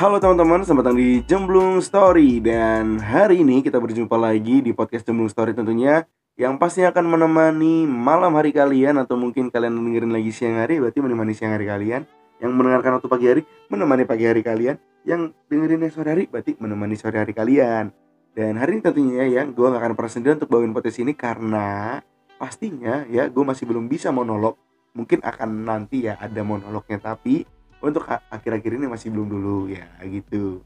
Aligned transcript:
Halo 0.00 0.16
teman-teman, 0.16 0.64
selamat 0.64 0.80
datang 0.80 0.96
di 0.96 1.20
Jemblung 1.28 1.76
Story. 1.84 2.40
Dan 2.40 2.96
hari 3.04 3.44
ini 3.44 3.60
kita 3.60 3.76
berjumpa 3.76 4.16
lagi 4.16 4.64
di 4.64 4.72
podcast 4.72 5.04
Jemblung 5.04 5.28
Story 5.28 5.52
tentunya 5.52 6.08
Yang 6.40 6.56
pastinya 6.56 6.88
akan 6.88 7.04
menemani 7.04 7.84
malam 7.84 8.32
hari 8.32 8.48
kalian 8.48 8.96
Atau 8.96 9.20
mungkin 9.20 9.52
kalian 9.52 9.76
dengerin 9.76 10.08
lagi 10.08 10.32
siang 10.32 10.56
hari 10.56 10.80
Berarti 10.80 11.04
menemani 11.04 11.36
siang 11.36 11.52
hari 11.52 11.68
kalian. 11.68 12.08
Yang 12.40 12.52
mendengarkan 12.56 12.96
waktu 12.96 13.08
pagi 13.12 13.26
hari, 13.28 13.42
menemani 13.68 14.08
pagi 14.08 14.24
hari 14.24 14.40
kalian. 14.40 14.80
Yang 15.04 15.36
dengerin 15.52 15.84
sore 15.92 16.08
hari, 16.16 16.24
berarti 16.32 16.56
menemani 16.56 16.96
sore 16.96 17.20
hari 17.20 17.36
kalian. 17.36 17.92
Dan 18.32 18.56
hari 18.56 18.80
ini 18.80 18.82
tentunya 18.88 19.28
ya, 19.28 19.44
gue 19.44 19.66
gak 19.68 19.84
akan 19.84 19.92
pernah 20.00 20.12
sendirian 20.16 20.40
untuk 20.40 20.48
bawain 20.48 20.72
podcast 20.72 21.04
ini 21.04 21.12
Karena 21.12 22.00
pastinya 22.40 23.04
ya, 23.04 23.28
gue 23.28 23.44
masih 23.44 23.68
belum 23.68 23.84
bisa 23.84 24.08
monolog. 24.08 24.56
Mungkin 24.96 25.20
akan 25.20 25.68
nanti 25.68 26.08
ya 26.08 26.16
ada 26.16 26.40
monolognya 26.40 26.96
Tapi 26.96 27.59
untuk 27.80 28.04
akhir-akhir 28.06 28.76
ini 28.76 28.86
masih 28.86 29.08
belum 29.12 29.28
dulu 29.28 29.56
ya 29.72 29.88
gitu. 30.04 30.60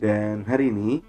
Dan 0.00 0.46
hari 0.46 0.70
ini 0.70 1.02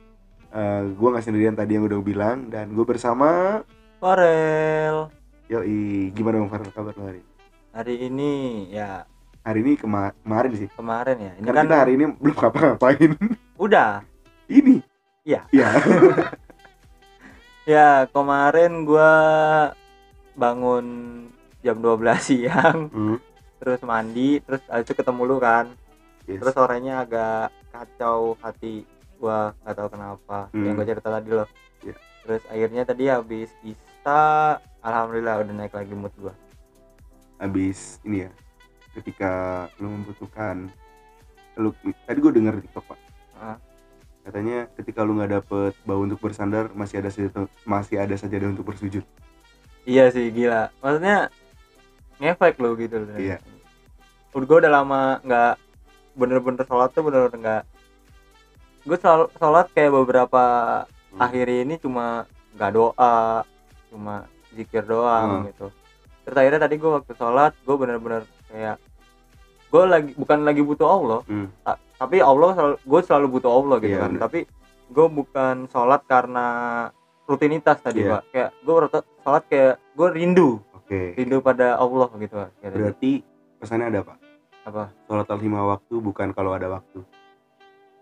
uh, 0.51 0.83
gue 0.89 1.07
nggak 1.09 1.25
sendirian 1.25 1.55
tadi 1.55 1.77
yang 1.77 1.85
udah 1.87 1.97
gue 2.01 2.07
bilang 2.11 2.49
dan 2.49 2.73
gue 2.73 2.85
bersama 2.85 3.61
Farel. 4.01 5.07
Yoi 5.47 6.09
gimana 6.11 6.41
bang 6.41 6.51
Farel? 6.51 6.71
Kabar 6.73 6.93
lo 6.97 7.03
hari 7.07 7.21
ini? 7.21 7.29
hari 7.71 7.95
ini 8.03 8.31
ya. 8.73 9.07
Hari 9.41 9.59
ini 9.63 9.71
kema- 9.73 10.13
kemarin 10.21 10.51
sih. 10.53 10.69
Kemarin 10.75 11.17
ya. 11.17 11.31
Ini 11.39 11.45
karena 11.47 11.57
kan 11.57 11.65
kita 11.65 11.77
hari 11.79 11.91
ini 11.97 12.05
belum 12.19 12.35
ngapa-ngapain. 12.35 13.11
Udah. 13.65 13.91
Ini? 14.51 14.83
Iya. 15.21 15.41
ya 15.53 15.69
ya 17.77 17.87
kemarin 18.09 18.89
gua 18.89 19.11
bangun 20.33 20.85
jam 21.61 21.77
12 21.77 22.17
siang. 22.21 22.89
Hmm, 22.89 23.17
terus 23.61 23.79
mandi 23.85 24.41
terus 24.41 24.61
itu 24.65 24.91
ketemu 24.91 25.21
lu 25.23 25.37
kan 25.37 25.69
yes. 26.25 26.41
terus 26.41 26.53
sorenya 26.57 27.05
agak 27.05 27.53
kacau 27.69 28.33
hati 28.41 28.89
gua 29.21 29.53
nggak 29.61 29.75
tahu 29.77 29.87
kenapa 29.93 30.39
Hmm. 30.49 30.65
yang 30.65 30.73
gua 30.73 30.87
cerita 30.89 31.09
tadi 31.13 31.29
loh 31.29 31.47
Iya. 31.85 31.95
terus 32.25 32.41
akhirnya 32.49 32.83
tadi 32.83 33.03
habis 33.05 33.49
isa 33.61 34.21
alhamdulillah 34.81 35.45
udah 35.45 35.53
naik 35.53 35.77
lagi 35.77 35.93
mood 35.93 36.13
gua 36.17 36.33
habis 37.37 38.01
ini 38.01 38.25
ya 38.25 38.31
ketika 38.91 39.31
lu 39.77 39.93
membutuhkan 39.93 40.67
lu 41.55 41.69
tadi 42.05 42.17
gue 42.17 42.33
denger 42.33 42.53
di 42.57 42.61
TikTok 42.65 42.85
pak 42.87 42.99
Ah. 43.37 43.57
katanya 44.21 44.69
ketika 44.77 45.01
lu 45.01 45.17
nggak 45.17 45.41
dapet 45.41 45.73
bau 45.81 46.01
untuk 46.01 46.17
bersandar 46.17 46.69
masih 46.73 47.01
ada 47.01 47.09
saja 47.09 47.29
masih 47.65 47.97
ada 47.97 48.13
saja 48.13 48.37
untuk 48.45 48.65
bersujud 48.65 49.01
iya 49.83 50.09
sih 50.09 50.29
gila 50.29 50.69
maksudnya 50.77 51.33
ngefek 52.21 52.55
lo 52.57 52.77
gitu 52.77 53.01
loh 53.01 53.17
Iya. 53.17 53.41
udah 54.31 54.45
gue 54.45 54.57
udah 54.61 54.71
lama 54.71 55.01
nggak 55.21 55.53
bener-bener 56.13 56.63
sholat 56.63 56.89
tuh 56.91 57.01
bener-bener 57.01 57.35
nggak 57.35 57.63
gue 58.83 58.97
sholat 59.35 59.67
kayak 59.71 59.91
beberapa 59.91 60.43
Hmm. 61.11 61.19
akhir 61.19 61.45
ini 61.49 61.75
cuma 61.75 62.23
nggak 62.55 62.71
doa 62.71 63.43
cuma 63.89 64.23
zikir 64.49 64.85
doang 64.85 65.43
Hmm. 65.43 65.45
gitu 65.49 65.67
terus 66.23 66.37
akhirnya 66.37 66.61
tadi 66.61 66.75
gue 66.77 66.91
waktu 66.93 67.11
sholat 67.13 67.51
gue 67.57 67.75
bener-bener 67.75 68.23
kayak 68.47 68.77
gue 69.67 69.83
lagi 69.85 70.11
bukan 70.13 70.39
lagi 70.41 70.61
butuh 70.61 70.87
Allah 70.87 71.19
Hmm. 71.25 71.51
ta- 71.61 71.79
tapi 71.97 72.17
Allah 72.17 72.49
selalu, 72.53 72.75
gue 72.81 72.99
selalu 73.03 73.27
butuh 73.29 73.51
Allah 73.51 73.75
gitu 73.77 73.91
Iya, 73.91 73.99
kan 73.99 74.09
bener. 74.09 74.21
tapi 74.21 74.39
gue 74.87 75.07
bukan 75.09 75.55
sholat 75.67 76.01
karena 76.05 76.45
rutinitas 77.25 77.77
tadi 77.79 78.01
Iya. 78.01 78.09
pak 78.09 78.23
kayak 78.31 78.49
gue 78.57 78.73
sholat 79.21 79.43
kayak 79.47 79.73
gue 79.91 80.07
rindu 80.11 80.49
oke 80.91 81.15
rindu 81.15 81.39
pada 81.39 81.79
Allah 81.79 82.11
gitu 82.19 82.35
tadi. 82.35 82.75
Berarti 82.75 83.11
pesannya 83.57 83.87
ada 83.87 84.03
pak? 84.03 84.17
apa 84.61 84.91
Sholat 85.07 85.25
al 85.25 85.39
lima 85.39 85.63
waktu 85.65 85.95
bukan 85.97 86.35
kalau 86.35 86.51
ada 86.51 86.67
waktu. 86.67 86.99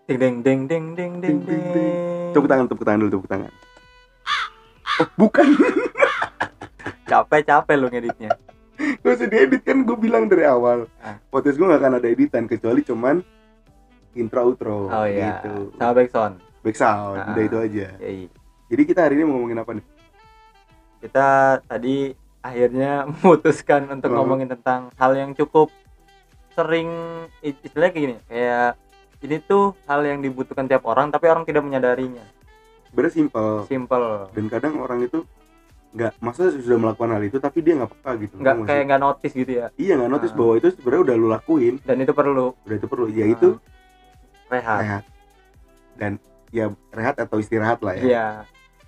ding 0.04 0.18
ding 0.18 0.42
ding 0.42 0.66
ding 0.66 0.86
ding 0.92 1.14
ding 1.22 1.38
Ding, 1.46 1.62
ding, 1.70 2.34
Tepuk 2.34 2.50
tangan, 2.50 2.66
tepuk 2.66 2.82
tangan 2.82 2.98
dulu, 3.00 3.10
tepuk 3.14 3.30
tangan. 3.30 3.52
Oh, 4.98 5.08
bukan. 5.16 5.46
capek 7.10 7.42
capek 7.42 7.74
lu 7.74 7.86
ngeditnya 7.88 8.30
Gak 9.02 9.12
usah 9.12 9.28
diedit 9.28 9.60
kan 9.60 9.82
gue 9.82 9.92
bilang 9.94 10.24
dari 10.26 10.46
awal. 10.46 10.86
Ah. 10.98 11.18
Podcast 11.28 11.56
gue 11.56 11.66
gak 11.66 11.78
akan 11.78 11.98
ada 11.98 12.08
editan 12.08 12.44
kecuali 12.44 12.80
cuman 12.82 13.20
intro 14.12 14.42
outro 14.42 14.90
oh 14.90 15.06
iya 15.06 15.38
gitu. 15.38 15.70
sama 15.78 15.94
backsound 15.94 16.34
Back 16.60 16.76
sound, 16.76 17.16
Ah. 17.16 17.30
udah 17.32 17.44
itu 17.46 17.56
aja. 17.56 17.86
ya, 17.96 18.08
iya. 18.10 18.28
Jadi 18.68 18.82
kita 18.84 19.00
hari 19.00 19.14
ini 19.16 19.24
mau 19.24 19.38
ngomongin 19.38 19.58
apa 19.58 19.72
nih? 19.72 19.86
kita 21.00 21.28
tadi 21.64 22.12
akhirnya 22.40 23.04
memutuskan 23.10 23.88
untuk 23.88 24.10
Oh. 24.10 24.22
ngomongin 24.22 24.48
tentang 24.48 24.88
hal 24.94 25.12
yang 25.12 25.32
cukup 25.32 25.68
sering 26.50 26.90
istilahnya 27.40 27.92
kayak 27.92 28.04
gini 28.04 28.16
kayak 28.26 28.70
ini 29.20 29.36
tuh 29.40 29.76
hal 29.84 30.00
yang 30.02 30.18
dibutuhkan 30.18 30.64
tiap 30.64 30.82
orang 30.84 31.08
tapi 31.08 31.26
orang 31.26 31.44
tidak 31.44 31.62
menyadarinya 31.62 32.24
Sebenarnya 32.90 33.14
simple 33.14 33.50
simple 33.64 34.08
dan 34.30 34.44
kadang 34.50 34.74
orang 34.76 35.00
itu 35.00 35.22
nggak 35.90 36.12
masa 36.18 36.50
sudah 36.50 36.78
melakukan 36.78 37.10
hal 37.12 37.22
itu 37.22 37.38
tapi 37.38 37.58
dia 37.60 37.74
nggak 37.76 37.90
peka 37.92 38.10
gitu. 38.18 38.34
nggak 38.38 38.56
kayak 38.62 38.82
nggak 38.86 39.00
notice 39.00 39.34
gitu 39.34 39.52
ya 39.52 39.66
iya 39.74 39.92
nggak 39.94 40.10
notice 40.10 40.32
Ah. 40.32 40.38
bahwa 40.38 40.52
itu 40.56 40.68
sebenarnya 40.70 41.02
udah 41.02 41.14
lu 41.14 41.26
lakuin, 41.28 41.74
dan 41.82 41.96
itu 41.98 42.12
perlu 42.12 42.46
udah 42.56 42.76
itu 42.78 42.86
perlu. 42.86 43.06
Ya 43.10 43.26
itu 43.26 43.48
rehat 44.46 44.78
rehat 44.80 45.04
dan 45.94 46.12
ya 46.50 46.66
rehat 46.90 47.14
atau 47.14 47.38
istirahat 47.38 47.78
lah 47.82 47.94
ya. 47.94 48.02
iya 48.02 48.26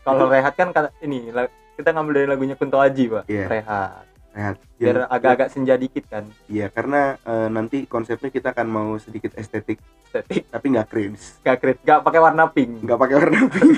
kalau 0.02 0.26
rehat 0.26 0.54
kan 0.54 0.70
ini 0.98 1.30
kita 1.72 1.88
ngambil 1.90 2.12
dari 2.14 2.28
lagunya 2.28 2.54
Kunto 2.54 2.76
Aji 2.76 3.04
pak 3.08 3.24
Iya. 3.26 3.46
rehat 3.48 4.04
Rehat. 4.32 4.56
biar 4.74 4.96
agak-agak 5.06 5.48
senja 5.48 5.74
dikit 5.74 6.04
kan 6.06 6.24
Iya, 6.46 6.66
karena 6.66 7.16
eh, 7.18 7.48
nanti 7.48 7.84
konsepnya 7.84 8.28
kita 8.28 8.50
akan 8.50 8.66
mau 8.66 8.90
sedikit 8.96 9.32
estetik, 9.34 9.76
estetik 10.02 10.48
tapi 10.48 10.66
nggak 10.68 10.88
cringe. 10.88 11.20
gak 11.40 11.56
krit 11.58 11.78
gak 11.82 12.00
pakai 12.00 12.16
warna 12.18 12.44
pink 12.46 12.80
Nggak 12.80 12.98
pakai 12.98 13.14
warna 13.14 13.40
pink, 13.46 13.76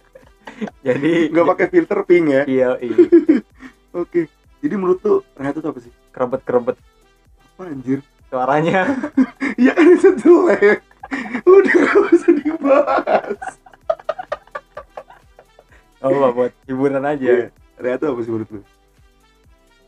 jadi 0.86 1.12
nggak 1.30 1.46
pakai 1.46 1.66
filter 1.68 1.98
pink 2.04 2.26
ya. 2.30 2.42
iya 2.46 2.68
iya 2.78 2.96
Oke. 3.92 4.30
Jadi 4.60 4.74
menurut 4.76 4.98
tuh 4.98 5.26
rehat 5.34 5.52
itu 5.52 5.66
apa 5.66 5.80
sih? 5.80 5.90
kerebet 6.10 6.40
kerebet 6.40 6.76
Apa 7.50 7.62
anjir? 7.66 8.00
suaranya 8.28 8.86
Iya 9.60 9.72
kan 9.72 9.86
itu 9.88 10.08
jelek. 10.16 10.78
Udah 11.42 11.74
gak 11.74 12.00
usah 12.08 12.32
dibahas. 12.32 13.38
Oh 16.00 16.10
Pak, 16.10 16.30
buat 16.32 16.52
hiburan 16.64 17.02
aja 17.02 17.24
Iya. 17.24 17.46
Rehat 17.76 17.98
itu 17.98 18.06
apa 18.06 18.20
sih 18.20 18.30
menurut 18.30 18.50
lu? 18.50 18.62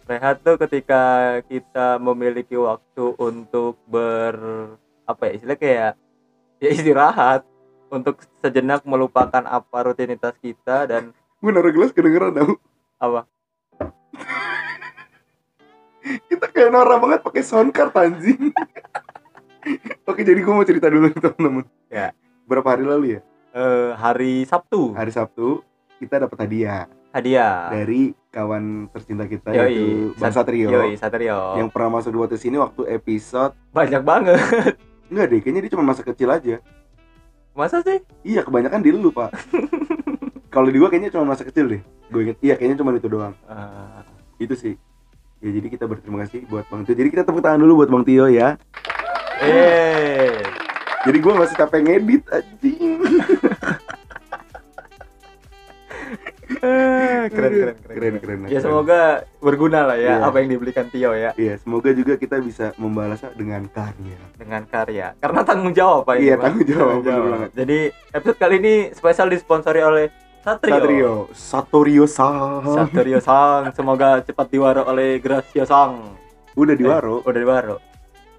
rehat 0.03 0.43
tuh 0.43 0.59
ketika 0.59 1.03
kita 1.43 1.97
memiliki 1.97 2.59
waktu 2.59 3.15
untuk 3.17 3.79
ber 3.87 4.35
apa 5.05 5.23
ya 5.25 5.33
istilah 5.33 5.57
kayak 5.57 5.93
ya 6.59 6.69
istirahat 6.69 7.47
untuk 7.87 8.19
sejenak 8.39 8.83
melupakan 8.83 9.41
apa 9.43 9.79
rutinitas 9.83 10.35
kita 10.37 10.85
dan 10.87 11.15
Gue 11.39 11.51
naruh 11.51 11.71
gelas 11.71 11.91
kedengeran 11.91 12.35
tau. 12.35 12.59
apa 12.99 13.31
Kita 16.03 16.47
kayak 16.47 16.71
norak 16.71 16.99
banget 16.99 17.21
pakai 17.23 17.43
sound 17.43 17.71
card 17.71 17.95
anjing. 17.95 18.51
Oke, 20.11 20.23
jadi 20.23 20.39
gue 20.39 20.51
mau 20.53 20.63
cerita 20.63 20.87
dulu 20.87 21.07
nih 21.09 21.15
teman-teman. 21.17 21.65
Ya. 21.89 22.11
Berapa 22.45 22.69
hari 22.69 22.85
lalu 22.85 23.07
ya? 23.17 23.21
eh, 23.53 23.91
hari 23.95 24.43
Sabtu 24.43 24.93
Hari 24.93 25.13
Sabtu 25.13 25.63
kita 26.03 26.27
dapat 26.27 26.39
hadiah. 26.43 26.91
Hadiah. 27.15 27.71
Dari 27.71 28.11
kawan 28.35 28.91
tercinta 28.91 29.25
kita 29.25 29.55
Yoi. 29.55 29.59
yaitu 29.63 29.87
Bang 30.19 30.33
Sat- 30.35 30.49
Satrio. 30.49 30.69
Yoi, 30.69 30.99
Satrio. 30.99 31.55
Yang 31.61 31.69
pernah 31.71 31.91
masuk 31.95 32.11
di 32.11 32.19
podcast 32.19 32.45
ini 32.45 32.57
waktu 32.59 32.83
episode 32.91 33.53
banyak 33.71 34.03
banget. 34.03 34.75
Enggak 35.13 35.27
deh 35.31 35.39
kayaknya 35.39 35.61
dia 35.69 35.73
cuma 35.77 35.85
masa 35.87 36.03
kecil 36.03 36.29
aja. 36.29 36.59
Masa 37.53 37.85
sih? 37.85 38.01
Iya 38.25 38.43
kebanyakan 38.43 38.81
di 38.81 38.91
lu 38.91 39.13
pak. 39.13 39.31
Kalau 40.55 40.69
di 40.69 40.77
gua 40.77 40.89
kayaknya 40.89 41.13
cuma 41.13 41.33
masa 41.33 41.45
kecil 41.45 41.69
deh. 41.69 41.81
Gue 42.09 42.29
inget 42.29 42.37
iya 42.43 42.55
kayaknya 42.57 42.81
cuma 42.81 42.93
itu 42.93 43.09
doang. 43.09 43.33
Ah, 43.45 44.05
itu 44.37 44.53
sih. 44.53 44.75
Ya 45.39 45.49
jadi 45.53 45.69
kita 45.69 45.85
berterima 45.85 46.25
kasih 46.25 46.45
buat 46.49 46.65
Bang 46.69 46.85
Tio. 46.85 46.97
Jadi 46.97 47.09
kita 47.09 47.23
tepuk 47.25 47.41
tangan 47.41 47.61
dulu 47.61 47.85
buat 47.85 47.91
Bang 47.93 48.05
Tio 48.05 48.27
ya. 48.27 48.57
Eh 49.41 50.41
jadi 51.03 51.19
gua 51.19 51.35
masih 51.35 51.57
capek 51.59 51.81
ngedit 51.83 52.23
anjing 52.31 53.03
keren 56.43 57.31
keren 57.31 57.53
keren, 57.53 57.77
keren 57.79 58.15
keren. 58.19 58.39
ya 58.47 58.59
semoga 58.59 59.01
berguna 59.39 59.85
lah 59.85 59.97
ya 59.97 60.19
Iya. 60.19 60.27
apa 60.27 60.37
yang 60.39 60.51
dibelikan 60.51 60.87
Tio 60.89 61.13
ya. 61.13 61.31
Iya 61.35 61.55
semoga 61.57 61.91
juga 61.91 62.15
kita 62.15 62.39
bisa 62.39 62.75
membalasnya 62.77 63.31
dengan 63.33 63.63
karya. 63.67 64.19
Dengan 64.35 64.63
karya. 64.65 65.15
Karena 65.17 65.41
tanggung 65.43 65.73
jawab 65.73 66.03
pak 66.05 66.19
Iya, 66.19 66.35
Pak. 66.35 66.43
tanggung 66.45 66.67
jawab, 66.67 66.97
bener 67.01 67.23
banget. 67.25 67.51
jadi 67.55 67.79
episode 68.13 68.39
kali 68.39 68.55
ini 68.59 68.75
spesial 68.91 69.29
disponsori 69.29 69.81
oleh 69.81 70.07
Satrio. 70.43 70.75
Satrio. 70.75 71.13
Satorio 71.33 72.05
Sang. 72.05 72.67
Satrio 72.67 73.23
Sang. 73.23 73.71
Semoga 73.71 74.19
cepat 74.21 74.51
diwaro 74.51 74.83
oleh 74.85 75.23
Gracia 75.23 75.63
Sang. 75.63 76.19
Udah 76.53 76.75
di 76.75 76.83
Eh, 76.83 76.91
udah 77.23 77.41
diwaro. 77.41 77.77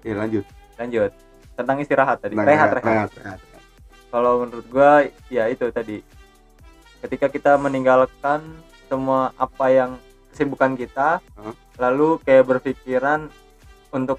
Ya 0.04 0.12
lanjut. 0.14 0.44
Lanjut. 0.76 1.10
Tentang 1.54 1.80
istirahat 1.80 2.20
tadi. 2.20 2.36
Nah, 2.36 2.44
rehat 2.44 2.76
rehat 2.76 2.84
rehat, 2.84 3.10
rehat, 3.16 3.40
rehat. 3.40 3.62
kalau 4.10 4.44
menurut 4.44 4.66
gua 4.68 5.02
ya 5.26 5.48
itu 5.48 5.64
tadi 5.70 6.04
ketika 7.04 7.28
kita 7.28 7.52
meninggalkan 7.54 8.40
semua 8.86 9.30
apa 9.36 9.66
yang 9.68 9.90
kesibukan 10.30 10.72
kita 10.74 11.20
Hah? 11.20 11.54
lalu 11.78 12.16
kayak 12.20 12.48
berpikiran 12.48 13.28
untuk 13.90 14.16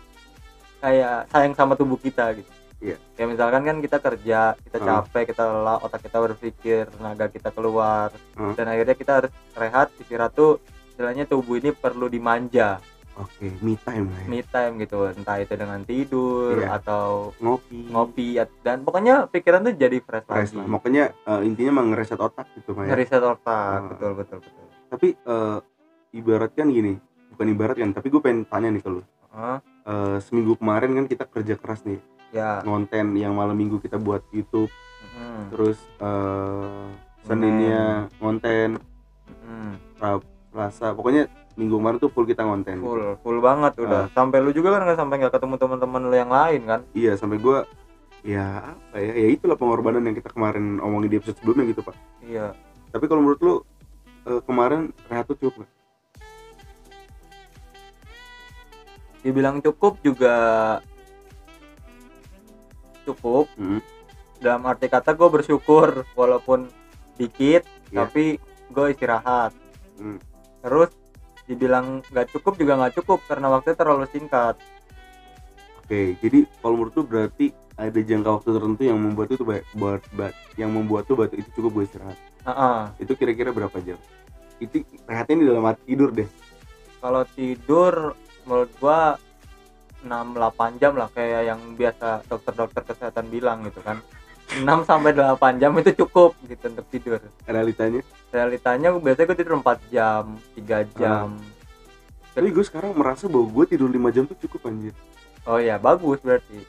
kayak 0.78 1.26
sayang 1.28 1.54
sama 1.54 1.74
tubuh 1.74 1.98
kita 1.98 2.30
gitu 2.36 2.52
Iya. 2.76 3.00
kayak 3.18 3.30
misalkan 3.32 3.64
kan 3.64 3.78
kita 3.80 3.98
kerja 3.98 4.40
kita 4.60 4.78
Hmm. 4.78 4.86
capek 4.86 5.24
kita 5.32 5.44
lelah 5.44 5.80
otak 5.80 6.06
kita 6.06 6.18
berpikir 6.22 6.86
tenaga 6.88 7.26
kita 7.28 7.50
keluar 7.50 8.14
Hmm. 8.36 8.54
dan 8.54 8.66
akhirnya 8.68 8.94
kita 8.94 9.12
harus 9.16 9.31
rehat 9.56 9.90
istirahat 9.98 10.31
tuh 10.31 10.62
istilahnya 10.92 11.26
tubuh 11.26 11.58
ini 11.58 11.72
perlu 11.72 12.06
dimanja 12.06 12.78
oke 13.16 13.48
me 13.60 13.74
time 13.78 14.06
lah 14.06 14.20
ya. 14.20 14.28
me 14.28 14.40
time 14.44 14.74
gitu 14.78 14.98
entah 15.08 15.38
itu 15.38 15.54
dengan 15.54 15.80
tidur 15.82 16.56
Iya. 16.58 16.76
atau 16.76 17.32
ngopi 17.38 17.80
ngopi 17.88 18.26
dan 18.60 18.82
pokoknya 18.82 19.28
pikiran 19.28 19.64
tuh 19.64 19.74
jadi 19.74 19.98
fresh 20.00 20.26
Fresh 20.26 20.52
lagi 20.52 20.58
lah. 20.58 20.66
makanya 20.68 21.04
eh, 21.22 21.42
intinya 21.42 21.72
emang 21.74 21.88
ngereset 21.90 22.18
otak 22.18 22.48
gitu 22.54 22.72
Maya. 22.72 22.92
ngeriset 22.92 23.24
otak 23.24 23.78
Hmm. 23.78 23.90
betul 23.90 24.12
betul 24.16 24.38
betul 24.42 24.66
tapi 24.88 25.08
eh, 25.16 25.58
ibarat 26.14 26.52
kan 26.52 26.68
gini 26.68 27.00
bukan 27.30 27.48
ibarat 27.50 27.76
kan 27.76 27.90
tapi 27.92 28.08
gue 28.08 28.20
pengen 28.20 28.44
tanya 28.44 28.70
nih 28.70 28.80
ke 28.80 28.90
lu 28.90 29.02
Hah? 29.30 29.60
Eh, 29.82 30.18
seminggu 30.20 30.56
kemarin 30.56 30.92
kan 30.94 31.06
kita 31.06 31.24
kerja 31.26 31.56
keras 31.56 31.84
nih 31.84 32.00
ya 32.32 32.60
konten 32.62 33.14
yang 33.14 33.32
malam 33.32 33.54
minggu 33.54 33.78
kita 33.78 33.96
buat 33.96 34.24
YouTube 34.30 34.68
mm, 35.14 35.42
terus 35.50 35.80
eh 35.98 36.86
Seninnya 37.22 38.06
ngonten 38.18 38.78
mm. 39.42 39.98
Rab- 39.98 40.28
Selasa 40.48 40.92
pokoknya 40.92 41.28
minggu 41.56 41.75
kemarin 41.75 41.98
tuh 41.98 42.12
full 42.12 42.24
kita 42.24 42.44
ngonten 42.44 42.78
full 42.80 43.16
full 43.19 43.40
banget 43.40 43.74
udah 43.80 44.12
sampai 44.12 44.40
lu 44.40 44.52
juga 44.52 44.75
kan 44.75 44.84
nggak 44.84 45.00
sampai 45.00 45.16
nggak 45.18 45.34
ketemu 45.34 45.56
teman-teman 45.56 46.02
lu 46.04 46.16
yang 46.16 46.30
lain 46.30 46.62
kan 46.63 46.80
iya 46.92 47.16
sampai 47.16 47.40
gua 47.40 47.63
ya 48.22 48.60
apa 48.66 48.98
ya 48.98 49.12
ya 49.16 49.28
itulah 49.31 49.56
pengorbanan 49.56 50.02
yang 50.02 50.13
kita 50.13 50.30
kemarin 50.30 50.78
omongin 50.80 51.07
di 51.07 51.18
episode 51.18 51.38
sebelumnya 51.38 51.72
gitu 51.72 51.81
pak 51.81 51.96
iya 52.22 52.52
tapi 52.90 53.06
kalau 53.06 53.22
menurut 53.22 53.40
lu 53.40 53.54
eh, 54.25 54.42
kemarin 54.44 54.81
rehat 55.06 55.25
tuh 55.25 55.38
cukup 55.38 55.62
nggak? 55.62 55.72
dibilang 59.22 59.57
cukup 59.57 59.98
juga 60.02 60.36
cukup 63.04 63.50
Hmm. 63.56 63.81
dalam 64.38 64.62
arti 64.66 64.86
kata 64.86 65.13
gue 65.13 65.30
bersyukur 65.31 66.06
walaupun 66.13 66.69
dikit 67.16 67.63
Iya. 67.90 68.06
tapi 68.06 68.38
gue 68.69 68.86
istirahat 68.90 69.54
Hmm. 69.96 70.18
terus 70.60 70.92
dibilang 71.45 72.01
nggak 72.09 72.27
cukup 72.33 72.57
juga 72.57 72.74
nggak 72.77 72.94
cukup 73.01 73.19
karena 73.25 73.47
waktunya 73.50 73.77
terlalu 73.77 74.06
singkat 74.09 74.56
Oke, 75.80 76.18
jadi 76.18 76.50
kalau 76.65 76.81
menurut 76.81 76.97
lu 76.97 77.06
berarti 77.06 77.53
ada 77.77 77.94
jangka 77.94 78.30
waktu 78.42 78.50
tertentu 78.57 78.81
yang 78.89 78.97
membuat 78.97 79.30
itu 79.30 79.45
ba- 79.45 79.65
buat 79.77 80.01
yang 80.57 80.74
membuat 80.74 81.06
tuh 81.06 81.13
batu 81.13 81.38
itu 81.38 81.45
cukup 81.53 81.77
buat 81.77 81.86
istirahat. 81.86 82.18
Heeh. 82.42 82.80
Itu 83.06 83.13
kira-kira 83.13 83.53
berapa 83.53 83.77
jam? 83.86 84.01
Itu 84.57 84.81
rehatnya 85.06 85.36
di 85.38 85.45
dalam 85.45 85.62
hati 85.62 85.81
tidur 85.86 86.09
deh. 86.09 86.25
kalau 86.97 87.21
tidur 87.38 88.18
menurut 88.50 88.71
gua 88.81 89.21
6-8 90.01 90.81
jam 90.81 90.97
lah 90.97 91.06
kayak 91.13 91.53
yang 91.53 91.62
biasa 91.77 92.25
dokter-dokter 92.25 92.81
kesehatan 92.81 93.30
bilang 93.30 93.62
gitu 93.62 93.77
kan 93.86 94.01
6 94.47 94.62
sampai 94.83 95.12
8 95.12 95.36
jam 95.57 95.74
itu 95.75 95.92
cukup 95.97 96.38
gitu 96.44 96.65
untuk 96.68 96.86
tidur 96.88 97.18
Realitanya. 97.44 98.01
realitanya 98.30 98.94
biasanya 98.94 99.25
gue 99.25 99.38
tidur 99.38 99.56
4 99.57 99.65
jam 99.89 100.24
3 100.53 100.86
jam 100.94 101.27
Tapi 102.31 102.51
gue 102.51 102.62
sekarang 102.62 102.92
merasa 102.94 103.25
bahwa 103.25 103.47
gue 103.47 103.65
tidur 103.68 103.88
5 103.88 103.95
jam 104.12 104.24
tuh 104.24 104.38
cukup 104.38 104.68
anjir. 104.68 104.94
oh 105.44 105.57
ya 105.57 105.75
bagus 105.75 106.19
berarti 106.19 106.62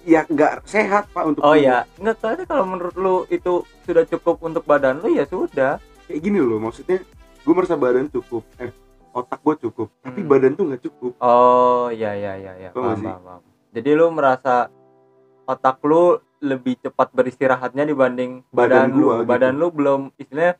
Ya 0.00 0.24
nggak 0.24 0.64
sehat 0.64 1.06
pak 1.08 1.28
untuk 1.28 1.44
oh 1.44 1.52
tubuh. 1.52 1.60
ya 1.60 1.84
nggak 1.94 2.16
soalnya 2.16 2.44
kalau 2.44 2.64
menurut 2.64 2.96
lu 2.96 3.16
itu 3.28 3.52
sudah 3.84 4.02
cukup 4.06 4.40
untuk 4.40 4.64
badan 4.64 4.96
lu 4.98 5.12
ya 5.12 5.22
sudah 5.24 5.76
Kayak 6.02 6.20
gini 6.20 6.40
loh 6.40 6.58
maksudnya 6.58 7.04
gue 7.40 7.52
merasa 7.52 7.72
badan 7.74 8.08
cukup. 8.08 8.42
Eh 8.56 8.72
otak 9.10 9.38
gue 9.40 9.54
cukup. 9.60 9.88
Tapi 10.00 10.18
Hmm. 10.18 10.26
badan 10.26 10.52
tuh 10.52 10.64
nggak 10.66 10.82
cukup. 10.82 11.12
oh 11.20 11.86
ya 11.90 12.10
ya 12.12 12.32
ya 12.34 12.52
ya 12.58 12.70
Paham 12.70 12.96
paham, 12.96 13.20
paham. 13.20 13.40
jadi 13.70 13.90
lu 13.92 14.06
merasa 14.08 14.72
otak 15.44 15.78
lu 15.82 16.16
lebih 16.40 16.76
cepat 16.78 17.12
beristirahatnya 17.12 17.84
dibanding 17.84 18.40
Badan 18.48 18.88
badan, 18.88 18.88
lu 18.90 19.02
gua 19.02 19.14
gitu. 19.14 19.28
badan 19.28 19.54
lu 19.54 19.66
belum 19.68 20.00
istilahnya 20.16 20.54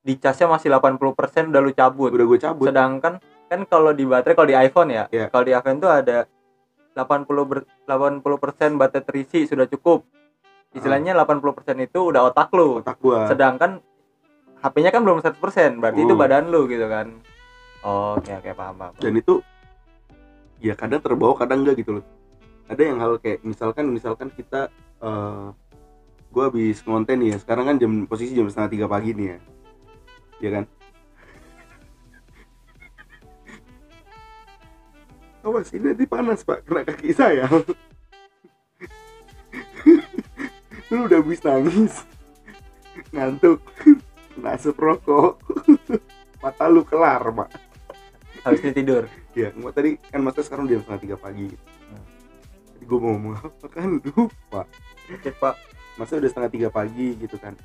dicasnya 0.00 0.46
masih 0.46 0.68
80% 0.68 1.08
udah 1.48 1.60
lu 1.60 1.72
cabut 1.72 2.10
Udah 2.10 2.26
gue 2.26 2.38
cabut. 2.38 2.66
sedangkan 2.68 3.16
kan 3.46 3.60
kalau 3.64 3.90
di 3.90 4.04
baterai 4.04 4.34
kalau 4.34 4.48
di 4.48 4.56
iPhone 4.58 4.90
ya 4.90 5.04
Iya. 5.08 5.26
kalau 5.28 5.44
di 5.44 5.52
iPhone 5.52 5.78
tuh 5.78 5.88
ada 5.88 6.28
80 6.92 7.24
ber, 7.44 7.58
80% 7.86 8.76
baterai 8.76 9.00
terisi 9.02 9.44
sudah 9.44 9.64
cukup 9.66 10.04
istilahnya 10.70 11.12
80% 11.14 11.40
itu 11.80 12.00
udah 12.02 12.26
otak 12.26 12.48
lu 12.50 12.80
Otak 12.80 12.96
gue. 12.98 13.18
sedangkan 13.26 13.80
HP-nya 14.58 14.90
kan 14.90 15.00
belum 15.00 15.20
100% 15.20 15.40
berarti 15.78 16.00
itu 16.00 16.12
Hmm. 16.12 16.20
badan 16.20 16.44
lu 16.48 16.64
gitu 16.66 16.86
kan 16.86 17.08
oh, 17.82 18.16
oke 18.16 18.28
oke 18.30 18.50
paham 18.52 18.74
paham 18.74 18.92
dan 18.94 19.12
itu 19.14 19.40
ya 20.58 20.74
kadang 20.74 21.00
terbawa 21.00 21.34
kadang 21.34 21.62
enggak 21.62 21.76
gitu 21.78 21.98
loh 21.98 22.04
ada 22.66 22.78
yang 22.80 22.96
hal 22.96 23.16
kayak 23.16 23.42
misalkan 23.42 23.84
misalkan 23.86 24.28
kita 24.30 24.70
eh 25.02 25.46
gue 26.32 26.42
habis 26.48 26.80
ngonten 26.86 27.20
nih 27.20 27.36
ya 27.36 27.38
sekarang 27.42 27.68
kan 27.68 27.76
jam 27.76 27.92
posisi 28.08 28.32
jam 28.32 28.48
setengah 28.48 28.72
tiga 28.72 28.86
pagi 28.88 29.12
nih 29.12 29.36
ya. 29.36 29.38
Ya 30.42 30.50
kan? 30.58 30.64
Awas 35.46 35.74
ini 35.74 35.92
nanti 35.92 36.06
panas 36.08 36.46
pak. 36.46 36.64
Kena 36.64 36.82
kaki 36.86 37.12
saya. 37.12 37.50
Lu 40.90 41.10
udah 41.10 41.20
habis 41.20 41.44
nangis. 41.44 42.06
Ngantuk. 43.12 43.60
Kena 44.32 44.56
asap 44.56 44.80
rokok 44.80 45.36
mata 46.42 46.66
lu 46.66 46.82
kelar 46.82 47.22
pak 47.22 47.48
habisnya 48.42 48.74
tidur? 48.74 49.04
Ya, 49.32 49.54
gua 49.54 49.70
tadi 49.70 49.96
kan 50.10 50.20
maksudnya 50.20 50.46
sekarang 50.50 50.66
jam 50.68 50.82
setengah 50.82 51.00
tiga 51.00 51.16
pagi. 51.16 51.46
Gue 52.92 53.00
mau 53.00 53.16
ngomong 53.16 53.40
apa 53.40 53.66
kan 53.72 53.88
lupa. 54.04 54.68
oke 55.08 55.30
pak 55.40 55.56
Masa 55.96 56.20
udah 56.20 56.28
setengah 56.28 56.50
tiga 56.52 56.68
pagi 56.68 57.16
gitu 57.16 57.40
kan. 57.40 57.56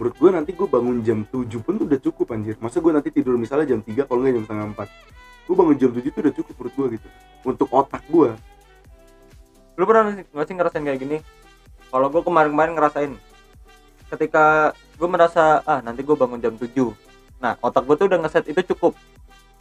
Menurut 0.00 0.16
gue 0.16 0.30
nanti 0.32 0.56
gue 0.56 0.64
bangun 0.64 1.04
jam 1.04 1.28
7 1.28 1.44
pun 1.60 1.76
tuh 1.76 1.84
udah 1.84 2.00
cukup 2.00 2.32
anjir. 2.32 2.56
Masa 2.64 2.80
gue 2.80 2.92
nanti 2.92 3.12
tidur 3.12 3.36
misalnya 3.36 3.76
jam 3.76 3.84
3 3.84 4.08
kalau 4.08 4.24
nggak 4.24 4.40
jam 4.40 4.44
setengah 4.48 4.66
4. 4.72 5.44
Gue 5.44 5.54
bangun 5.60 5.76
jam 5.76 5.90
7 5.92 6.00
tuh 6.08 6.20
udah 6.24 6.34
cukup 6.40 6.54
menurut 6.56 6.72
gue 6.72 6.86
gitu. 6.96 7.08
Untuk 7.44 7.68
otak 7.68 8.00
gue. 8.08 8.32
lu 9.80 9.88
pernah 9.88 10.12
nggak 10.12 10.44
sih- 10.44 10.56
ngerasain 10.60 10.84
kayak 10.84 11.00
gini 11.00 11.16
kalau 11.88 12.12
gue 12.12 12.20
kemarin-kemarin 12.20 12.76
ngerasain 12.76 13.12
ketika 14.12 14.76
gue 14.76 15.08
merasa 15.08 15.64
ah 15.64 15.80
nanti 15.80 16.04
gue 16.04 16.12
bangun 16.12 16.36
jam 16.36 16.52
7 16.52 16.92
nah 17.40 17.56
otak 17.64 17.88
gue 17.88 17.96
tuh 17.96 18.06
udah 18.12 18.20
ngeset 18.20 18.44
itu 18.52 18.60
cukup 18.76 18.92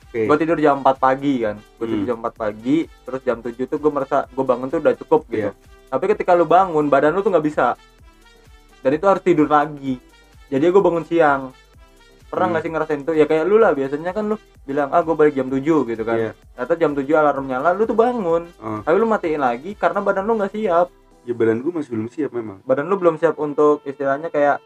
Oke. 0.09 0.25
gue 0.25 0.37
tidur 0.37 0.57
jam 0.57 0.81
4 0.81 0.89
pagi 0.97 1.33
kan 1.39 1.55
gue 1.55 1.85
tidur 1.85 2.01
Hmm. 2.01 2.09
jam 2.09 2.17
4 2.19 2.33
pagi 2.35 2.77
terus 2.99 3.21
jam 3.21 3.37
7 3.39 3.53
tuh 3.63 3.77
gue 3.77 3.91
merasa 3.91 4.25
gue 4.25 4.41
bangun 4.43 4.65
tuh 4.67 4.79
udah 4.79 4.93
cukup 4.95 5.21
gitu 5.27 5.49
Iya. 5.49 5.51
tapi 5.87 6.05
ketika 6.07 6.33
lu 6.33 6.43
bangun 6.43 6.85
badan 6.85 7.11
lu 7.11 7.21
tuh 7.21 7.29
nggak 7.29 7.45
bisa 7.45 7.77
dan 8.79 8.91
itu 8.91 9.05
harus 9.05 9.21
tidur 9.21 9.45
lagi 9.45 10.01
jadi 10.47 10.65
gue 10.65 10.81
bangun 10.81 11.03
siang 11.03 11.53
pernah 12.25 12.45
Hmm. 12.45 12.51
nggak 12.51 12.63
sih 12.63 12.71
ngerasain 12.71 13.01
tuh 13.03 13.13
ya 13.13 13.25
kayak 13.25 13.45
lu 13.45 13.57
lah 13.57 13.69
biasanya 13.71 14.09
kan 14.09 14.25
lu 14.25 14.37
bilang 14.63 14.89
ah 14.89 14.97
gue 14.99 15.13
balik 15.13 15.33
jam 15.35 15.45
7 15.45 15.61
gitu 15.85 16.03
kan 16.03 16.17
Iya. 16.19 16.31
ternyata 16.55 16.73
jam 16.75 16.91
7 16.91 17.13
alarm 17.15 17.45
nyala 17.45 17.69
lu 17.71 17.85
tuh 17.85 17.93
bangun 17.95 18.49
Oh, 18.57 18.81
tapi 18.81 18.95
lu 18.95 19.05
matiin 19.05 19.37
lagi 19.39 19.73
karena 19.73 19.99
badan 19.99 20.23
lu 20.23 20.33
nggak 20.35 20.49
siap 20.51 20.89
ya 21.21 21.33
badan 21.33 21.59
gue 21.59 21.71
masih 21.71 21.91
belum 21.91 22.07
siap 22.07 22.31
memang. 22.31 22.61
badan 22.63 22.85
lu 22.85 22.95
belum 22.95 23.15
siap 23.15 23.37
untuk 23.37 23.81
istilahnya 23.83 24.27
kayak 24.27 24.57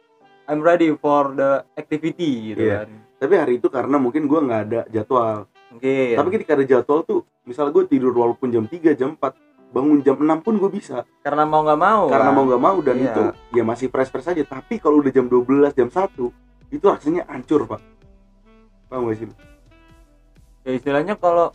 I'm 0.44 0.60
ready 0.60 0.92
for 0.94 1.32
the 1.32 1.64
activity 1.74 2.52
gitu 2.52 2.64
Iya. 2.66 2.84
kan 2.84 2.90
Tapi 3.24 3.40
hari 3.40 3.54
itu 3.56 3.72
karena 3.72 3.96
mungkin 3.96 4.28
gue 4.28 4.36
nggak 4.36 4.62
ada 4.68 4.82
jadwal. 4.92 5.48
mungkin 5.72 6.20
Tapi 6.20 6.30
ketika 6.36 6.60
ada 6.60 6.66
jadwal 6.68 7.08
tuh, 7.08 7.24
misalnya 7.48 7.72
gue 7.72 7.88
tidur 7.88 8.12
walaupun 8.12 8.52
jam 8.52 8.68
3, 8.68 9.00
jam 9.00 9.16
4, 9.16 9.32
bangun 9.72 10.04
jam 10.04 10.20
6 10.20 10.44
pun 10.44 10.60
gue 10.60 10.70
bisa. 10.70 11.08
karena 11.24 11.48
mau 11.50 11.66
nggak 11.66 11.80
mau 11.82 12.06
karena 12.06 12.30
kan? 12.30 12.36
mau 12.38 12.44
nggak 12.46 12.62
mau 12.62 12.78
dan 12.84 12.96
Iya. 13.00 13.10
itu 13.10 13.24
ya 13.58 13.64
masih 13.66 13.88
fresh 13.90 14.14
fresh 14.14 14.30
aja 14.30 14.44
tapi 14.46 14.78
kalau 14.78 15.02
udah 15.02 15.10
jam 15.10 15.26
12 15.26 15.74
jam 15.74 15.90
1 15.90 16.30
itu 16.70 16.86
rasanya 16.86 17.26
hancur 17.26 17.66
pak 17.66 17.82
paham 18.86 19.10
gak 19.10 19.18
sih 19.18 19.26
ya 20.62 20.72
istilahnya 20.78 21.18
kalau 21.18 21.50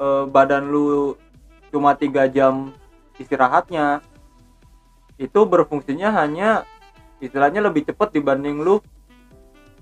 eh, 0.00 0.24
badan 0.24 0.72
lu 0.72 1.20
cuma 1.68 1.92
tiga 1.92 2.32
jam 2.32 2.72
istirahatnya 3.20 4.00
itu 5.20 5.40
berfungsinya 5.44 6.16
hanya 6.16 6.64
istilahnya 7.20 7.60
lebih 7.60 7.84
cepat 7.84 8.08
dibanding 8.08 8.56
lu 8.56 8.80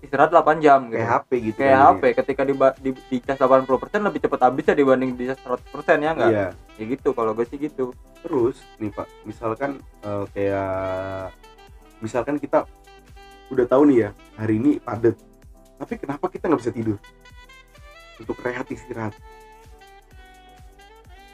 istirahat 0.04 0.30
8 0.30 0.60
jam 0.60 0.86
gitu. 0.92 1.00
Kayak 1.00 1.10
HP 1.10 1.30
gitu 1.40 1.58
kayak 1.58 1.78
kan, 1.80 1.86
HP 1.88 2.02
ketika 2.20 2.42
di 2.44 2.54
di, 2.84 2.90
di 3.10 3.16
cas 3.18 3.40
80% 3.40 3.64
lebih 4.04 4.20
cepat 4.20 4.40
habisnya 4.46 4.74
dibanding 4.76 5.10
di 5.16 5.24
cas 5.32 5.40
100% 5.40 6.04
ya 6.04 6.10
enggak 6.12 6.30
iya. 6.30 6.46
Ya 6.76 6.84
gitu 6.84 7.16
kalau 7.16 7.32
gue 7.32 7.48
sih 7.48 7.56
gitu. 7.56 7.90
Terus 8.20 8.60
nih 8.76 8.92
pak 8.92 9.08
misalkan 9.24 9.80
eh, 10.04 10.24
kayak 10.36 11.32
misalkan 11.98 12.36
kita 12.36 12.68
udah 13.48 13.66
tahu 13.68 13.88
nih 13.88 14.08
ya 14.08 14.10
hari 14.36 14.56
ini 14.60 14.76
padat 14.80 15.16
tapi 15.74 15.98
kenapa 15.98 16.30
kita 16.30 16.48
nggak 16.48 16.60
bisa 16.62 16.72
tidur? 16.72 16.98
Untuk 18.20 18.38
rehat 18.40 18.70
istirahat. 18.70 19.12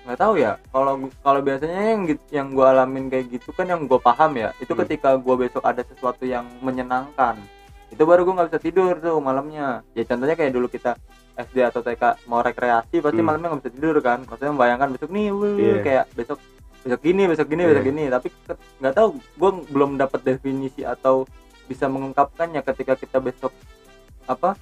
Nggak 0.00 0.18
tahu 0.18 0.34
ya 0.40 0.56
kalau 0.72 1.06
kalau 1.20 1.40
biasanya 1.44 1.92
yang 1.92 2.02
yang 2.32 2.46
gue 2.56 2.66
alamin 2.66 3.12
kayak 3.12 3.36
gitu 3.36 3.52
kan 3.52 3.68
yang 3.68 3.84
gue 3.84 4.00
paham 4.00 4.32
ya 4.34 4.50
itu 4.58 4.72
Hmm. 4.72 4.80
ketika 4.82 5.12
gue 5.14 5.34
besok 5.36 5.60
ada 5.60 5.84
sesuatu 5.84 6.24
yang 6.24 6.48
menyenangkan 6.64 7.36
itu 7.90 8.02
baru 8.06 8.22
gue 8.22 8.34
nggak 8.38 8.48
bisa 8.54 8.60
tidur 8.62 8.94
tuh 8.96 9.18
malamnya 9.18 9.82
ya 9.92 10.06
contohnya 10.06 10.38
kayak 10.38 10.54
dulu 10.54 10.70
kita 10.70 10.94
SD 11.34 11.58
atau 11.66 11.80
TK 11.82 12.26
mau 12.30 12.40
rekreasi 12.40 13.02
pasti 13.02 13.18
Hmm. 13.18 13.26
malamnya 13.26 13.48
nggak 13.50 13.60
bisa 13.66 13.72
tidur 13.74 13.96
kan 13.98 14.18
maksudnya 14.22 14.52
membayangkan 14.54 14.88
besok 14.94 15.10
nih 15.10 15.28
wuh, 15.34 15.56
Iya. 15.58 15.76
kayak 15.82 16.04
besok 16.14 16.38
besok 16.80 17.00
gini 17.02 17.22
besok 17.26 17.46
gini 17.50 17.62
Iya. 17.66 17.70
besok 17.74 17.84
gini 17.90 18.02
tapi 18.06 18.28
nggak 18.80 18.94
tahu 18.94 19.08
gue 19.18 19.50
belum 19.68 19.90
dapat 19.98 20.20
definisi 20.22 20.82
atau 20.86 21.26
bisa 21.66 21.86
mengungkapkannya 21.86 22.62
ketika 22.62 22.94
kita 22.94 23.18
besok 23.18 23.50
apa 24.26 24.54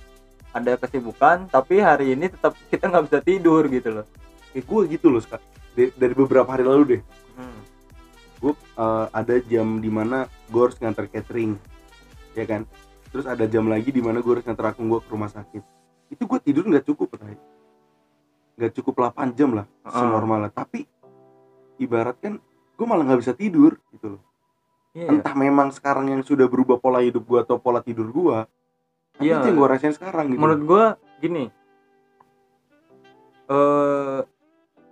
ada 0.53 0.81
kesibukan 0.81 1.45
tapi 1.49 1.85
hari 1.85 2.17
ini 2.17 2.33
tetap 2.33 2.57
kita 2.73 2.89
nggak 2.89 3.05
bisa 3.13 3.19
tidur 3.21 3.63
gitu 3.69 4.01
loh 4.01 4.07
kayak 4.53 4.65
gue 4.65 4.81
gitu 4.97 5.07
loh 5.13 5.21
Ska. 5.21 5.37
dari, 5.77 6.15
beberapa 6.17 6.49
hari 6.49 6.65
lalu 6.65 6.85
deh 6.97 7.03
hmm. 7.37 7.61
gue 8.41 8.53
eh, 8.57 9.07
ada 9.13 9.35
jam 9.45 9.79
di 9.79 9.91
mana 9.93 10.25
gue 10.49 10.63
harus 10.65 10.81
nganter 10.81 11.07
catering 11.13 11.61
ya 12.33 12.49
kan 12.49 12.65
terus 13.09 13.25
ada 13.25 13.45
jam 13.45 13.65
lagi 13.67 13.89
di 13.89 13.99
mana 13.99 14.21
gue 14.21 14.33
harus 14.33 14.45
nganter 14.45 14.67
akun 14.69 14.87
gue 14.87 15.01
ke 15.01 15.11
rumah 15.11 15.29
sakit 15.29 15.63
itu 16.09 16.23
gue 16.25 16.39
tidur 16.41 16.65
nggak 16.65 16.85
cukup 16.85 17.09
Ray. 17.17 17.37
nggak 18.59 18.73
cukup 18.75 18.95
8 19.13 19.39
jam 19.39 19.55
lah 19.55 19.67
Heeh. 19.87 19.95
senormalnya 19.95 20.51
tapi 20.51 20.85
ibarat 21.79 22.17
kan 22.19 22.37
gue 22.75 22.87
malah 22.87 23.05
nggak 23.07 23.21
bisa 23.23 23.33
tidur 23.33 23.79
gitu 23.91 24.19
loh 24.19 24.23
iya 24.93 25.09
entah 25.09 25.33
memang 25.33 25.71
sekarang 25.71 26.11
yang 26.11 26.23
sudah 26.23 26.51
berubah 26.51 26.77
pola 26.77 27.01
hidup 27.01 27.23
gue 27.23 27.39
atau 27.39 27.57
pola 27.57 27.81
tidur 27.81 28.09
gue 28.09 28.39
Iya. 29.19 29.43
itu 29.43 29.51
yang 29.51 29.57
gue 29.59 29.69
rasain 29.69 29.95
sekarang 29.95 30.31
gitu 30.31 30.39
menurut 30.39 30.63
gue 30.63 30.85
gini 31.19 31.45
eh 33.49 34.21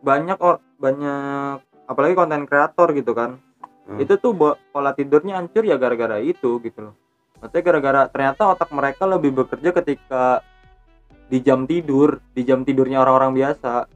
banyak 0.00 0.38
or 0.38 0.58
banyak 0.78 1.62
apalagi 1.86 2.14
konten 2.14 2.42
kreator 2.44 2.90
gitu 2.92 3.12
kan 3.12 3.38
Hmm. 3.86 4.02
itu 4.02 4.18
tuh 4.18 4.34
pola 4.74 4.90
tidurnya 4.98 5.38
hancur 5.38 5.62
ya 5.62 5.78
gara-gara 5.78 6.18
itu 6.18 6.58
gitu 6.58 6.90
loh 6.90 6.94
maksudnya 7.40 7.64
gara-gara 7.64 8.00
ternyata 8.08 8.42
otak 8.52 8.70
mereka 8.72 9.04
lebih 9.04 9.30
bekerja 9.36 9.70
ketika 9.76 10.40
di 11.26 11.42
jam 11.42 11.66
tidur 11.66 12.22
di 12.32 12.42
jam 12.46 12.62
tidurnya 12.62 13.02
orang-orang 13.02 13.34
biasa. 13.34 13.90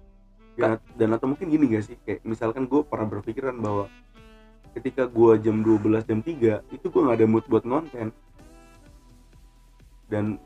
Dan, 0.61 0.77
dan 0.93 1.09
atau 1.17 1.25
mungkin 1.31 1.49
gini 1.49 1.73
gak 1.73 1.85
sih? 1.89 1.97
Kayak 2.05 2.21
misalkan 2.27 2.69
gue 2.69 2.85
pernah 2.85 3.09
berpikiran 3.09 3.57
bahwa 3.57 3.89
ketika 4.77 5.09
gue 5.09 5.41
jam 5.41 5.65
12 5.65 6.05
jam 6.05 6.21
3 6.21 6.61
itu 6.71 6.87
gue 6.87 7.01
nggak 7.01 7.17
ada 7.19 7.27
mood 7.27 7.43
buat 7.51 7.65
ngonten 7.67 8.15
dan 10.07 10.39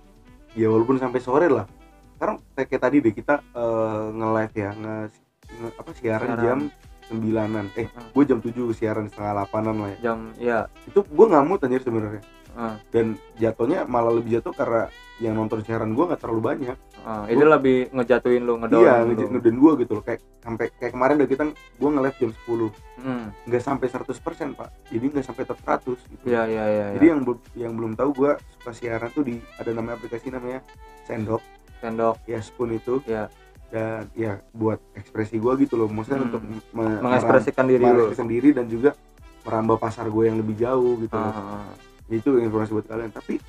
ya 0.56 0.68
walaupun 0.70 0.96
sampai 1.00 1.20
sore 1.20 1.48
lah. 1.50 1.66
Sekarang 2.14 2.40
kayak, 2.54 2.68
kayak 2.72 2.82
tadi 2.84 2.96
deh 3.02 3.14
kita 3.16 3.34
eh, 3.42 4.04
nge-live 4.14 4.54
ya 4.54 4.70
nge, 4.76 4.96
nge- 5.60 5.74
apa 5.76 5.90
siaran, 5.98 6.28
Siaran. 6.30 6.44
jam 6.44 6.58
sembilanan. 7.04 7.64
Eh 7.74 7.86
gue 7.90 8.24
jam 8.24 8.38
7 8.40 8.54
siaran 8.76 9.06
setengah 9.10 9.44
8an 9.50 9.76
lah 9.76 9.88
ya. 9.92 9.98
Jam 10.00 10.18
ya 10.38 10.58
itu 10.86 11.00
gue 11.02 11.26
nggak 11.26 11.44
mood 11.44 11.60
anjir 11.64 11.82
sebenarnya 11.82 12.22
eh, 12.54 12.74
dan 12.90 13.06
jatuhnya 13.36 13.84
malah 13.84 14.14
lebih 14.14 14.40
jatuh 14.40 14.54
karena 14.54 14.82
yang 15.22 15.38
nonton 15.38 15.62
siaran 15.62 15.94
gue 15.94 16.04
nggak 16.10 16.18
terlalu 16.18 16.42
banyak. 16.42 16.76
Eh, 17.04 17.24
itu 17.30 17.44
lebih 17.46 17.76
ngejatuhin 17.94 18.42
lu 18.42 18.58
ngedown 18.58 18.82
iya 18.82 18.94
ngeden 19.06 19.56
gue 19.62 19.72
gitu 19.86 19.92
loh. 19.94 20.02
Kayak 20.02 20.20
sampai 20.42 20.66
kayak 20.74 20.92
kemarin 20.92 21.14
udah 21.22 21.30
kita 21.30 21.44
gue 21.54 21.90
nge-live 21.94 22.16
jam 22.18 22.30
10 22.34 23.04
hmm. 23.04 23.26
nggak 23.46 23.62
sampai 23.62 23.86
100% 23.86 24.58
pak. 24.58 24.68
Jadi 24.90 25.04
nggak 25.14 25.24
sampai 25.24 25.42
top 25.46 25.60
100 25.62 26.10
gitu. 26.10 26.24
Iya 26.26 26.42
iya 26.50 26.64
iya 26.66 26.86
jadi 26.98 27.06
ya. 27.06 27.10
yang 27.14 27.20
belum 27.22 27.38
yang 27.54 27.72
belum 27.78 27.92
tahu 27.94 28.10
gue 28.16 28.32
suka 28.58 28.70
siaran 28.74 29.10
tuh 29.14 29.22
di 29.22 29.38
ada 29.54 29.70
namanya 29.70 29.94
aplikasi 29.98 30.34
namanya 30.34 30.60
Sendok. 31.06 31.42
Sendok. 31.78 32.16
Ya 32.26 32.38
Spoon 32.42 32.74
itu. 32.74 32.98
Iya. 33.06 33.30
dan 33.74 34.06
ya 34.14 34.38
buat 34.54 34.78
ekspresi 34.94 35.34
gue 35.34 35.66
gitu 35.66 35.74
loh. 35.74 35.90
Maksudnya 35.90 36.22
Hmm. 36.22 36.28
untuk 36.30 36.42
me- 36.70 37.00
mengekspresikan 37.02 37.66
diri 37.66 37.82
mengekspresikan 37.82 38.28
diri 38.30 38.48
dan 38.54 38.70
juga 38.70 38.94
merambah 39.42 39.82
pasar 39.82 40.06
gue 40.06 40.24
yang 40.30 40.38
lebih 40.38 40.54
jauh 40.54 40.94
gitu 41.02 41.10
loh. 41.10 41.34
Itu 42.08 42.36
informasi 42.38 42.70
buat 42.72 42.86
kalian 42.86 43.10
tapi 43.10 43.40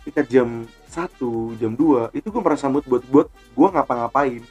ketika 0.00 0.20
jam 0.28 0.68
1 0.92 1.56
jam 1.56 1.72
2 1.72 2.12
itu 2.12 2.26
gue 2.28 2.42
merasa 2.44 2.68
mood 2.68 2.84
buat 2.84 3.00
buat 3.08 3.28
gue 3.32 3.68
ngapa-ngapain 3.72 4.44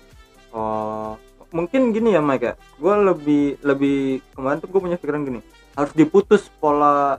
Oh, 0.54 1.18
mungkin 1.50 1.90
gini 1.90 2.14
ya 2.14 2.22
Mike 2.22 2.46
ya. 2.46 2.54
Gue 2.78 2.94
lebih 2.94 3.44
lebih 3.66 4.22
kemarin 4.38 4.62
tuh 4.62 4.70
gue 4.70 4.82
punya 4.86 5.02
pikiran 5.02 5.26
gini. 5.26 5.42
Harus 5.74 5.90
diputus 5.98 6.46
pola 6.62 7.18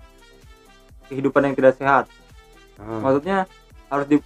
kehidupan 1.10 1.50
yang 1.50 1.58
tidak 1.58 1.74
sehat. 1.74 2.06
Nah, 2.78 3.02
Maksudnya 3.02 3.50
harus 3.90 4.06
di 4.06 4.16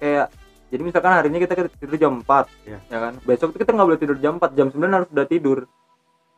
kayak 0.00 0.32
jadi 0.72 0.82
misalkan 0.82 1.12
hari 1.12 1.28
ini 1.28 1.38
kita 1.44 1.68
tidur 1.68 1.96
jam 2.00 2.24
4 2.24 2.48
Iya. 2.64 2.78
ya 2.88 2.98
kan. 2.98 3.12
Besok 3.28 3.52
kita 3.60 3.76
nggak 3.76 3.88
boleh 3.92 4.00
tidur 4.00 4.16
jam 4.18 4.40
4, 4.40 4.56
jam 4.56 4.68
9 4.72 4.96
harus 4.96 5.08
udah 5.12 5.26
tidur. 5.28 5.58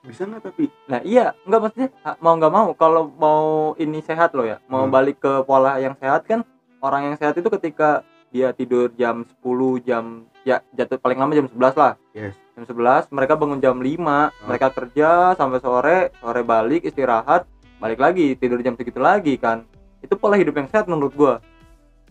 Bisa 0.00 0.24
nggak 0.24 0.42
tapi? 0.44 0.70
Nah, 0.86 1.00
iya, 1.02 1.34
nggak 1.42 1.60
maksudnya 1.60 1.88
ha- 2.00 2.18
mau 2.18 2.32
nggak 2.32 2.52
mau 2.52 2.66
kalau 2.72 3.10
mau 3.10 3.42
ini 3.74 3.98
sehat 4.00 4.30
loh 4.32 4.46
ya. 4.46 4.62
Mau 4.64 4.86
Hmm. 4.86 4.94
balik 4.94 5.18
ke 5.18 5.42
pola 5.42 5.76
yang 5.76 5.94
sehat 5.94 6.22
kan 6.24 6.46
orang 6.78 7.10
yang 7.10 7.16
sehat 7.16 7.34
itu 7.34 7.50
ketika 7.50 8.02
dia 8.28 8.52
tidur 8.52 8.92
jam 8.92 9.24
10 9.24 9.80
jam 9.80 10.04
ya 10.44 10.60
jatuh 10.70 10.96
paling 10.96 11.18
lama 11.18 11.34
jam 11.34 11.46
11 11.46 11.74
lah. 11.74 11.92
Yes. 12.12 12.36
Jam 12.54 12.64
11 12.64 13.10
mereka 13.10 13.34
bangun 13.34 13.58
jam 13.58 13.74
5 13.74 14.30
mereka 14.44 14.70
kerja 14.70 15.08
sampai 15.34 15.58
sore 15.58 15.98
sore 16.14 16.42
balik 16.42 16.84
istirahat 16.84 17.48
balik 17.78 17.98
lagi 17.98 18.34
tidur 18.34 18.60
jam 18.60 18.76
segitu 18.76 18.98
lagi 18.98 19.34
kan. 19.34 19.66
Itu 19.98 20.14
pola 20.14 20.38
hidup 20.38 20.54
yang 20.54 20.68
sehat 20.68 20.86
menurut 20.86 21.10
gua. 21.12 21.34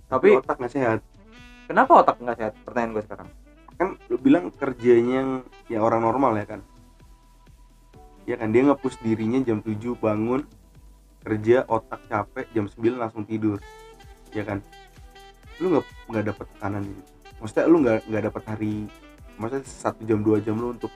Tapi 0.08 0.36
otak 0.36 0.58
nggak 0.58 0.74
sehat. 0.74 1.00
kenapa 1.68 2.00
otak 2.00 2.16
nggak 2.18 2.38
sehat? 2.38 2.54
Pertanyaan 2.64 2.92
gue 2.94 3.04
sekarang. 3.04 3.28
Kan 3.76 3.88
lu 4.08 4.16
bilang 4.18 4.48
kerjanya 4.50 5.14
yang 5.18 5.30
ya 5.68 5.80
orang 5.80 6.00
normal 6.00 6.32
ya 6.34 6.48
kan 6.48 6.64
ya 8.28 8.36
kan 8.36 8.52
dia 8.52 8.62
nge-push 8.68 9.00
dirinya 9.00 9.40
jam 9.42 9.64
7 9.64 9.96
bangun 9.98 10.44
kerja 11.24 11.64
otak 11.66 12.04
capek 12.12 12.46
jam 12.52 12.68
9 12.68 13.00
langsung 13.00 13.24
tidur. 13.24 13.58
Ya 14.36 14.44
kan? 14.44 14.60
Lu 15.64 15.72
nggak 15.74 15.86
nggak 16.12 16.26
dapat 16.36 16.46
tekanan 16.54 16.84
gitu 16.86 17.18
maksudnya 17.38 17.66
lu 17.70 17.78
nggak 17.86 18.00
nggak 18.10 18.24
dapat 18.30 18.44
hari 18.50 18.76
maksudnya 19.38 19.64
satu 19.70 20.02
jam 20.10 20.20
dua 20.26 20.42
jam 20.42 20.58
lu 20.58 20.74
untuk 20.74 20.90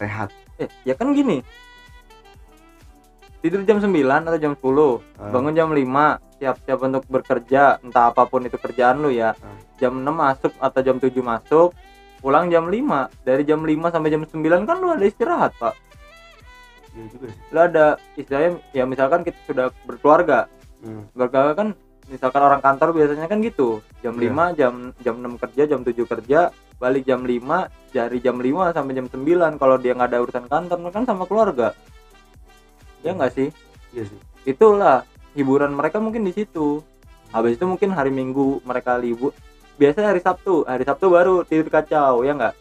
rehat. 0.00 0.32
Eh 0.56 0.68
ya 0.88 0.96
kan 0.96 1.12
gini. 1.12 1.44
Tidur 3.44 3.60
jam 3.68 3.76
9 3.76 3.92
atau 4.24 4.40
jam 4.40 4.56
10 4.56 4.64
Ah, 5.20 5.28
bangun 5.28 5.52
jam 5.52 5.68
5 5.68 6.16
siap-siap 6.40 6.78
untuk 6.80 7.04
bekerja 7.12 7.76
entah 7.84 8.08
apa 8.08 8.24
pun 8.24 8.40
itu 8.40 8.56
kerjaan 8.56 9.04
lu 9.04 9.12
ya. 9.12 9.36
Ah. 9.36 9.60
jam 9.76 10.00
6 10.00 10.08
masuk 10.08 10.52
atau 10.56 10.80
jam 10.80 10.96
7 10.96 11.12
masuk 11.20 11.76
pulang 12.24 12.48
jam 12.48 12.64
5 12.64 13.12
dari 13.20 13.44
jam 13.44 13.60
5 13.60 13.92
sampai 13.92 14.08
jam 14.08 14.24
9 14.24 14.64
kan 14.64 14.76
lu 14.80 14.96
ada 14.96 15.04
istirahat 15.04 15.52
pak 15.60 15.76
iya 16.94 17.04
juga 17.10 17.26
lu 17.50 17.58
ada 17.60 17.86
istilahnya 18.14 18.50
ya 18.70 18.84
misalkan 18.86 19.20
kita 19.26 19.38
sudah 19.46 19.66
berkeluarga. 19.86 20.46
Hmm. 20.84 21.08
berkeluarga 21.16 21.54
kan 21.56 21.68
misalkan 22.12 22.42
orang 22.44 22.60
kantor 22.60 22.88
biasanya 22.92 23.26
kan 23.26 23.40
gitu. 23.40 23.80
Jam 24.04 24.14
Iya. 24.20 24.52
5 24.52 24.58
jam 24.58 24.74
jam 25.00 25.14
6 25.20 25.40
kerja 25.40 25.62
jam 25.64 25.80
7 25.80 26.04
kerja 26.04 26.40
balik 26.76 27.08
jam 27.08 27.24
5 27.24 27.70
dari 27.94 28.18
jam 28.20 28.36
5 28.36 28.76
sampai 28.76 28.92
jam 28.92 29.06
9 29.08 29.56
kalau 29.56 29.76
dia 29.80 29.96
nggak 29.96 30.10
ada 30.12 30.20
urusan 30.20 30.44
kantor 30.46 30.78
kan 30.92 31.04
sama 31.08 31.24
keluarga. 31.24 31.72
Ya 33.00 33.16
nggak 33.16 33.32
sih? 33.32 33.48
Iya 33.96 34.04
sih. 34.08 34.20
Itulah 34.44 35.08
hiburan 35.32 35.72
mereka 35.72 36.00
mungkin 36.00 36.24
di 36.28 36.32
situ. 36.36 36.84
Habis 37.32 37.56
itu 37.56 37.64
mungkin 37.64 37.90
hari 37.96 38.12
minggu 38.12 38.60
mereka 38.62 39.00
libur. 39.00 39.32
Biasanya 39.80 40.14
hari 40.14 40.20
sabtu 40.22 40.62
hari 40.68 40.84
sabtu 40.84 41.10
baru 41.10 41.42
tidur 41.48 41.72
kacau 41.72 42.22
ya 42.22 42.36
nggak? 42.36 42.54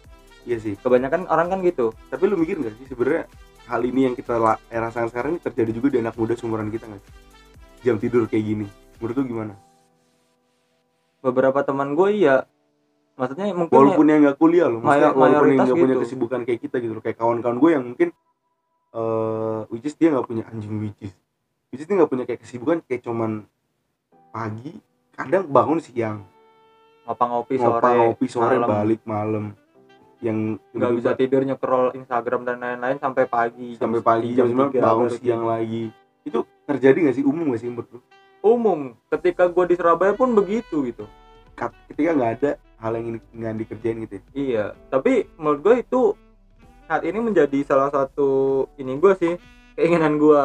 Iya 0.48 0.58
sih. 0.64 0.74
Kebanyakan 0.80 1.28
orang 1.28 1.52
kan 1.52 1.60
gitu. 1.62 1.92
Tapi 2.08 2.24
lu 2.26 2.40
mikir 2.40 2.58
nggak 2.64 2.74
sih 2.80 2.88
sebenarnya 2.90 3.28
hal 3.68 3.82
ini 3.84 4.12
yang 4.12 4.16
kita 4.16 4.36
rasakan 4.68 5.10
sekarang 5.10 5.30
ini 5.38 5.42
terjadi 5.42 5.72
juga 5.72 5.88
di 5.94 5.98
anak 6.04 6.16
muda 6.20 6.36
seumuran 6.36 6.68
kita 6.68 6.88
nggak 6.90 7.02
sih? 7.02 7.14
jam 7.84 8.00
tidur 8.00 8.26
kayak 8.32 8.44
gini 8.48 8.68
menurut 9.00 9.16
lu 9.20 9.24
gimana 9.28 9.54
beberapa 11.20 11.60
teman 11.64 11.96
gue 11.96 12.10
iya 12.16 12.48
maksudnya 13.20 13.52
mungkin 13.52 13.76
walaupun 13.76 14.06
yang 14.08 14.20
nggak 14.24 14.38
kuliah 14.40 14.68
loh 14.72 14.80
maksudnya 14.80 15.12
walaupun 15.12 15.48
yang 15.52 15.60
nggak 15.68 15.76
punya 15.76 15.96
gitu. 15.96 16.04
kesibukan 16.08 16.40
kayak 16.48 16.60
kita 16.64 16.76
gitu 16.80 16.94
loh 16.96 17.04
kayak 17.04 17.18
kawan-kawan 17.20 17.58
gue 17.60 17.70
yang 17.72 17.84
mungkin 17.84 18.10
eh 18.94 19.60
which 19.70 19.86
is 19.86 19.96
dia 20.00 20.10
nggak 20.16 20.28
punya 20.28 20.44
anjing 20.48 20.76
which 20.80 21.00
is 21.04 21.14
which 21.70 21.84
is 21.84 21.88
dia 21.88 21.96
nggak 22.00 22.12
punya 22.12 22.24
kayak 22.24 22.42
kesibukan 22.42 22.80
kayak 22.88 23.04
cuman 23.04 23.44
pagi 24.32 24.80
kadang 25.14 25.46
bangun 25.46 25.78
siang 25.84 26.26
ngopi 27.04 27.60
sore 27.60 27.80
ngopi 27.84 28.00
ngopi 28.00 28.26
sore 28.32 28.56
malam. 28.58 28.70
balik 28.72 29.02
malam 29.04 29.46
yang 30.24 30.56
nggak 30.72 30.92
bisa 30.96 31.12
tidur 31.20 31.44
nyekrol 31.44 31.92
Instagram 31.92 32.48
dan 32.48 32.64
lain-lain 32.64 32.96
sampai 33.04 33.28
pagi 33.28 33.76
sampai 33.76 34.00
pagi 34.00 34.32
jam 34.40 34.48
9 34.48 34.72
tiga 34.72 34.82
bangun 34.88 35.10
siang 35.20 35.44
lagi. 35.44 35.92
Itu 36.24 36.48
terjadi 36.64 36.98
nggak 37.04 37.16
sih? 37.20 37.26
Umum 37.28 37.52
nggak 37.52 37.60
sih 37.60 37.68
menurut 37.68 37.90
lu? 37.92 38.00
Umum. 38.40 38.80
Ketika 39.12 39.52
gue 39.52 39.66
di 39.68 39.76
Surabaya 39.76 40.16
pun 40.16 40.32
begitu 40.32 40.88
gitu. 40.88 41.04
Ketika 41.92 42.16
nggak 42.16 42.32
ada 42.40 42.52
hal 42.80 42.96
yang 42.96 43.20
nggak 43.20 43.54
dikerjain 43.68 43.98
gitu 44.08 44.14
ya? 44.16 44.24
Iya. 44.32 44.66
Tapi 44.88 45.28
menurut 45.36 45.60
gue 45.60 45.76
itu 45.84 46.02
saat 46.88 47.04
ini 47.04 47.20
menjadi 47.20 47.60
salah 47.68 47.92
satu 47.92 48.64
ini 48.80 48.96
gue 49.00 49.14
sih 49.20 49.34
keinginan 49.76 50.20
gue 50.20 50.44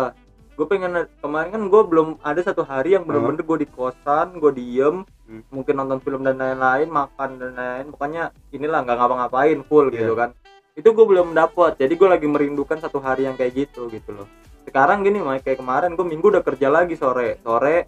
gue 0.59 0.67
pengen 0.67 1.07
kemarin 1.23 1.55
kan 1.55 1.63
gue 1.71 1.83
belum 1.87 2.09
ada 2.23 2.43
satu 2.43 2.67
hari 2.67 2.99
yang 2.99 3.07
bener-bener 3.07 3.47
gue 3.47 3.59
di 3.63 3.69
kosan 3.71 4.43
gue 4.43 4.51
diem 4.59 5.07
Hmm. 5.29 5.45
mungkin 5.53 5.77
nonton 5.77 6.01
film 6.01 6.25
dan 6.25 6.41
lain-lain 6.41 6.89
makan 6.89 7.37
dan 7.37 7.53
lain-lain 7.53 7.93
pokoknya 7.93 8.23
inilah 8.49 8.81
nggak 8.81 8.97
ngapa-ngapain 8.97 9.61
full 9.63 9.93
Iya. 9.93 9.97
gitu 10.01 10.13
kan. 10.17 10.33
Itu 10.73 10.89
gue 10.91 11.05
belum 11.05 11.37
dapet 11.37 11.77
jadi 11.77 11.93
gue 11.93 12.09
lagi 12.09 12.25
merindukan 12.25 12.81
satu 12.81 12.97
hari 12.97 13.29
yang 13.29 13.37
kayak 13.37 13.53
gitu 13.55 13.87
gitu 13.89 14.15
loh. 14.15 14.25
Sekarang 14.65 15.01
gini 15.01 15.21
Mike, 15.21 15.45
kayak 15.45 15.61
kemarin 15.61 15.93
gue 15.93 16.03
minggu 16.03 16.29
udah 16.29 16.41
kerja 16.41 16.69
lagi 16.69 16.97
sore. 16.97 17.37
Sore 17.41 17.85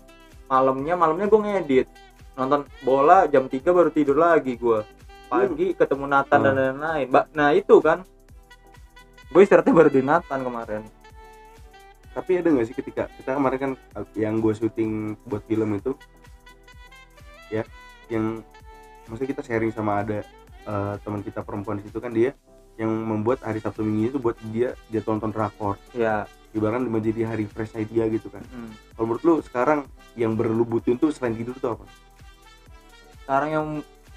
malamnya 0.47 0.95
malamnya 0.95 1.27
gue 1.27 1.41
ngedit. 1.41 1.87
Nonton 2.37 2.69
bola 2.81 3.25
jam 3.25 3.47
3 3.47 3.57
baru 3.71 3.89
tidur 3.89 4.17
lagi 4.17 4.55
gue 4.55 4.85
pagi 5.27 5.73
ketemu 5.73 6.05
Nathan 6.05 6.41
dan 6.41 6.53
Hmm. 6.53 6.61
lain-lain. 6.77 7.07
Ba- 7.09 7.29
nah 7.33 7.51
itu 7.53 7.81
kan. 7.81 8.05
Gue 9.31 9.41
istirahatnya 9.41 9.73
baru 9.73 9.89
di 9.89 10.03
Nathan 10.03 10.43
kemarin. 10.43 10.83
Tapi 12.11 12.31
ada 12.37 12.49
nggak 12.51 12.67
sih 12.67 12.75
ketika 12.75 13.07
kita 13.09 13.33
kemarin 13.33 13.59
kan 13.59 13.73
yang 14.13 14.43
gue 14.43 14.51
syuting 14.51 15.15
buat 15.25 15.47
film 15.47 15.79
itu 15.79 15.95
ya 17.50 17.62
yang 18.09 18.42
maksudnya 19.11 19.30
kita 19.37 19.42
sharing 19.45 19.75
sama 19.75 20.00
ada 20.07 20.23
eh, 20.66 20.95
teman 21.02 21.21
kita 21.21 21.42
perempuan 21.42 21.83
di 21.83 21.90
situ 21.90 21.99
kan 21.99 22.14
dia 22.14 22.33
yang 22.80 22.88
membuat 22.88 23.45
hari 23.45 23.61
Sabtu 23.61 23.85
Minggu 23.85 24.16
itu 24.16 24.19
buat 24.23 24.38
dia 24.54 24.73
dia 24.88 25.04
tonton 25.04 25.35
rakor 25.35 25.76
ya 25.92 26.25
ibaratnya 26.50 26.90
menjadi 26.90 27.30
hari 27.30 27.47
fresh 27.47 27.75
dia 27.90 28.11
gitu 28.11 28.26
kan. 28.30 28.42
Hmm. 28.50 28.75
kalau 28.95 29.07
menurut 29.14 29.23
lu 29.23 29.35
sekarang 29.42 29.87
yang 30.19 30.35
perlu 30.35 30.66
butuhin 30.66 30.99
tuh 30.99 31.14
selain 31.14 31.38
tidur 31.38 31.54
tuh 31.59 31.78
apa? 31.78 31.85
Sekarang 33.23 33.50
yang 33.50 33.66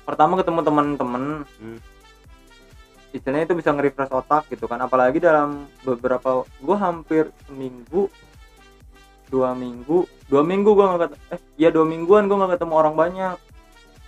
pertama 0.04 0.40
ketemu 0.42 0.60
teman-teman. 0.66 1.24
Hmm. 1.62 1.80
istilahnya 3.14 3.46
itu 3.46 3.54
bisa 3.62 3.70
nge-refresh 3.70 4.10
otak 4.10 4.50
gitu 4.50 4.66
kan. 4.66 4.82
Apalagi 4.82 5.22
dalam 5.22 5.70
beberapa 5.86 6.50
gue 6.50 6.78
hampir 6.82 7.30
seminggu 7.46 8.10
dua 9.30 9.54
minggu 9.54 10.10
dua 10.34 10.42
minggu 10.42 10.74
gue 10.74 10.82
nggak 10.82 11.02
ket- 11.06 11.22
eh 11.30 11.40
ya 11.62 11.70
dua 11.70 11.86
mingguan 11.86 12.26
gue 12.26 12.34
nggak 12.34 12.58
ketemu 12.58 12.74
orang 12.74 12.96
banyak. 12.98 13.36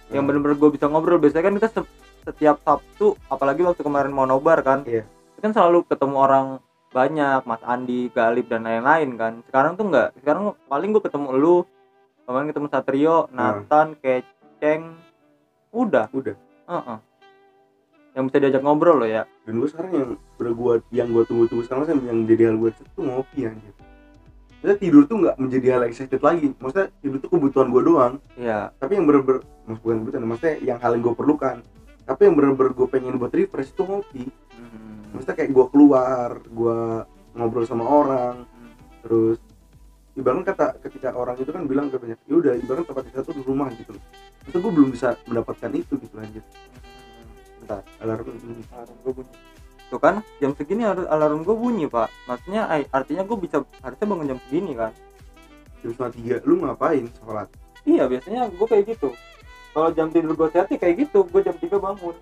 Yang 0.10 0.18
Hmm. 0.18 0.28
bener-bener 0.28 0.58
gue 0.58 0.70
bisa 0.74 0.86
ngobrol. 0.90 1.22
Biasanya 1.22 1.44
kan 1.46 1.54
kita 1.54 1.70
se- 1.70 1.94
setiap 2.26 2.58
Sabtu 2.66 3.14
apalagi 3.30 3.62
waktu 3.62 3.86
kemarin 3.86 4.10
mau 4.10 4.26
nobar 4.26 4.66
kan 4.66 4.82
Iya. 4.82 5.06
itu 5.06 5.40
kan 5.40 5.54
selalu 5.54 5.86
ketemu 5.86 6.16
orang 6.18 6.46
banyak 6.90 7.46
Mas 7.46 7.62
Andi 7.62 8.10
Galib 8.10 8.50
dan 8.50 8.66
lain-lain 8.66 9.14
kan. 9.14 9.34
Sekarang 9.46 9.78
tuh 9.78 9.86
enggak 9.86 10.18
sekarang 10.18 10.58
paling 10.66 10.90
gue 10.90 11.04
ketemu 11.06 11.28
lu 11.32 11.56
kemarin 12.26 12.50
ketemu 12.50 12.68
Satrio 12.68 13.18
Nathan 13.30 13.94
Keceng 13.96 14.98
udah. 15.70 16.10
Udah. 16.10 16.34
Heeh. 16.66 16.98
yang 18.16 18.32
bisa 18.32 18.40
diajak 18.40 18.64
ngobrol 18.64 18.96
loh 18.96 19.10
ya. 19.12 19.28
Dan 19.44 19.60
gue 19.60 19.68
sekarang 19.68 19.92
yang 19.92 20.10
udah 20.40 20.54
gua 20.56 20.74
yang 20.90 21.12
gue 21.12 21.28
tunggu-tunggu 21.28 21.68
sekarang 21.68 21.84
yang 22.00 22.24
jadi 22.24 22.48
hal 22.48 22.58
gue 22.58 22.72
tuh 22.72 23.04
ngopi 23.04 23.44
anjir 23.44 23.76
Maksudnya 24.66 24.82
tidur 24.82 25.04
tuh 25.06 25.18
nggak 25.22 25.38
menjadi 25.38 25.68
hal 25.78 25.84
excited 25.86 26.22
lagi. 26.26 26.50
Maksudnya 26.58 26.90
tidur 26.98 27.22
tuh 27.22 27.30
kebutuhan 27.38 27.70
gue 27.70 27.84
doang. 27.86 28.14
Iya. 28.34 28.74
Tapi 28.82 28.98
yang 28.98 29.06
bener-bener 29.06 29.46
bukan 29.70 29.98
kebutuhan 30.02 30.26
maksudnya 30.26 30.56
yang 30.66 30.82
hal 30.82 30.98
yang 30.98 31.06
gue 31.06 31.14
perlukan. 31.14 31.56
Tapi 32.02 32.22
yang 32.26 32.34
bener-bener 32.34 32.74
gue 32.74 32.88
pengen 32.90 33.14
buat 33.22 33.30
refresh 33.30 33.78
itu 33.78 33.86
ngopi. 33.86 34.26
Hmm. 34.26 35.14
maksudnya 35.14 35.38
kayak 35.38 35.52
gue 35.54 35.66
keluar 35.70 36.30
gue 36.50 36.80
ngobrol 37.38 37.66
sama 37.70 37.86
orang. 37.86 38.50
Terus 39.06 39.38
ibaratnya 40.18 40.50
kata 40.50 40.68
ketika 40.82 41.14
orang 41.14 41.38
itu 41.38 41.54
kan 41.54 41.70
bilang 41.70 41.94
ke 41.94 42.02
banyak 42.02 42.18
ya 42.26 42.34
udah 42.34 42.54
ibaratnya 42.58 42.90
tempat 42.90 43.06
kita 43.14 43.22
tuh 43.22 43.38
di 43.38 43.44
rumah 43.46 43.70
gitu. 43.70 43.94
Maksudnya 44.50 44.62
gue 44.66 44.74
belum 44.82 44.90
bisa 44.90 45.14
mendapatkan 45.30 45.72
itu 45.78 45.94
gitu 46.02 46.16
anjir. 46.18 46.42
Bentar 47.62 47.86
alarm 48.02 48.34
alarm 48.74 48.98
gue 49.06 49.14
bunyi 49.14 49.34
tuh 49.96 50.02
kan. 50.04 50.20
Jam 50.44 50.52
segini 50.52 50.84
harus 50.84 51.08
alarm 51.08 51.48
gue 51.48 51.56
bunyi 51.56 51.88
pak. 51.88 52.12
Maksudnya 52.28 52.68
artinya 52.92 53.24
gue 53.24 53.38
bisa 53.40 53.64
harusnya 53.80 54.06
bangun 54.06 54.28
jam 54.36 54.40
segini 54.44 54.76
kan. 54.76 54.92
Jam 55.80 55.92
setengah 55.96 56.14
tiga 56.20 56.36
lu 56.44 56.60
ngapain 56.60 57.08
sholat? 57.16 57.48
Iya 57.88 58.04
biasanya 58.12 58.52
gue 58.52 58.68
kayak 58.68 58.86
gitu. 58.92 59.16
Kalau 59.72 59.90
jam 59.92 60.08
tidur 60.12 60.36
gue 60.36 60.48
sehat 60.52 60.68
sih 60.68 60.80
kayak 60.80 61.08
gitu 61.08 61.24
gue 61.24 61.42
jam 61.44 61.56
3 61.56 61.80
bangun. 61.80 62.16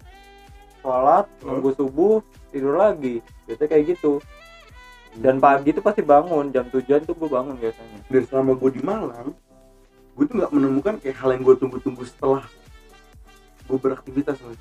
Sholat 0.84 1.26
Hmm. 1.42 1.58
nunggu 1.58 1.74
subuh 1.74 2.22
tidur 2.54 2.78
lagi. 2.78 3.26
Biasanya 3.50 3.70
kayak 3.74 3.86
gitu. 3.98 4.22
Dan 5.14 5.38
pagi 5.38 5.70
tuh 5.74 5.86
pasti 5.86 6.02
bangun 6.02 6.50
jam 6.50 6.66
tujuan 6.74 7.06
tuh 7.06 7.14
gue 7.14 7.30
bangun 7.30 7.58
biasanya. 7.58 8.00
Dan 8.10 8.22
selama 8.30 8.54
gue 8.58 8.70
di 8.74 8.82
Malang 8.86 9.34
gue 10.14 10.26
tuh 10.30 10.36
nggak 10.38 10.54
menemukan 10.54 10.94
kayak 11.02 11.18
hal 11.18 11.34
yang 11.34 11.42
gue 11.42 11.56
tunggu-tunggu 11.58 12.06
setelah 12.06 12.46
gue 13.66 13.78
beraktivitas 13.82 14.38
Mas. 14.46 14.60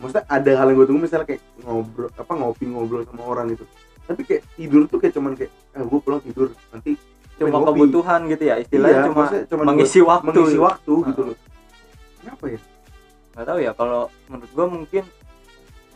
Maksudnya 0.00 0.24
ada 0.26 0.50
hal 0.50 0.66
yang 0.66 0.76
gue 0.76 0.86
tunggu 0.86 1.02
misalnya 1.04 1.26
kayak 1.26 1.42
ngobrol 1.60 2.08
apa 2.10 2.32
ngopi 2.32 2.64
ngobrol 2.64 3.02
sama 3.04 3.22
orang 3.22 3.46
gitu. 3.50 3.64
Tapi 4.02 4.20
kayak 4.24 4.42
tidur 4.54 4.82
tuh 4.86 4.98
kayak 4.98 5.14
cuman 5.14 5.32
kayak 5.34 5.52
ah 5.70 5.84
gue 5.84 5.98
pulang 6.00 6.18
tidur 6.20 6.48
nanti 6.70 6.96
cuma 7.36 7.48
ngopi. 7.54 7.68
kebutuhan 7.78 8.20
gitu 8.26 8.42
ya 8.42 8.54
istilahnya 8.56 8.96
Iya, 8.96 9.06
cuma 9.06 9.24
cuman 9.46 9.64
mengisi 9.66 10.00
waktu. 10.00 10.24
mengisi 10.26 10.58
waktu 10.58 10.92
gitu 11.06 11.20
Ah. 11.20 11.26
loh 11.26 11.36
kenapa 12.18 12.44
ya? 12.46 12.60
Nggak 13.30 13.46
tahu 13.46 13.58
ya 13.60 13.72
kalau 13.72 14.02
menurut 14.26 14.50
gue 14.50 14.66
mungkin 14.68 15.04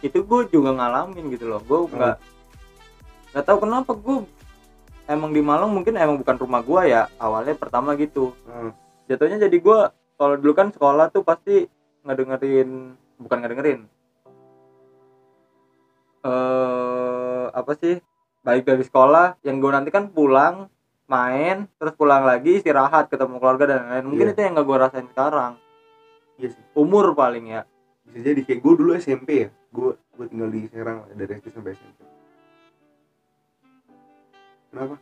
itu 0.01 0.19
gue 0.21 0.41
juga 0.49 0.71
ngalamin 0.71 1.25
gitu 1.29 1.45
loh. 1.47 1.61
Gue 1.61 1.81
nggak 1.91 2.17
nggak 3.33 3.45
tahu 3.45 3.59
kenapa 3.61 3.93
gue 3.93 4.17
emang 5.05 5.31
di 5.31 5.41
Malang 5.41 5.69
mungkin 5.69 5.95
emang 5.95 6.17
bukan 6.17 6.37
rumah 6.39 6.61
gue 6.61 6.81
ya 6.87 7.09
awalnya 7.19 7.53
pertama 7.53 7.93
gitu. 7.95 8.33
Ah, 8.45 8.73
jatuhnya 9.05 9.37
jadi 9.39 9.57
gue 9.59 9.79
kalau 10.15 10.35
dulu 10.37 10.53
kan 10.55 10.71
sekolah 10.71 11.11
tuh 11.11 11.21
pasti 11.21 11.67
ngedengerin 12.05 12.95
bukan 13.17 13.39
ngedengerin 13.39 13.81
eh 16.25 17.45
apa 17.53 17.73
sih 17.77 18.01
baik 18.41 18.65
dari 18.65 18.85
sekolah 18.85 19.41
yang 19.45 19.61
gue 19.61 19.71
nanti 19.73 19.93
kan 19.93 20.09
pulang 20.09 20.69
main 21.05 21.69
terus 21.77 21.93
pulang 21.93 22.25
lagi 22.25 22.65
istirahat 22.65 23.13
ketemu 23.13 23.37
keluarga 23.37 23.65
dan 23.77 23.79
lain-lain. 23.85 24.05
Mungkin 24.09 24.27
Iya. 24.29 24.33
itu 24.33 24.41
yang 24.41 24.53
gak 24.57 24.67
gue 24.67 24.79
rasain 24.81 25.09
sekarang. 25.13 25.53
Iya 26.41 26.49
sih. 26.57 26.65
Umur 26.73 27.13
paling 27.13 27.45
ya. 27.53 27.63
Bisa 28.09 28.33
jadi 28.33 28.41
kayak 28.41 28.61
gue 28.65 28.73
dulu 28.81 28.91
SMP 28.97 29.29
ya. 29.45 29.51
Gue 29.69 30.01
gue 30.17 30.27
tinggal 30.33 30.49
di 30.49 30.65
Serang 30.73 31.05
dari 31.13 31.33
SD 31.37 31.53
sampai 31.53 31.77
SMP 31.77 32.01
kenapa? 34.75 34.97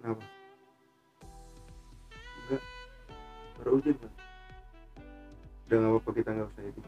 Kenapa? 0.00 0.24
Enggak. 2.48 2.62
Baru 3.60 3.70
hujan 3.76 3.96
kan 4.00 4.12
udah 5.62 5.76
nggak 5.80 5.92
apa-apa 5.96 6.10
kita 6.12 6.30
nggak 6.36 6.48
usah 6.52 6.64
itu 6.68 6.80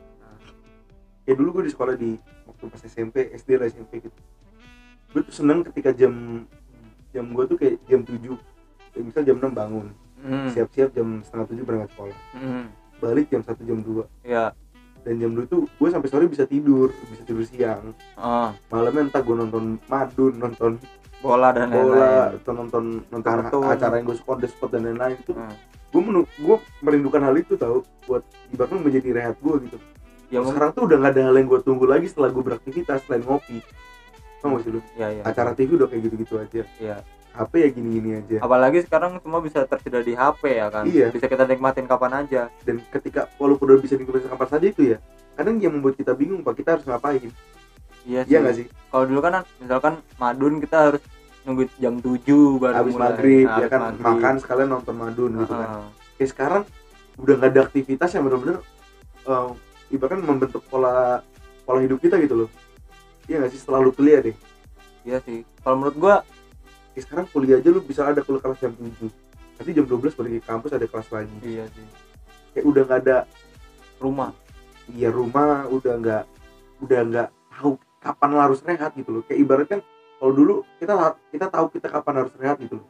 ya 1.24 1.32
dulu 1.32 1.60
gue 1.60 1.64
di 1.68 1.72
sekolah 1.72 1.94
di 1.96 2.16
waktu 2.44 2.64
pas 2.68 2.82
SMP 2.84 3.32
SD 3.32 3.48
lah 3.56 3.66
SMP 3.66 4.00
gitu. 4.00 4.20
Gue 5.10 5.22
tuh 5.24 5.34
seneng 5.34 5.64
ketika 5.64 5.90
jam 5.92 6.44
jam 7.10 7.24
gue 7.30 7.44
tuh 7.46 7.56
kayak 7.56 7.78
jam 7.86 8.02
7 8.02 8.18
kayak 8.92 9.04
misal 9.04 9.22
jam 9.22 9.36
6 9.38 9.50
bangun. 9.52 9.88
Hmm. 10.24 10.48
siap-siap 10.48 10.88
jam 10.96 11.20
setengah 11.20 11.46
tujuh 11.52 11.64
berangkat 11.64 11.90
sekolah. 11.92 12.18
Hmm. 12.32 12.64
balik 12.96 13.28
jam 13.28 13.44
1 13.44 13.68
jam 13.68 13.78
2 13.84 14.24
ya 14.24 14.56
dan 15.04 15.14
jam 15.20 15.36
2 15.36 15.44
tuh 15.44 15.68
gue 15.68 15.88
sampai 15.92 16.08
sore 16.08 16.24
bisa 16.24 16.48
tidur 16.48 16.88
bisa 17.12 17.20
tidur 17.22 17.44
siang. 17.44 17.92
Ah. 18.16 18.56
Malamnya 18.72 19.12
entah 19.12 19.20
gue 19.20 19.36
nonton 19.36 19.76
madun 19.84 20.32
nonton 20.40 20.72
bola 21.20 21.52
dan 21.52 21.68
bola 21.68 21.92
lain-lain. 21.92 22.40
atau 22.40 22.52
nonton 22.52 22.84
nonton 23.08 23.32
Kartun. 23.44 23.64
acara 23.68 23.94
yang 23.96 24.06
gue 24.08 24.16
suka 24.16 24.32
the 24.40 24.48
spot 24.48 24.72
dan 24.72 24.84
lain-lain 24.84 25.16
itu 25.16 25.32
Hmm. 25.36 25.52
gue 25.92 26.00
gue 26.40 26.56
merindukan 26.82 27.22
hal 27.22 27.36
itu 27.36 27.54
tau 27.54 27.84
buat 28.04 28.24
ibaratnya 28.50 28.80
menjadi 28.80 29.08
rehat 29.14 29.36
gue 29.38 29.54
gitu 29.68 29.78
ya 30.34 30.40
sekarang 30.42 30.70
tuh 30.74 30.82
udah 30.90 30.96
gak 30.98 31.12
ada 31.14 31.22
hal 31.30 31.34
yang 31.38 31.46
gue 31.46 31.60
tunggu 31.62 31.86
lagi 31.86 32.06
setelah 32.10 32.28
gue 32.34 32.42
beraktivitas 32.42 33.06
selain 33.06 33.22
ngopi. 33.22 33.62
Tau 34.42 34.58
gak 34.58 34.62
sih 34.66 34.70
lu? 34.74 34.80
Ya 34.98 35.08
ya 35.14 35.22
acara 35.22 35.54
TV 35.54 35.78
udah 35.78 35.88
kayak 35.88 36.02
gitu-gitu 36.10 36.34
aja. 36.42 36.62
Ya 36.82 36.96
HP 37.34 37.52
ya 37.62 37.68
gini-gini 37.70 38.10
aja. 38.18 38.38
Apalagi 38.42 38.82
sekarang 38.86 39.18
semua 39.22 39.42
bisa 39.42 39.66
tersedia 39.66 40.02
di 40.02 40.14
HP 40.14 40.42
ya 40.58 40.66
kan? 40.70 40.84
Iya. 40.86 41.10
bisa 41.10 41.26
kita 41.26 41.46
nikmatin 41.46 41.86
kapan 41.86 42.26
aja. 42.26 42.50
Dan 42.62 42.82
ketika 42.90 43.30
walaupun 43.38 43.74
udah 43.74 43.80
bisa 43.82 43.94
dinikmati 43.94 44.26
kapan 44.26 44.48
saja 44.50 44.66
itu 44.66 44.82
ya 44.94 44.98
kadang 45.34 45.58
yang 45.58 45.74
membuat 45.74 45.98
kita 45.98 46.14
bingung 46.14 46.46
pak 46.46 46.62
kita 46.62 46.78
harus 46.78 46.86
ngapain? 46.86 47.30
Iya 48.06 48.20
sih. 48.26 48.30
iya 48.30 48.38
gak 48.42 48.54
sih? 48.54 48.66
Kalau 48.70 49.04
dulu 49.06 49.20
kan 49.22 49.42
misalkan 49.58 49.94
madun 50.18 50.62
kita 50.62 50.76
harus 50.92 51.02
nunggu 51.44 51.68
jam 51.76 52.00
7 52.00 52.62
baru 52.62 52.74
habis 52.74 52.94
mulai. 52.96 53.04
maghrib 53.10 53.46
Nah, 53.50 53.58
ya 53.60 53.66
kan? 53.68 53.80
maghrib. 53.82 54.04
makan 54.06 54.34
sekalian 54.40 54.68
nonton 54.70 54.94
madun 54.96 55.30
gitu 55.42 55.54
kan. 55.54 55.68
Kayak 56.14 56.30
sekarang 56.30 56.62
udah 57.18 57.34
nggak 57.38 57.50
ada 57.50 57.60
aktivitas 57.66 58.10
yang 58.14 58.24
benar-benar 58.26 58.56
uh, 59.26 59.50
ibaratkan 59.94 60.26
membentuk 60.26 60.66
pola 60.66 61.22
pola 61.62 61.78
hidup 61.80 62.02
kita 62.02 62.18
gitu 62.18 62.44
loh. 62.44 62.50
Iya 63.30 63.40
nggak 63.40 63.52
sih? 63.54 63.60
Setelah 63.62 63.80
lu 63.86 63.94
kuliah 63.94 64.20
deh. 64.20 64.36
Iya 65.06 65.22
sih. 65.22 65.46
Kalau 65.62 65.76
menurut 65.80 65.96
gua 65.96 66.14
kayak 66.92 67.02
sekarang 67.06 67.26
kuliah 67.30 67.56
aja 67.62 67.68
lu 67.70 67.80
bisa 67.80 68.02
ada 68.04 68.20
kuliah 68.20 68.42
kelas 68.42 68.58
jam 68.60 68.74
7 68.74 69.10
nanti 69.54 69.70
jam 69.70 69.86
12 69.86 70.18
balik 70.18 70.32
ke 70.42 70.46
kampus 70.50 70.70
ada 70.74 70.86
kelas 70.90 71.08
lagi. 71.14 71.36
Iya 71.46 71.64
sih. 71.70 71.86
Kayak 72.52 72.66
udah 72.66 72.82
nggak 72.84 73.00
ada 73.06 73.16
rumah. 74.02 74.30
Iya 74.90 75.08
rumah 75.14 75.70
udah 75.70 75.94
nggak 76.02 76.24
udah 76.82 77.00
nggak 77.06 77.28
tahu 77.54 77.78
kapan 78.02 78.30
harus 78.36 78.60
rehat 78.66 78.92
gitu 78.98 79.10
loh. 79.14 79.22
Kayak 79.24 79.38
ibaratkan 79.46 79.80
kalau 80.18 80.32
dulu 80.34 80.54
kita 80.82 80.94
kita 81.30 81.46
tahu 81.48 81.66
kita 81.70 81.86
kapan 81.88 82.14
harus 82.26 82.32
rehat 82.36 82.58
gitu 82.58 82.82
loh. 82.82 82.88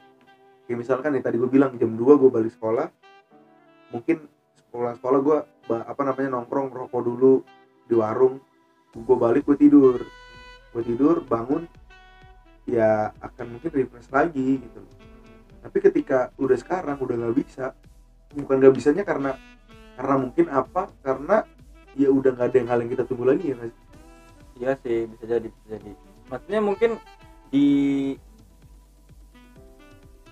Kayak 0.64 0.78
misalkan 0.80 1.12
yang 1.12 1.24
tadi 1.24 1.36
gue 1.36 1.50
bilang 1.52 1.76
jam 1.76 1.92
2 1.92 2.00
gue 2.00 2.30
balik 2.32 2.52
sekolah 2.56 2.88
mungkin 3.92 4.26
sekolah 4.58 4.98
sekolah 4.98 5.18
gue 5.22 5.38
apa 5.70 6.02
namanya 6.04 6.36
nongkrong 6.36 6.68
rokok 6.72 7.02
dulu 7.02 7.34
di 7.88 7.94
warung. 7.96 8.40
Gue 8.94 9.16
balik 9.16 9.48
gue 9.48 9.56
tidur. 9.58 9.98
Gue 10.70 10.82
tidur 10.84 11.24
bangun 11.24 11.64
ya 12.64 13.12
akan 13.20 13.56
mungkin 13.56 13.70
refresh 13.72 14.10
lagi 14.12 14.60
gitu. 14.60 14.80
Tapi 15.64 15.78
ketika 15.80 16.28
udah 16.36 16.56
sekarang 16.58 17.00
udah 17.00 17.16
nggak 17.16 17.36
bisa. 17.40 17.72
Bukan 18.34 18.60
nggak 18.60 18.74
bisanya 18.74 19.02
karena 19.06 19.38
karena 19.96 20.14
mungkin 20.20 20.46
apa? 20.52 20.90
Karena 21.00 21.46
ya 21.94 22.10
udah 22.10 22.34
nggak 22.34 22.48
ada 22.50 22.56
yang 22.58 22.68
hal 22.68 22.78
yang 22.82 22.90
kita 22.90 23.04
tunggu 23.06 23.24
lagi 23.30 23.54
ya 23.54 23.56
sih? 23.62 23.74
iya 24.54 24.78
sih 24.86 25.10
bisa 25.10 25.24
jadi 25.26 25.48
bisa 25.50 25.66
jadi. 25.82 25.92
Maksudnya 26.30 26.60
mungkin 26.62 26.90
di 27.50 27.66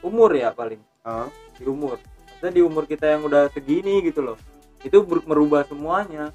umur 0.03 0.31
ya 0.35 0.55
paling. 0.55 0.79
Ah. 1.03 1.27
di 1.59 1.67
umur. 1.67 1.99
Maksudnya 1.99 2.55
di 2.55 2.63
umur 2.63 2.87
kita 2.87 3.07
yang 3.11 3.27
udah 3.27 3.51
segini 3.51 3.99
gitu 4.07 4.23
loh 4.23 4.39
itu 4.83 4.99
merubah 5.27 5.63
semuanya. 5.67 6.35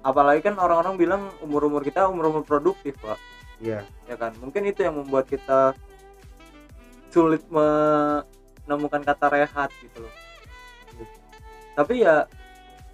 Apalagi 0.00 0.40
kan 0.40 0.56
orang-orang 0.56 0.94
bilang 0.96 1.22
umur-umur 1.44 1.84
kita 1.84 2.08
umur-umur 2.08 2.44
produktif 2.44 2.96
pak. 3.00 3.20
Iya. 3.60 3.84
Ya 4.08 4.16
kan? 4.16 4.32
Mungkin 4.40 4.64
itu 4.70 4.86
yang 4.86 4.96
membuat 4.96 5.28
kita 5.28 5.76
sulit 7.12 7.42
menemukan 7.50 9.02
kata 9.04 9.26
rehat 9.32 9.70
gitu 9.84 10.04
loh. 10.06 10.14
Tapi 11.76 12.02
ya 12.02 12.26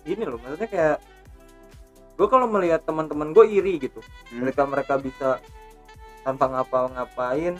gini 0.05 0.29
loh 0.29 0.37
maksudnya 0.37 0.69
kayak 0.69 0.99
gue 2.15 2.27
kalau 2.29 2.47
melihat 2.47 2.85
teman-teman 2.85 3.33
gue 3.33 3.47
iri 3.49 3.81
gitu. 3.81 4.01
Hmm. 4.31 4.45
mereka 4.45 4.63
mereka 4.69 4.95
bisa 4.99 5.39
tanpa 6.25 6.49
ngapa-ngapain 6.49 7.57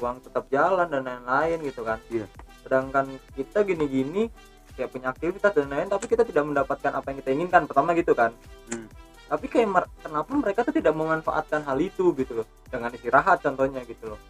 uang 0.00 0.18
tetap 0.24 0.48
jalan 0.48 0.88
dan 0.88 1.04
lain-lain 1.04 1.58
gitu 1.66 1.82
kan. 1.84 2.00
Iya. 2.08 2.26
sedangkan 2.62 3.18
kita 3.34 3.66
gini-gini 3.66 4.30
kayak 4.72 4.90
punya 4.90 5.08
aktivitas 5.12 5.52
dan 5.52 5.68
lain-lain 5.68 5.90
tapi 5.92 6.04
kita 6.08 6.22
tidak 6.24 6.44
mendapatkan 6.48 6.92
apa 6.92 7.06
yang 7.12 7.18
kita 7.20 7.30
inginkan 7.32 7.62
pertama 7.68 7.92
gitu 7.92 8.12
kan. 8.16 8.32
Hmm. 8.72 8.88
tapi 9.32 9.48
kayak 9.48 9.88
kenapa 10.04 10.28
mereka 10.36 10.60
tuh 10.60 10.76
tidak 10.76 10.92
memanfaatkan 10.92 11.64
hal 11.64 11.78
itu 11.80 12.12
gitu 12.20 12.44
loh 12.44 12.46
dengan 12.68 12.92
istirahat 12.92 13.40
contohnya 13.40 13.80
gitu 13.88 14.12
loh. 14.12 14.20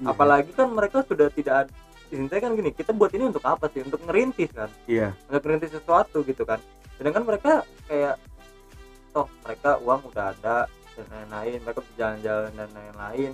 Iya. 0.00 0.16
apalagi 0.16 0.52
kan 0.52 0.68
mereka 0.72 1.04
sudah 1.04 1.28
tidak 1.32 1.68
intinya 2.10 2.40
kan 2.42 2.52
gini 2.58 2.70
kita 2.74 2.90
buat 2.90 3.12
ini 3.14 3.30
untuk 3.30 3.44
apa 3.46 3.70
sih? 3.70 3.86
Untuk 3.86 4.02
ngerintis 4.02 4.50
kan? 4.50 4.66
Iya. 4.90 5.14
Untuk 5.30 5.46
ngerintis 5.46 5.78
sesuatu 5.78 6.26
gitu 6.26 6.42
kan. 6.42 6.58
Sedangkan 6.98 7.22
mereka 7.22 7.62
kayak 7.86 8.18
toh 9.14 9.30
mereka 9.46 9.78
uang 9.78 10.10
udah 10.10 10.34
ada 10.34 10.66
dan 10.98 11.06
lain-lain 11.06 11.58
mereka 11.62 11.80
bisa 11.86 11.94
jalan-jalan 11.96 12.52
dan 12.52 12.70
lain-lain. 12.74 13.32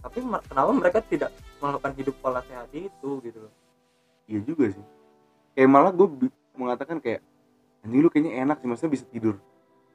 Tapi 0.00 0.18
kenapa 0.20 0.70
mereka 0.70 0.98
tidak 1.08 1.30
melakukan 1.58 1.92
hidup 1.96 2.14
pola 2.20 2.40
sehat 2.44 2.68
itu 2.76 3.10
gitu 3.24 3.38
loh? 3.40 3.52
Iya 4.28 4.40
juga 4.46 4.70
sih 4.70 4.99
kayak 5.52 5.68
malah 5.68 5.90
gue 5.90 6.06
mengatakan 6.54 6.98
kayak 6.98 7.20
anjing 7.80 8.00
lu 8.00 8.08
kayaknya 8.08 8.44
enak 8.44 8.56
sih 8.60 8.68
maksudnya 8.68 8.92
bisa 8.92 9.04
tidur. 9.06 9.36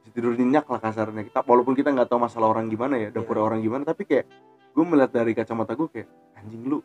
Bisa 0.01 0.11
tidur 0.11 0.31
nyenyak 0.33 0.65
lah 0.65 0.79
kasarnya. 0.79 1.21
Kita 1.23 1.41
walaupun 1.41 1.73
kita 1.73 1.89
nggak 1.89 2.07
tahu 2.07 2.19
masalah 2.21 2.49
orang 2.49 2.67
gimana 2.67 2.97
ya 2.97 3.09
dapur 3.09 3.37
Iya. 3.37 3.43
orang 3.43 3.59
gimana 3.61 3.83
tapi 3.83 4.03
kayak 4.03 4.25
gue 4.75 4.83
melihat 4.83 5.11
dari 5.13 5.31
kacamata 5.31 5.73
gue 5.73 5.87
kayak 5.87 6.07
anjing 6.35 6.63
lu 6.65 6.79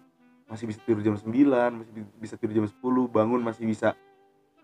masih 0.46 0.66
bisa 0.66 0.80
tidur 0.83 1.00
jam 1.00 1.14
9 1.14 1.30
masih 1.72 1.92
bi- 1.94 2.14
bisa 2.18 2.35
tidur 2.35 2.54
jam 2.54 2.66
10 2.66 2.76
bangun 3.06 3.40
masih 3.40 3.64
bisa. 3.64 3.94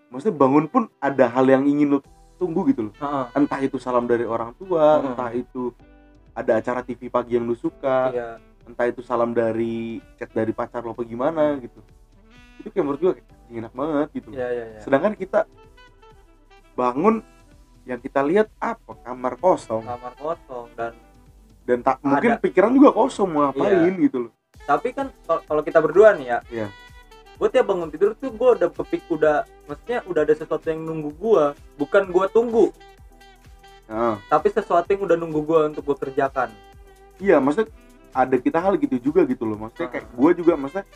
Maksudnya 0.07 0.35
bangun 0.35 0.65
pun 0.67 0.83
ada 0.99 1.27
hal 1.27 1.45
yang 1.45 1.65
ingin 1.65 1.89
lu 1.89 1.99
tunggu 2.37 2.69
gitu 2.69 2.91
loh. 2.91 2.95
Heeh, 2.97 3.25
entah 3.35 3.59
itu 3.59 3.77
salam 3.77 4.05
dari 4.05 4.23
orang 4.23 4.55
tua 4.55 5.01
Mm-mm. 5.01 5.09
entah 5.13 5.31
itu 5.31 5.73
ada 6.31 6.61
acara 6.61 6.81
TV 6.81 7.09
pagi 7.09 7.35
yang 7.35 7.49
lu 7.49 7.57
suka 7.57 8.13
iya. 8.13 8.29
entah 8.63 8.85
itu 8.85 9.01
salam 9.01 9.33
dari 9.33 9.99
chat 10.15 10.29
dari 10.31 10.53
pacar 10.53 10.85
lo 10.85 10.93
apa 10.93 11.03
gimana 11.03 11.57
gitu. 11.59 11.81
Itu 12.61 12.69
kayak 12.69 12.85
menurut 12.85 13.01
gue 13.01 13.13
kayak 13.17 13.29
enak 13.49 13.73
banget 13.73 14.09
gitu. 14.13 14.29
Iya 14.31 14.47
iya 14.49 14.65
iya. 14.69 14.81
Sedangkan 14.81 15.15
kita 15.15 15.47
bangun 16.73 17.23
yang 17.87 17.99
kita 17.99 18.21
lihat 18.21 18.51
apa? 18.57 18.99
Kamar 19.01 19.35
kosong. 19.37 19.83
Kamar 19.83 20.13
kosong 20.15 20.67
dan 20.75 20.93
dan 21.67 21.79
tak 21.83 21.99
mungkin 22.01 22.39
pikiran 22.39 22.71
juga 22.71 22.91
kosong 22.93 23.29
mau 23.29 23.51
ngapain 23.51 23.95
gitu 23.99 24.29
loh. 24.29 24.33
Tapi 24.63 24.91
kan 24.91 25.11
kal- 25.25 25.43
kalau 25.43 25.63
kita 25.63 25.79
berdua 25.79 26.15
nih 26.15 26.27
ya 26.29 26.39
Iya. 26.49 26.69
gue 27.37 27.49
tiap 27.53 27.69
bangun 27.69 27.93
tidur 27.93 28.17
tuh 28.17 28.33
gue 28.33 28.51
udah 28.57 28.73
kepik 28.73 29.05
udah 29.09 29.45
maksudnya 29.67 30.01
udah 30.07 30.25
ada 30.25 30.33
sesuatu 30.33 30.67
yang 30.67 30.81
nunggu 30.81 31.13
gue 31.13 31.45
bukan 31.77 32.03
gue 32.09 32.27
tunggu. 32.33 32.67
Nah, 33.87 34.19
tapi 34.27 34.49
sesuatu 34.49 34.89
yang 34.89 35.05
udah 35.05 35.15
nunggu 35.15 35.41
gue 35.45 35.61
untuk 35.69 35.85
gue 35.85 35.97
kerjakan. 36.01 36.51
Iya 37.17 37.37
maksudnya 37.39 37.71
ada 38.11 38.37
kita 38.37 38.59
hal 38.59 38.75
gitu 38.77 38.97
juga 38.99 39.23
gitu 39.23 39.45
loh. 39.45 39.61
Maksudnya 39.61 39.91
kayak 39.93 40.07
gue 40.09 40.31
juga 40.35 40.53
maksudnya 40.57 40.87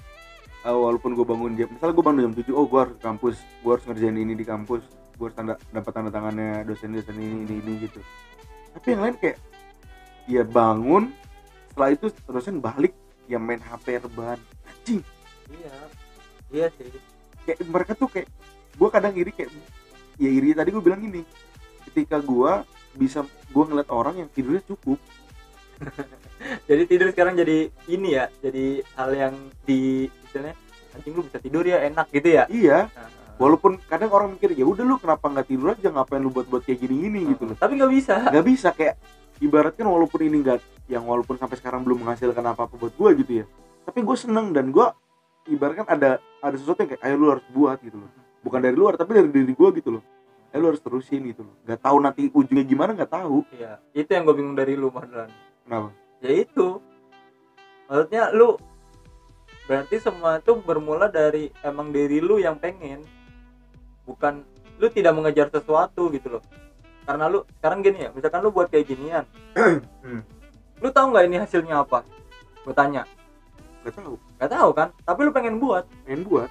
eh, 0.65 0.77
walaupun 0.77 1.17
gue 1.17 1.27
bangun 1.27 1.53
jam 1.57 1.69
misalnya 1.73 1.95
gue 1.97 2.05
bangun 2.05 2.21
jam 2.29 2.35
7 2.37 2.53
oh 2.53 2.67
gue 2.69 2.81
harus 2.81 2.95
ke 2.97 3.03
kampus 3.03 3.37
gue 3.41 3.71
harus 3.71 3.85
ngerjain 3.89 4.17
ini 4.17 4.35
di 4.37 4.45
kampus 4.45 4.83
gue 5.21 5.27
harus 5.29 5.37
tanda 5.37 5.55
dapat 5.69 5.93
tanda 5.93 6.11
tangannya 6.13 6.65
dosen-dosen 6.65 7.17
ini 7.21 7.45
ini 7.45 7.55
ini 7.61 7.73
gitu. 7.85 8.01
Tapi 8.73 8.87
yang 8.97 9.03
lain 9.05 9.17
kayak 9.21 9.37
ya 10.25 10.43
bangun 10.49 11.13
setelah 11.69 11.91
itu 11.93 12.07
dosen 12.25 12.57
balik 12.65 12.97
ya 13.29 13.37
main 13.37 13.61
HP 13.61 14.01
rebahan. 14.01 14.41
Anjing. 14.65 15.05
Iya. 15.53 15.77
Iya 16.51 16.67
sih. 16.81 16.89
Kayak 17.45 17.59
mereka 17.69 17.93
tuh 17.93 18.09
kayak 18.09 18.29
gue 18.81 18.89
kadang 18.89 19.13
iri 19.13 19.29
kayak 19.37 19.53
ya 20.17 20.31
iri 20.33 20.57
tadi 20.57 20.73
gue 20.73 20.81
bilang 20.81 21.05
gini 21.05 21.21
ketika 21.91 22.17
gue 22.25 22.53
bisa 22.97 23.25
gue 23.53 23.65
ngeliat 23.65 23.93
orang 23.93 24.25
yang 24.25 24.29
tidurnya 24.33 24.65
cukup 24.65 24.97
jadi 26.69 26.83
tidur 26.89 27.09
sekarang 27.13 27.35
jadi 27.37 27.69
ini 27.89 28.09
ya 28.17 28.29
jadi 28.41 28.85
hal 28.97 29.11
yang 29.17 29.35
di 29.65 30.09
misalnya 30.29 30.55
anjing 30.95 31.15
lu 31.15 31.23
bisa 31.27 31.39
tidur 31.39 31.65
ya 31.67 31.83
enak 31.87 32.07
gitu 32.11 32.29
ya? 32.29 32.45
Iya. 32.51 32.91
Nah, 32.91 33.09
walaupun 33.39 33.79
kadang 33.87 34.11
orang 34.11 34.35
mikir 34.37 34.53
ya 34.55 34.67
udah 34.67 34.85
lu 34.85 34.97
kenapa 34.99 35.27
nggak 35.31 35.47
tidur 35.49 35.73
aja? 35.75 35.89
Ngapain 35.91 36.23
lu 36.23 36.31
buat 36.35 36.47
buat 36.51 36.63
kayak 36.67 36.79
gini 36.83 36.95
gini 37.09 37.21
gitu 37.35 37.51
loh. 37.51 37.57
Tapi 37.57 37.79
nggak 37.79 37.93
bisa. 37.93 38.15
Nggak 38.31 38.47
bisa 38.47 38.69
kayak 38.75 38.95
ibaratkan 39.41 39.87
walaupun 39.87 40.21
ini 40.27 40.37
nggak 40.45 40.61
yang 40.91 41.07
walaupun 41.07 41.39
sampai 41.39 41.57
sekarang 41.57 41.87
belum 41.87 42.03
menghasilkan 42.05 42.45
apa 42.45 42.67
apa 42.67 42.75
buat 42.75 42.95
gue 42.95 43.11
gitu 43.25 43.33
ya. 43.43 43.45
Tapi 43.87 43.99
gue 44.03 44.17
seneng 44.19 44.53
dan 44.53 44.75
gue 44.75 44.87
ibaratkan 45.51 45.87
ada 45.89 46.21
ada 46.43 46.57
sesuatu 46.59 46.85
yang 46.85 46.91
kayak 46.95 47.03
ayo 47.07 47.15
lu 47.17 47.27
harus 47.33 47.47
buat 47.55 47.79
gitu 47.81 47.97
loh. 47.97 48.11
Bukan 48.43 48.61
dari 48.61 48.77
luar 48.77 48.99
tapi 48.99 49.15
dari 49.15 49.31
diri 49.31 49.55
gue 49.55 49.69
gitu 49.79 49.99
loh. 49.99 50.05
Ayo 50.51 50.67
lu 50.67 50.69
harus 50.75 50.83
terusin 50.83 51.23
gitu 51.31 51.47
loh. 51.47 51.55
Nggak 51.65 51.81
tahu 51.81 51.97
nanti 52.03 52.23
ujungnya 52.29 52.65
gimana 52.67 52.91
nggak 52.99 53.13
tahu. 53.15 53.47
Iya 53.55 53.79
itu 53.95 54.11
yang 54.11 54.27
gue 54.27 54.35
bingung 54.37 54.57
dari 54.59 54.75
lu 54.75 54.91
Marlan 54.91 55.31
kenapa? 55.65 55.89
Ya 56.21 56.33
itu. 56.45 56.69
Maksudnya 57.91 58.31
lu 58.31 58.55
berarti 59.67 59.97
semua 60.03 60.39
itu 60.39 60.53
bermula 60.63 61.07
dari 61.11 61.51
emang 61.63 61.91
diri 61.91 62.23
lu 62.23 62.39
yang 62.39 62.59
pengen. 62.59 63.03
Bukan 64.07 64.43
lu 64.81 64.87
tidak 64.89 65.13
mengejar 65.15 65.49
sesuatu 65.53 66.09
gitu 66.11 66.39
loh. 66.39 66.45
Karena 67.05 67.27
lu 67.27 67.43
sekarang 67.59 67.83
gini 67.83 68.07
ya 68.07 68.11
misalkan 68.15 68.41
lu 68.45 68.51
buat 68.55 68.71
kayak 68.71 68.87
ginian. 68.89 69.25
Hmm. 70.01 70.25
lu 70.81 70.89
tahu 70.89 71.13
nggak 71.13 71.25
ini 71.29 71.37
hasilnya 71.37 71.85
apa? 71.85 72.01
Gue 72.65 72.73
tanya. 72.73 73.05
Nggak 73.85 73.95
tahu. 74.01 74.15
Nggak 74.41 74.51
tahu 74.51 74.71
kan? 74.73 74.89
Tapi 75.05 75.21
lu 75.29 75.31
pengen 75.31 75.57
buat. 75.61 75.85
Pengen 76.09 76.25
buat? 76.25 76.49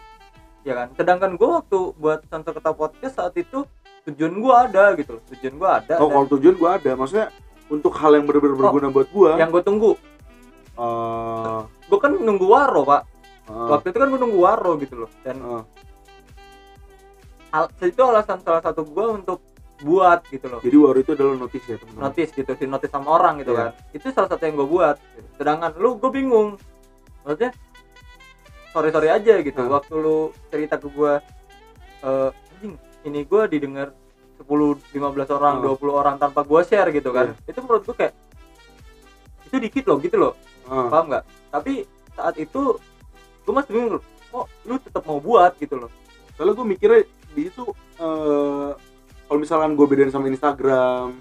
Ya 0.62 0.74
kan? 0.78 0.88
Sedangkan 0.94 1.34
gue 1.34 1.50
waktu 1.50 1.80
buat 1.98 2.20
Santo 2.30 2.54
Keta 2.54 2.72
Podcast 2.78 3.16
saat 3.18 3.34
itu 3.42 3.66
tujuan 4.10 4.34
gue 4.38 4.54
ada 4.54 4.94
gitu 4.98 5.18
loh. 5.18 5.24
Tujuan 5.34 5.54
gue 5.58 5.70
ada 5.70 5.94
oh 5.98 6.08
dan 6.08 6.14
kalau 6.14 6.28
tujuan 6.38 6.56
gue 6.56 6.70
ada. 6.70 6.92
Maksudnya 6.94 7.28
untuk 7.70 7.94
hal 7.96 8.18
yang 8.18 8.26
benar-benar 8.26 8.56
Oh, 8.58 8.60
berguna 8.66 8.88
buat 8.90 9.08
gue 9.10 9.32
yang 9.38 9.50
gue 9.54 9.64
tunggu. 9.64 9.92
Eh. 10.80 11.60
Gue 11.90 12.00
kan 12.02 12.12
nunggu 12.18 12.46
waro 12.46 12.82
pak. 12.84 13.02
Eh, 13.50 13.70
waktu 13.74 13.94
itu 13.94 13.98
kan 13.98 14.08
gue 14.10 14.20
nunggu 14.20 14.40
waro 14.42 14.72
gitu 14.78 15.06
loh 15.06 15.10
dan 15.22 15.38
eh, 15.38 15.64
al 17.50 17.66
itu 17.82 18.02
alasan 18.02 18.38
salah 18.46 18.62
satu 18.62 18.86
gue 18.86 19.06
untuk 19.22 19.40
buat 19.80 20.22
gitu 20.28 20.46
loh. 20.52 20.60
Jadi 20.60 20.76
waru 20.76 21.00
itu 21.00 21.12
adalah 21.16 21.40
notis 21.40 21.64
ya 21.64 21.80
teman-teman? 21.80 22.04
Notis 22.04 22.30
gitu 22.36 22.52
di 22.52 22.66
notis 22.68 22.92
sama 22.92 23.16
orang 23.16 23.40
gitu 23.40 23.56
Iya. 23.56 23.72
kan. 23.72 23.96
Itu 23.96 24.08
salah 24.12 24.30
satu 24.30 24.44
yang 24.44 24.56
gue 24.60 24.68
buat. 24.68 24.96
Sedangkan 25.40 25.72
lu 25.80 25.96
gue 25.98 26.12
bingung. 26.12 26.50
Maksudnya 27.24 27.52
sorry 28.76 28.90
sorry 28.92 29.10
aja 29.10 29.40
gitu. 29.40 29.62
Hmm. 29.62 29.72
waktu 29.72 29.94
lu 29.96 30.18
cerita 30.52 30.76
ke 30.78 30.88
gue 30.92 31.14
eh 32.00 32.30
anjing 32.60 32.76
ini 33.08 33.24
gue 33.24 33.42
didengar 33.48 33.96
10 34.40 34.48
15 34.96 34.96
orang 35.30 35.54
Hmm. 35.60 35.76
20 35.76 35.92
orang 35.92 36.16
tanpa 36.16 36.42
gue 36.42 36.62
share 36.64 36.90
gitu 36.90 37.12
kan. 37.12 37.36
Iya. 37.36 37.52
itu 37.52 37.60
menurut 37.60 37.84
gue 37.84 37.96
kayak 37.96 38.14
itu 39.46 39.56
dikit 39.60 39.84
loh 39.86 39.98
gitu 39.98 40.16
loh. 40.16 40.34
Eh, 40.64 40.88
paham 40.88 41.06
nggak? 41.10 41.24
Tapi 41.50 41.74
saat 42.14 42.36
itu 42.36 42.62
gue 43.44 43.54
masih 43.54 43.72
bingung 43.72 44.00
kok 44.30 44.46
lu 44.64 44.76
tetap 44.78 45.04
mau 45.04 45.18
buat 45.18 45.58
gitu 45.58 45.76
loh. 45.76 45.92
Soalnya 46.34 46.54
gue 46.54 46.68
mikirnya 46.68 47.02
di 47.30 47.42
situ 47.46 47.66
eh 48.00 48.72
kalau 49.26 49.38
misalkan 49.38 49.74
gue 49.74 49.86
bedain 49.86 50.10
sama 50.10 50.26
Instagram 50.28 51.18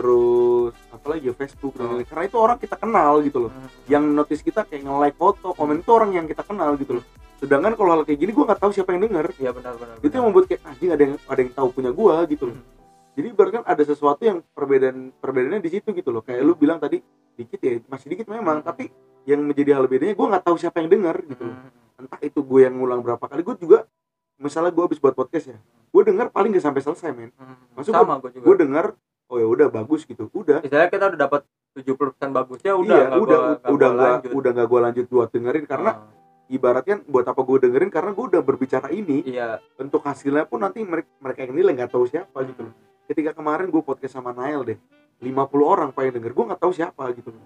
terus 0.00 0.72
apalagi 0.90 1.28
ya 1.28 1.34
Facebook 1.34 1.72
dan 1.72 1.80
Hmm. 1.82 1.88
lain-lain. 1.94 2.08
karena 2.08 2.24
itu 2.24 2.36
orang 2.36 2.56
kita 2.56 2.76
kenal 2.76 3.12
gitu 3.20 3.38
loh 3.38 3.52
yang 3.86 4.04
notice 4.08 4.40
kita 4.40 4.64
kayak 4.64 4.82
nge-like 4.82 5.14
foto 5.14 5.52
komen 5.52 5.76
itu 5.78 5.90
orang 5.90 6.10
yang 6.10 6.24
kita 6.24 6.40
kenal 6.40 6.72
gitu 6.74 6.96
loh 6.96 7.04
sedangkan 7.36 7.72
kalau 7.72 7.90
hal 7.90 8.02
kayak 8.02 8.18
gini 8.18 8.30
gue 8.30 8.42
nggak 8.42 8.58
tahu 8.58 8.70
siapa 8.70 8.90
yang 8.90 9.02
denger 9.02 9.26
iya 9.36 9.50
benar 9.50 9.74
benar 9.74 9.96
itu 9.98 10.10
yang 10.10 10.26
membuat 10.26 10.44
kayak 10.46 10.60
anjing 10.62 10.90
ada 10.90 11.02
yang 11.02 11.14
ada 11.22 11.40
yang 11.40 11.52
tahu 11.52 11.68
punya 11.70 11.90
gue 11.90 12.14
gitu 12.28 12.44
loh 12.46 12.56
Hmm. 12.56 12.66
jadi 13.12 13.26
ibaratkan 13.28 13.62
ada 13.64 13.82
sesuatu 13.82 14.22
yang 14.22 14.38
perbedaan 14.50 14.96
perbedaannya 15.14 15.60
di 15.60 15.70
situ 15.70 15.88
gitu 15.90 16.10
loh 16.10 16.20
kayak 16.20 16.40
lu 16.40 16.52
bilang 16.54 16.76
tadi 16.76 17.00
dikit 17.32 17.60
ya 17.60 17.80
masih 17.86 18.08
dikit 18.08 18.26
memang 18.26 18.60
Hmm. 18.60 18.66
tapi 18.66 18.88
yang 19.22 19.40
menjadi 19.42 19.70
hal 19.74 19.84
bedanya 19.84 20.12
gue 20.12 20.26
nggak 20.26 20.42
tahu 20.42 20.56
siapa 20.56 20.80
yang 20.80 20.88
denger 20.90 21.16
gitu 21.26 21.42
loh 21.42 21.56
Hmm. 21.56 21.70
entah 22.00 22.20
itu 22.20 22.40
gue 22.40 22.60
yang 22.60 22.74
ngulang 22.74 23.00
berapa 23.00 23.20
kali 23.22 23.40
gue 23.42 23.56
juga 23.58 23.78
misalnya 24.36 24.70
gue 24.70 24.80
habis 24.82 24.96
buat 24.96 25.12
podcast 25.12 25.46
ya 25.48 25.58
gue 25.90 26.02
denger 26.02 26.30
paling 26.30 26.50
gak 26.50 26.62
sampai 26.62 26.80
selesai 26.80 27.10
men 27.10 27.28
Hmm. 27.34 27.56
Maksud 27.72 27.92
gue 27.92 28.30
gue 28.36 28.54
denger 28.58 28.86
oh 29.30 29.36
ya 29.38 29.46
udah 29.46 29.68
bagus 29.70 30.02
gitu. 30.04 30.26
Udah. 30.34 30.60
Misalnya 30.60 30.90
kita 30.90 31.04
udah 31.14 31.20
dapat 31.20 31.40
70% 31.78 32.34
bagusnya 32.34 32.72
udah 32.74 32.98
iya 32.98 33.06
nggak 33.08 33.20
udah 33.22 33.38
gua- 33.38 33.46
udah 33.46 33.70
gua 33.70 33.78
nggak 33.78 33.94
lanjut. 34.10 34.30
udah 34.34 34.50
nggak 34.58 34.68
gue 34.68 34.80
lanjut 34.82 35.04
buat 35.06 35.28
dengerin 35.30 35.64
karena 35.70 35.90
Ah, 35.94 36.50
ibaratnya 36.50 36.96
buat 37.06 37.22
apa 37.30 37.40
gue 37.46 37.58
dengerin? 37.62 37.90
Karena 37.94 38.10
gue 38.10 38.24
udah 38.26 38.42
berbicara 38.42 38.90
ini 38.90 39.22
iya. 39.22 39.62
untuk 39.78 40.02
hasilnya 40.02 40.50
pun 40.50 40.58
nanti 40.66 40.82
mereka 40.82 41.06
mereka 41.22 41.46
yang 41.46 41.54
nilai 41.54 41.72
nggak 41.78 41.94
tahu 41.94 42.10
siapa 42.10 42.42
gitu. 42.42 42.66
Loh 42.66 42.74
ketika 43.10 43.34
kemarin 43.34 43.74
gue 43.74 43.82
podcast 43.82 44.14
sama 44.14 44.30
Nail 44.30 44.62
deh 44.62 44.78
50 45.18 45.34
orang 45.66 45.90
yang 45.90 46.14
denger 46.14 46.30
gue 46.30 46.44
nggak 46.54 46.62
tahu 46.62 46.70
siapa 46.70 47.10
gitu. 47.18 47.34
loh 47.34 47.42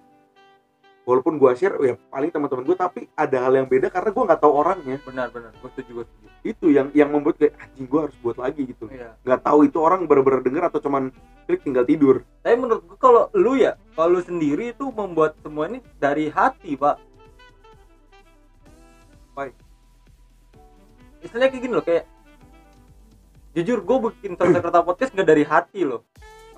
walaupun 1.04 1.36
gue 1.36 1.50
share 1.56 1.76
ya 1.84 1.94
paling 2.08 2.32
teman-teman 2.32 2.64
gue 2.64 2.76
tapi 2.76 3.00
ada 3.12 3.36
hal 3.44 3.52
yang 3.52 3.68
beda 3.68 3.92
karena 3.92 4.10
gue 4.10 4.24
nggak 4.24 4.40
tahu 4.40 4.52
orangnya. 4.52 4.96
Benar 5.04 5.28
benar. 5.30 5.52
Gue 5.60 5.70
setuju 5.76 5.90
gue 6.02 6.04
setuju. 6.08 6.28
Itu 6.44 6.66
yang 6.72 6.88
yang 6.96 7.08
membuat 7.12 7.40
kayak 7.40 7.54
anjing 7.60 7.86
gue 7.88 8.00
harus 8.08 8.16
buat 8.24 8.36
lagi 8.40 8.62
gitu. 8.64 8.88
Iya. 8.88 9.16
Nggak 9.22 9.40
tahu 9.44 9.58
itu 9.68 9.78
orang 9.80 10.08
bener-bener 10.08 10.40
denger 10.40 10.64
atau 10.72 10.80
cuman 10.80 11.12
klik 11.44 11.62
tinggal 11.62 11.84
tidur. 11.84 12.24
Tapi 12.40 12.56
menurut 12.56 12.82
gue 12.84 12.98
kalau 12.98 13.28
lu 13.36 13.56
ya 13.56 13.76
kalau 13.94 14.18
lu 14.18 14.22
sendiri 14.24 14.72
itu 14.72 14.88
membuat 14.90 15.36
semua 15.44 15.68
ini 15.70 15.84
dari 16.00 16.32
hati 16.32 16.74
pak. 16.74 16.96
Why? 19.34 19.50
istilahnya 21.24 21.50
kayak 21.50 21.62
gini 21.64 21.72
loh 21.72 21.84
kayak 21.84 22.04
jujur 23.56 23.78
gue 23.80 23.96
bikin 24.12 24.36
Kerta 24.36 24.84
podcast 24.84 25.16
nggak 25.16 25.28
dari 25.28 25.44
hati 25.48 25.80
loh. 25.88 26.04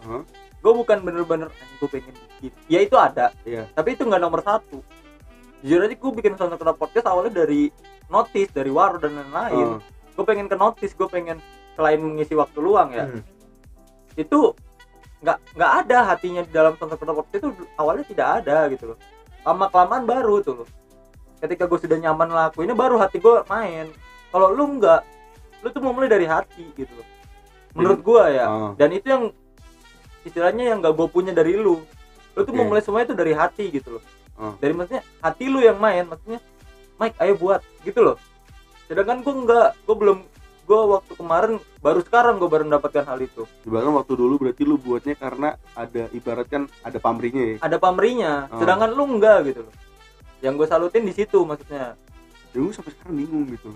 Hah? 0.03 0.23
Gue 0.61 0.73
bukan 0.73 0.99
bener-bener 1.05 1.49
gue 1.53 1.89
pengen 1.89 2.15
bikin. 2.41 2.53
Ya 2.67 2.81
itu 2.83 2.97
ada. 2.99 3.31
Iya. 3.47 3.69
tapi 3.77 3.95
itu 3.95 4.03
nggak 4.03 4.23
nomor 4.23 4.41
satu. 4.43 4.83
Jujur 5.65 5.83
aja 5.83 5.97
gue 5.97 6.13
bikin 6.21 6.35
Kerta 6.37 6.75
podcast 6.77 7.07
awalnya 7.09 7.43
dari 7.45 7.73
notis 8.13 8.49
dari 8.53 8.71
waru 8.71 9.01
dan 9.01 9.17
lain-lain. 9.17 9.79
Oh. 9.79 9.81
gue 10.17 10.25
pengen 10.25 10.49
ke 10.49 10.57
notis 10.57 10.97
gue 10.97 11.09
pengen 11.13 11.45
selain 11.77 12.01
mengisi 12.01 12.33
waktu 12.33 12.59
luang 12.61 12.93
ya. 12.93 13.07
Hmm. 13.09 13.23
itu 14.17 14.57
nggak 15.21 15.61
nggak 15.61 15.73
ada 15.85 15.99
hatinya 16.09 16.43
di 16.45 16.53
dalam 16.53 16.73
Kerta 16.81 17.13
podcast 17.13 17.41
itu 17.41 17.49
awalnya 17.77 18.05
tidak 18.09 18.29
ada 18.43 18.57
gitu 18.73 18.95
loh. 18.95 18.99
Lama 19.45 19.67
kelamaan 19.71 20.05
baru 20.09 20.41
tuh 20.43 20.55
loh. 20.65 20.69
Ketika 21.37 21.69
gue 21.69 21.79
sudah 21.79 22.01
nyaman 22.01 22.33
lakuinnya 22.33 22.75
baru 22.75 22.97
hati 22.97 23.21
gue 23.21 23.45
main. 23.47 23.93
Kalau 24.33 24.51
lu 24.51 24.81
nggak 24.81 25.01
lu 25.63 25.69
tuh 25.71 25.83
memulai 25.85 26.09
dari 26.09 26.27
hati 26.27 26.65
gitu 26.75 26.91
loh. 26.91 27.07
Menurut 27.77 28.01
gue 28.01 28.25
ya. 28.35 28.45
Oh. 28.49 28.73
dan 28.75 28.89
itu 28.91 29.07
yang 29.09 29.25
istilahnya 30.27 30.75
yang 30.75 30.79
gak 30.79 30.93
gue 30.93 31.07
punya 31.07 31.31
dari 31.31 31.55
lu 31.55 31.81
lu 32.35 32.41
tuh 32.43 32.51
Oke. 32.51 32.59
memulai 32.59 32.83
semuanya 32.83 33.07
itu 33.09 33.17
dari 33.17 33.33
hati 33.33 33.65
gitu 33.71 33.97
loh 33.97 34.05
Oh. 34.37 34.53
dari 34.61 34.77
maksudnya 34.77 35.01
hati 35.19 35.49
lu 35.49 35.65
yang 35.65 35.79
main 35.79 36.05
maksudnya 36.05 36.45
Mike 36.97 37.17
ayo 37.17 37.35
buat 37.35 37.65
gitu 37.81 38.05
loh 38.05 38.21
sedangkan 38.85 39.25
gue 39.25 39.33
nggak 39.33 39.69
gue 39.83 39.97
belum 39.97 40.19
gue 40.67 40.81
waktu 40.83 41.13
kemarin 41.15 41.53
baru 41.79 42.01
sekarang 42.03 42.37
gue 42.37 42.45
baru 42.45 42.67
mendapatkan 42.67 43.07
hal 43.07 43.17
itu 43.19 43.49
Bahkan 43.65 43.93
waktu 43.95 44.13
dulu 44.13 44.35
berarti 44.37 44.63
lu 44.63 44.77
buatnya 44.77 45.15
karena 45.15 45.49
ada 45.73 46.11
ibaratkan 46.11 46.69
ada 46.83 46.99
pamrihnya 46.99 47.45
ya. 47.47 47.57
ada 47.65 47.77
pamrinya 47.79 48.33
Oh. 48.51 48.61
sedangkan 48.61 48.93
lu 48.93 49.05
enggak 49.09 49.39
gitu 49.47 49.65
loh 49.65 49.75
yang 50.45 50.53
gue 50.55 50.67
salutin 50.67 51.03
di 51.03 51.15
situ 51.15 51.41
maksudnya 51.41 51.97
Ya 52.53 52.59
gue 52.59 52.73
sampai 52.73 52.89
sekarang 52.91 53.17
bingung 53.17 53.45
gitu. 53.47 53.69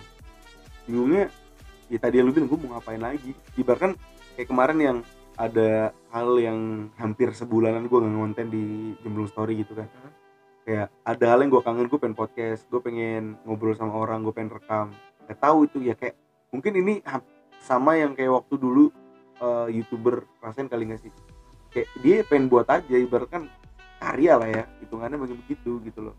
Bingungnya 0.85 1.29
ya 1.87 1.99
tadi 1.99 2.17
yang 2.17 2.29
lu 2.29 2.33
bilang 2.33 2.49
gue 2.49 2.59
mau 2.59 2.71
ngapain 2.73 2.97
lagi. 2.97 3.37
Ibaratkan 3.55 3.93
kayak 4.33 4.49
kemarin 4.49 4.79
yang 4.81 4.97
ada 5.41 5.97
hal 6.13 6.37
yang 6.37 6.93
hampir 7.01 7.33
sebulanan 7.33 7.89
gue 7.89 7.97
nggak 7.97 8.13
ngonten 8.13 8.49
di 8.53 8.93
Jemblung 9.01 9.31
Story 9.33 9.65
gitu 9.65 9.73
kan. 9.73 9.89
Hmm. 9.89 10.13
Kayak 10.69 10.87
ada 11.09 11.25
hal 11.33 11.39
yang 11.41 11.51
gue 11.51 11.63
kangen 11.65 11.89
gue 11.89 11.97
pengen 11.97 12.13
podcast, 12.13 12.69
gue 12.69 12.81
pengen 12.85 13.41
ngobrol 13.49 13.73
sama 13.73 13.97
orang, 13.97 14.21
gue 14.21 14.35
pengen 14.37 14.53
rekam. 14.53 14.93
Gak 15.25 15.41
tahu 15.41 15.65
itu 15.65 15.81
ya 15.81 15.97
kayak 15.97 16.21
mungkin 16.53 16.77
ini 16.77 17.01
sama 17.65 17.97
yang 17.97 18.13
kayak 18.13 18.45
waktu 18.45 18.55
dulu 18.61 18.93
eh, 19.41 19.69
youtuber 19.81 20.27
rasain 20.45 20.69
kali 20.69 20.91
nggak 20.91 21.01
sih 21.01 21.13
kayak 21.71 21.89
dia 22.03 22.17
pengen 22.27 22.51
buat 22.51 22.67
aja 22.67 22.97
ibaratkan 22.99 23.47
karya 24.03 24.35
lah 24.35 24.49
ya 24.51 24.65
hitungannya 24.83 25.19
bagi 25.23 25.37
begitu 25.47 25.79
gitu 25.87 26.01
loh 26.11 26.17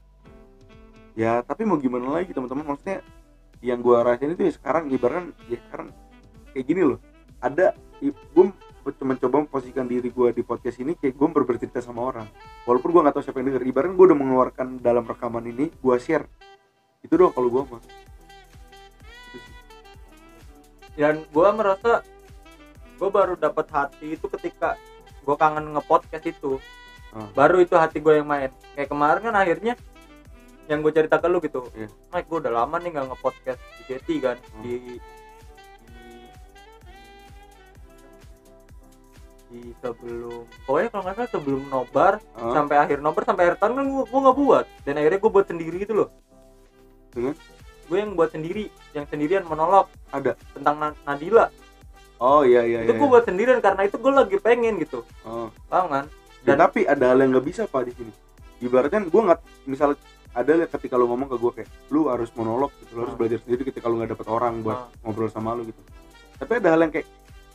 ya 1.14 1.44
tapi 1.44 1.68
mau 1.68 1.76
gimana 1.76 2.08
lagi 2.08 2.32
teman-teman 2.32 2.72
maksudnya 2.72 3.04
yang 3.60 3.84
gua 3.84 4.02
rasain 4.02 4.32
itu 4.32 4.48
ya 4.48 4.54
sekarang 4.56 4.88
ibaratkan 4.90 5.36
ya 5.52 5.60
sekarang 5.68 5.88
kayak 6.56 6.66
gini 6.66 6.82
loh 6.88 7.00
ada 7.44 7.76
gue 8.00 8.46
mencoba 8.82 9.46
memposisikan 9.46 9.86
diri 9.86 10.10
gua 10.10 10.30
di 10.30 10.42
podcast 10.42 10.78
ini 10.78 10.94
kayak 10.94 11.14
gue 11.14 11.28
bercerita 11.32 11.80
sama 11.80 12.02
orang 12.04 12.28
walaupun 12.66 12.90
gua 12.90 13.02
nggak 13.06 13.16
tahu 13.16 13.24
siapa 13.24 13.38
yang 13.40 13.54
denger 13.54 13.64
ibaratkan 13.64 13.94
gue 13.94 14.06
udah 14.10 14.18
mengeluarkan 14.18 14.68
dalam 14.78 15.06
rekaman 15.06 15.46
ini 15.46 15.70
gua 15.78 15.96
share 15.96 16.26
itu 17.02 17.14
doang 17.14 17.30
kalau 17.32 17.50
gua 17.50 17.64
mah 17.70 17.82
dan 20.92 21.24
gue 21.24 21.48
merasa 21.52 22.04
gue 23.00 23.10
baru 23.10 23.34
dapat 23.34 23.66
hati 23.72 24.14
itu 24.14 24.28
ketika 24.30 24.76
gue 25.22 25.36
kangen 25.36 25.74
ngepodcast 25.74 26.28
itu 26.28 26.60
Ah. 27.12 27.28
baru 27.36 27.60
itu 27.60 27.76
hati 27.76 28.00
gue 28.00 28.24
yang 28.24 28.28
main 28.28 28.48
kayak 28.72 28.88
kemarin 28.88 29.20
kan 29.20 29.36
akhirnya 29.36 29.76
yang 30.72 30.80
gue 30.80 30.96
cerita 30.96 31.20
ke 31.20 31.28
lu 31.28 31.44
gitu 31.44 31.68
Iya. 31.76 31.92
Mike 32.08 32.24
gue 32.24 32.40
udah 32.40 32.54
lama 32.56 32.80
nih 32.80 32.88
nggak 32.88 33.08
ngepodcast 33.12 33.60
di 33.60 33.84
Jeti 33.92 34.16
kan 34.24 34.40
Hmm. 34.40 34.64
di, 34.64 34.96
di 39.52 39.76
sebelum 39.78 40.48
pokoknya 40.64 40.90
kalau 40.90 41.04
nggak 41.04 41.16
salah 41.18 41.30
sebelum 41.30 41.62
nobar 41.68 42.14
Ah, 42.34 42.56
sampai 42.56 42.76
akhir 42.78 42.98
nobar 42.98 43.24
sampai 43.24 43.44
akhir 43.46 43.58
tahun 43.60 43.74
kan 43.76 43.86
gue 44.02 44.20
nggak 44.22 44.38
buat 44.38 44.66
dan 44.82 44.94
akhirnya 44.96 45.20
gue 45.20 45.32
buat 45.32 45.46
sendiri 45.46 45.76
gitu 45.78 45.94
loh 45.94 46.10
Dengan? 47.12 47.36
gue 47.84 47.98
yang 47.98 48.16
buat 48.16 48.32
sendiri 48.32 48.66
yang 48.92 49.04
sendirian 49.06 49.44
monolog 49.44 49.92
Ada? 50.10 50.40
tentang 50.50 50.76
Na- 50.78 51.00
Nadila 51.04 51.52
oh 52.18 52.42
iya 52.42 52.64
iya 52.64 52.80
itu 52.82 52.90
iya 52.90 52.98
gue 52.98 53.10
buat 53.10 53.26
sendirian 53.26 53.60
karena 53.60 53.82
itu 53.84 53.96
gue 53.96 54.12
lagi 54.12 54.38
pengen 54.40 54.80
gitu 54.80 55.04
oh. 55.22 55.52
paham 55.68 55.88
kan 55.90 56.06
Ya, 56.42 56.58
Dan- 56.58 56.66
tapi 56.66 56.90
ada 56.90 57.06
hal 57.06 57.20
yang 57.20 57.30
nggak 57.32 57.46
bisa 57.46 57.62
pak 57.66 57.86
di 57.86 57.94
sini 57.94 58.10
ibaratkan 58.60 59.06
gue 59.06 59.22
nggak 59.22 59.40
misal 59.68 59.94
ada 60.32 60.52
ketika 60.66 60.96
lu 60.96 61.06
ngomong 61.06 61.28
ke 61.28 61.38
gue 61.38 61.52
kayak 61.54 61.70
lu 61.88 62.08
harus 62.08 62.32
monolog 62.34 62.72
gitu 62.80 62.96
lu 62.96 63.04
harus 63.04 63.14
Ah. 63.14 63.20
belajar 63.20 63.38
sendiri 63.44 63.62
ketika 63.64 63.86
lu 63.86 64.00
nggak 64.00 64.16
dapet 64.16 64.26
orang 64.26 64.64
buat 64.64 64.80
Ah. 64.80 64.88
ngobrol 65.04 65.28
sama 65.28 65.54
lu 65.54 65.68
gitu 65.68 65.82
tapi 66.40 66.58
ada 66.58 66.74
hal 66.74 66.82
yang 66.82 66.90
kayak 66.90 67.06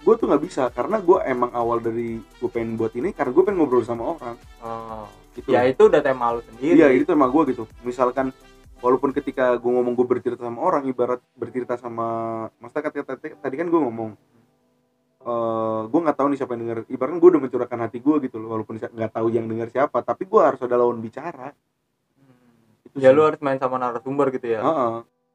gue 0.06 0.14
tuh 0.14 0.24
nggak 0.24 0.38
bisa 0.40 0.62
karena 0.70 0.96
gue 0.98 1.18
emang 1.24 1.50
awal 1.50 1.78
dari 1.78 2.22
gue 2.22 2.46
pengen 2.46 2.78
buat 2.78 2.94
ini 2.94 3.10
karena 3.10 3.34
gue 3.34 3.42
pengen 3.42 3.58
ngobrol 3.58 3.82
sama 3.82 4.14
orang 4.14 4.38
Oh. 4.62 5.10
itu 5.34 5.50
ya 5.50 5.66
itu 5.66 5.82
udah 5.82 5.98
tema 5.98 6.30
lu 6.30 6.40
sendiri 6.40 6.74
iya 6.76 6.88
itu 6.88 7.10
emang 7.10 7.28
gue 7.28 7.50
gitu 7.50 7.66
misalkan 7.82 8.30
walaupun 8.78 9.10
ketika 9.10 9.52
gue 9.52 9.66
ngomong 9.68 9.92
gue 9.92 10.06
bercerita 10.06 10.40
sama 10.40 10.62
orang 10.62 10.86
ibarat 10.86 11.18
bercerita 11.34 11.74
sama 11.74 12.06
maksudnya 12.56 12.86
kata 12.86 13.18
tadi 13.18 13.54
kan 13.54 13.66
gue 13.66 13.80
ngomong 13.80 14.14
eh 15.20 15.80
gue 15.84 16.00
nggak 16.00 16.16
tahu 16.16 16.26
nih 16.30 16.38
siapa 16.38 16.54
yang 16.54 16.62
denger 16.62 16.78
ibaratnya 16.86 17.18
gue 17.18 17.30
udah 17.32 17.42
mencurahkan 17.42 17.78
hati 17.82 17.98
gue 17.98 18.16
gitu 18.22 18.36
loh 18.38 18.48
walaupun 18.52 18.78
nggak 18.78 19.10
tahu 19.12 19.26
yang 19.28 19.44
denger 19.44 19.68
siapa 19.68 19.98
tapi 20.00 20.22
gue 20.22 20.40
harus 20.40 20.60
ada 20.60 20.76
lawan 20.76 20.98
bicara 20.98 21.50
Hmm. 22.16 22.86
Itu 22.86 22.96
ya 22.96 23.10
sih. 23.10 23.12
lu 23.12 23.22
harus 23.22 23.40
main 23.40 23.58
sama 23.58 23.76
narasumber 23.76 24.30
gitu 24.30 24.46
ya 24.48 24.62
Heeh. 24.62 24.94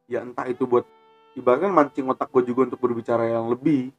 ya 0.10 0.19
entah 0.23 0.47
itu 0.47 0.63
buat 0.63 0.88
ibaratnya 1.31 1.69
mancing 1.69 2.07
otak 2.07 2.27
gue 2.29 2.43
juga 2.45 2.67
untuk 2.67 2.79
berbicara 2.79 3.23
yang 3.25 3.47
lebih. 3.47 3.91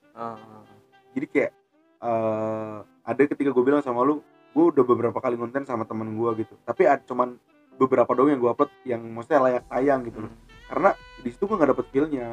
Jadi 1.13 1.27
kayak 1.27 1.53
eh 2.01 2.77
ada 3.03 3.21
ketika 3.25 3.51
gue 3.51 3.65
bilang 3.65 3.81
sama 3.81 4.03
lu 4.03 4.21
gue 4.51 4.65
udah 4.69 4.85
beberapa 4.85 5.17
kali 5.17 5.35
konten 5.35 5.63
sama 5.63 5.83
temen 5.83 6.13
gue 6.13 6.31
gitu 6.39 6.55
tapi 6.63 6.85
ada 6.85 7.01
cuman 7.03 7.39
beberapa 7.75 8.11
doang 8.11 8.31
yang 8.31 8.39
gue 8.39 8.51
upload 8.51 8.71
yang 8.83 9.01
maksudnya 9.07 9.41
layak 9.41 9.65
tayang 9.67 10.01
gitu 10.05 10.19
loh 10.21 10.33
Hmm. 10.33 10.41
karena 10.71 10.91
di 11.19 11.29
situ 11.29 11.43
gue 11.43 11.55
nggak 11.55 11.71
dapet 11.71 11.87
feelnya 11.89 12.27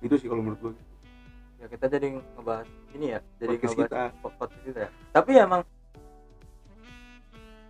itu 0.00 0.14
sih 0.16 0.26
kalau 0.26 0.40
menurut 0.40 0.60
gue 0.60 0.72
ya 1.56 1.66
kita 1.66 1.86
jadi 1.88 2.06
ngebahas 2.34 2.66
ini 2.92 3.06
ya 3.08 3.18
jadi 3.36 3.54
Podcast 3.54 3.74
ngebahas 3.74 3.90
kita. 4.10 4.18
po- 4.18 4.34
podcast 4.34 4.62
kita 4.64 4.78
ya 4.80 4.90
tapi 5.10 5.30
emang 5.36 5.62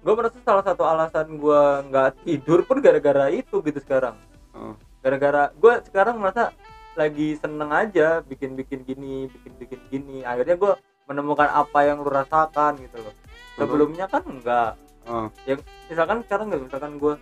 gue 0.00 0.14
merasa 0.14 0.38
salah 0.40 0.62
satu 0.62 0.82
alasan 0.82 1.36
gue 1.36 1.60
nggak 1.86 2.08
tidur 2.22 2.64
pun 2.64 2.80
gara-gara 2.80 3.28
itu 3.28 3.60
gitu 3.60 3.78
sekarang 3.78 4.16
Heeh. 4.50 4.74
gara-gara 5.00 5.52
gue 5.52 5.72
sekarang 5.84 6.16
merasa 6.16 6.56
lagi 6.92 7.34
seneng 7.34 7.70
aja 7.70 8.20
bikin-bikin 8.20 8.82
gini 8.82 9.28
bikin-bikin 9.28 9.80
gini 9.88 10.18
akhirnya 10.22 10.56
gue 10.56 10.72
menemukan 11.06 11.46
apa 11.46 11.78
yang 11.82 11.98
lu 11.98 12.08
rasakan 12.08 12.78
gitu 12.78 12.98
loh 12.98 13.14
sebelumnya 13.54 14.06
kan 14.06 14.22
enggak 14.22 14.74
Heeh. 15.02 15.26
yang 15.46 15.58
misalkan 15.86 16.18
sekarang 16.22 16.46
nggak 16.48 16.62
misalkan 16.62 16.94
gue 16.96 17.14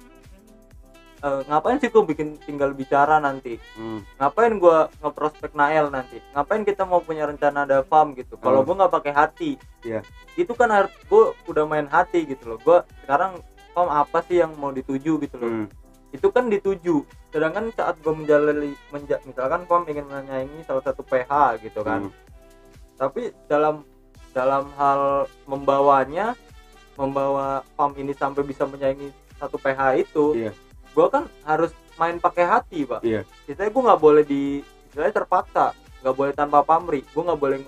eh, 1.18 1.40
ngapain 1.44 1.78
sih 1.78 1.88
gue 1.88 2.02
bikin 2.04 2.38
tinggal 2.40 2.70
bicara 2.72 3.18
nanti 3.18 3.58
Hmm. 3.74 4.06
ngapain 4.16 4.54
gua 4.56 4.86
ngeprospek 4.98 5.50
Nael 5.52 5.88
nanti 5.88 6.22
ngapain 6.30 6.62
kita 6.62 6.82
mau 6.82 7.00
punya 7.00 7.26
rencana 7.26 7.66
ada 7.66 7.82
farm 7.82 8.14
gitu 8.14 8.38
kalau 8.38 8.60
Hmm. 8.60 8.66
gua 8.66 8.74
nggak 8.78 8.94
pakai 8.94 9.12
hati 9.12 9.50
Iya. 9.82 10.00
itu 10.34 10.52
kan 10.52 10.70
harus 10.70 10.94
gua 11.06 11.34
udah 11.44 11.64
main 11.64 11.86
hati 11.86 12.22
gitu 12.24 12.44
loh 12.46 12.58
gua 12.58 12.78
sekarang 13.02 13.42
farm 13.72 13.90
apa 13.90 14.22
sih 14.24 14.38
yang 14.38 14.54
mau 14.54 14.70
dituju 14.70 15.18
gitu 15.18 15.36
loh 15.36 15.50
Hmm. 15.50 15.66
Itu 16.08 16.28
kan 16.28 16.48
dituju 16.48 17.04
sedangkan 17.28 17.68
saat 17.72 18.00
gua 18.00 18.16
menjalani 18.16 18.72
menja, 18.88 19.20
misalkan 19.22 19.68
farm 19.68 19.84
ingin 19.84 20.04
menyaingi 20.04 20.64
salah 20.64 20.80
satu 20.80 21.04
PH 21.04 21.60
gitu 21.60 21.80
kan 21.82 22.08
Hmm. 22.08 22.12
tapi 22.96 23.30
dalam 23.44 23.84
dalam 24.32 24.68
hal 24.74 25.24
membawanya 25.44 26.32
membawa 26.94 27.60
farm 27.74 27.94
ini 27.96 28.12
sampai 28.12 28.42
bisa 28.42 28.64
menyaingi 28.64 29.10
satu 29.36 29.56
PH 29.56 29.80
itu 29.98 30.24
Iya. 30.34 30.52
gua 30.92 31.06
kan 31.08 31.24
harus 31.44 31.70
main 31.94 32.16
pakai 32.16 32.44
hati 32.44 32.82
pak 32.82 33.02
Iya. 33.02 33.22
istilahnya 33.44 33.70
gue 33.70 33.82
nggak 33.84 34.00
boleh 34.00 34.22
di 34.22 34.42
istilahnya 34.88 35.14
terpaksa 35.14 35.74
nggak 36.00 36.14
boleh 36.14 36.32
tanpa 36.32 36.62
pamrih 36.62 37.02
gue 37.04 37.22
nggak 37.22 37.36
boleh 37.36 37.58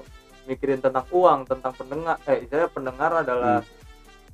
mikirin 0.46 0.78
tentang 0.78 1.04
uang 1.10 1.44
tentang 1.44 1.74
pendengar 1.74 2.16
eh 2.24 2.42
istilahnya 2.42 2.70
pendengar 2.70 3.10
adalah 3.20 3.60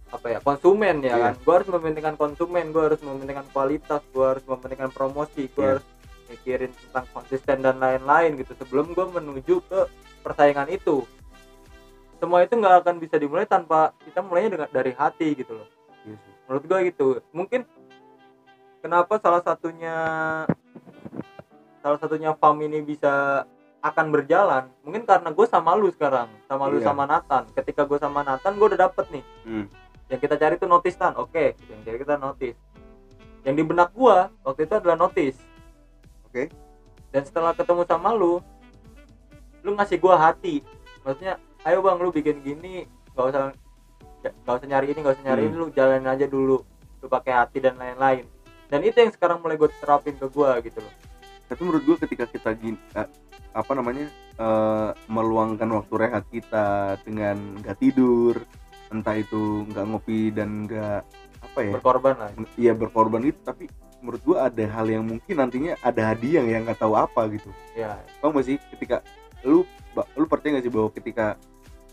apa 0.07 0.27
ya 0.29 0.39
konsumen 0.39 1.01
ya 1.01 1.13
Iya. 1.13 1.25
kan 1.25 1.35
gue 1.37 1.55
harus 1.55 1.69
mementingkan 1.69 2.15
konsumen 2.15 2.71
gue 2.71 2.83
harus 2.85 3.01
mementingkan 3.01 3.47
kualitas 3.51 4.03
gue 4.09 4.23
harus 4.25 4.45
mementingkan 4.45 4.91
promosi 4.91 5.47
gue 5.47 5.59
Iya. 5.59 5.71
harus 5.73 5.85
mikirin 6.27 6.71
tentang 6.73 7.07
konsisten 7.13 7.57
dan 7.61 7.77
lain-lain 7.77 8.35
gitu 8.37 8.53
sebelum 8.57 8.91
gue 8.91 9.07
menuju 9.09 9.55
ke 9.63 9.81
persaingan 10.21 10.67
itu 10.69 11.03
semua 12.17 12.41
itu 12.41 12.53
nggak 12.53 12.81
akan 12.81 12.97
bisa 12.97 13.15
dimulai 13.15 13.45
tanpa 13.45 13.93
kita 14.01 14.21
mulainya 14.21 14.51
dengan 14.53 14.69
dari 14.71 14.93
hati 14.93 15.35
gitu 15.35 15.53
loh 15.55 15.69
Iya 16.03 16.15
sih. 16.17 16.33
menurut 16.45 16.65
gua 16.65 16.79
gitu 16.83 17.07
mungkin 17.31 17.61
kenapa 18.81 19.19
salah 19.19 19.41
satunya 19.41 19.95
salah 21.81 21.99
satunya 21.99 22.31
farm 22.33 22.59
ini 22.61 22.81
bisa 22.81 23.45
akan 23.79 24.07
berjalan 24.11 24.67
mungkin 24.81 25.07
karena 25.07 25.31
gue 25.31 25.47
sama 25.47 25.75
lu 25.75 25.87
sekarang 25.89 26.27
sama 26.45 26.67
lu 26.67 26.79
Iya. 26.81 26.87
sama 26.87 27.05
Nathan 27.05 27.47
ketika 27.53 27.83
gue 27.83 27.99
sama 27.99 28.23
Nathan 28.23 28.55
gue 28.55 28.67
udah 28.67 28.81
dapet 28.81 29.07
nih 29.13 29.25
Hmm. 29.45 29.67
Yang 30.07 30.21
kita 30.23 30.35
cari 30.39 30.55
tuh 30.57 30.71
notice 30.71 30.97
tan. 30.97 31.15
Oke 31.19 31.55
yang 31.69 31.81
cari 31.83 31.99
kita 31.99 32.15
notice. 32.17 32.59
Yang 33.43 33.55
di 33.59 33.65
benak 33.67 33.91
gua 33.95 34.31
waktu 34.43 34.67
itu 34.67 34.75
adalah 34.75 34.97
notice. 34.99 35.39
Oke. 36.27 36.51
dan 37.15 37.25
setelah 37.25 37.57
ketemu 37.57 37.81
sama 37.89 38.13
lu 38.13 38.45
lu 39.65 39.73
ngasih 39.73 39.97
gua 39.97 40.21
hati. 40.21 40.61
Maksudnya 41.01 41.41
ayo 41.65 41.81
bang 41.81 41.97
lu 41.97 42.13
bikin 42.13 42.45
gini 42.45 42.85
nggak 43.17 43.27
usah 43.33 43.43
nggak 44.21 44.55
usah 44.59 44.69
nyari 44.69 44.87
ini 44.93 44.99
nggak 45.01 45.15
usah 45.17 45.25
nyari 45.25 45.41
Hmm. 45.43 45.49
ini 45.49 45.57
lu 45.57 45.67
jalanin 45.73 46.07
aja 46.07 46.27
dulu. 46.29 46.59
Lu 47.01 47.07
pakai 47.09 47.33
hati 47.33 47.59
dan 47.63 47.79
lain-lain. 47.81 48.27
Dan 48.67 48.83
itu 48.83 48.99
yang 48.99 49.15
sekarang 49.15 49.39
mulai 49.41 49.55
gue 49.55 49.71
terapin 49.79 50.19
ke 50.19 50.27
gua 50.27 50.59
gitu 50.61 50.83
loh. 50.83 50.93
Tapi 51.47 51.61
menurut 51.63 51.83
gue 51.87 51.97
ketika 52.05 52.27
kita 52.27 52.51
gini 52.59 52.75
eh, 52.99 53.07
apa 53.55 53.73
namanya 53.73 54.11
eh, 54.37 54.91
meluangkan 55.07 55.71
waktu 55.71 55.95
rehat 55.97 56.25
kita 56.29 56.99
dengan 57.07 57.63
nggak 57.63 57.79
tidur 57.79 58.43
entah 58.91 59.17
itu 59.19 59.67
nggak 59.71 59.85
ngopi 59.87 60.31
dan 60.31 60.67
nggak 60.67 61.01
apa 61.43 61.59
ya 61.63 61.73
berkorban 61.79 62.15
lah. 62.17 62.31
iya 62.59 62.73
berkorban 62.73 63.23
itu 63.27 63.41
tapi 63.43 63.67
menurut 64.05 64.23
gue 64.23 64.39
ada 64.39 64.65
hal 64.71 64.87
yang 64.87 65.05
mungkin 65.05 65.35
nantinya 65.35 65.75
ada 65.83 66.15
hadiah 66.15 66.45
yang 66.45 66.69
nggak 66.69 66.79
tahu 66.79 66.95
apa 66.95 67.27
gitu. 67.33 67.51
Ya 67.75 67.99
Paham 68.21 68.37
gak 68.39 68.47
sih 68.47 68.57
ketika 68.77 69.03
lu 69.43 69.65
lu 70.15 70.25
percaya 70.29 70.61
gak 70.61 70.65
sih 70.69 70.73
bahwa 70.73 70.89
ketika 70.93 71.27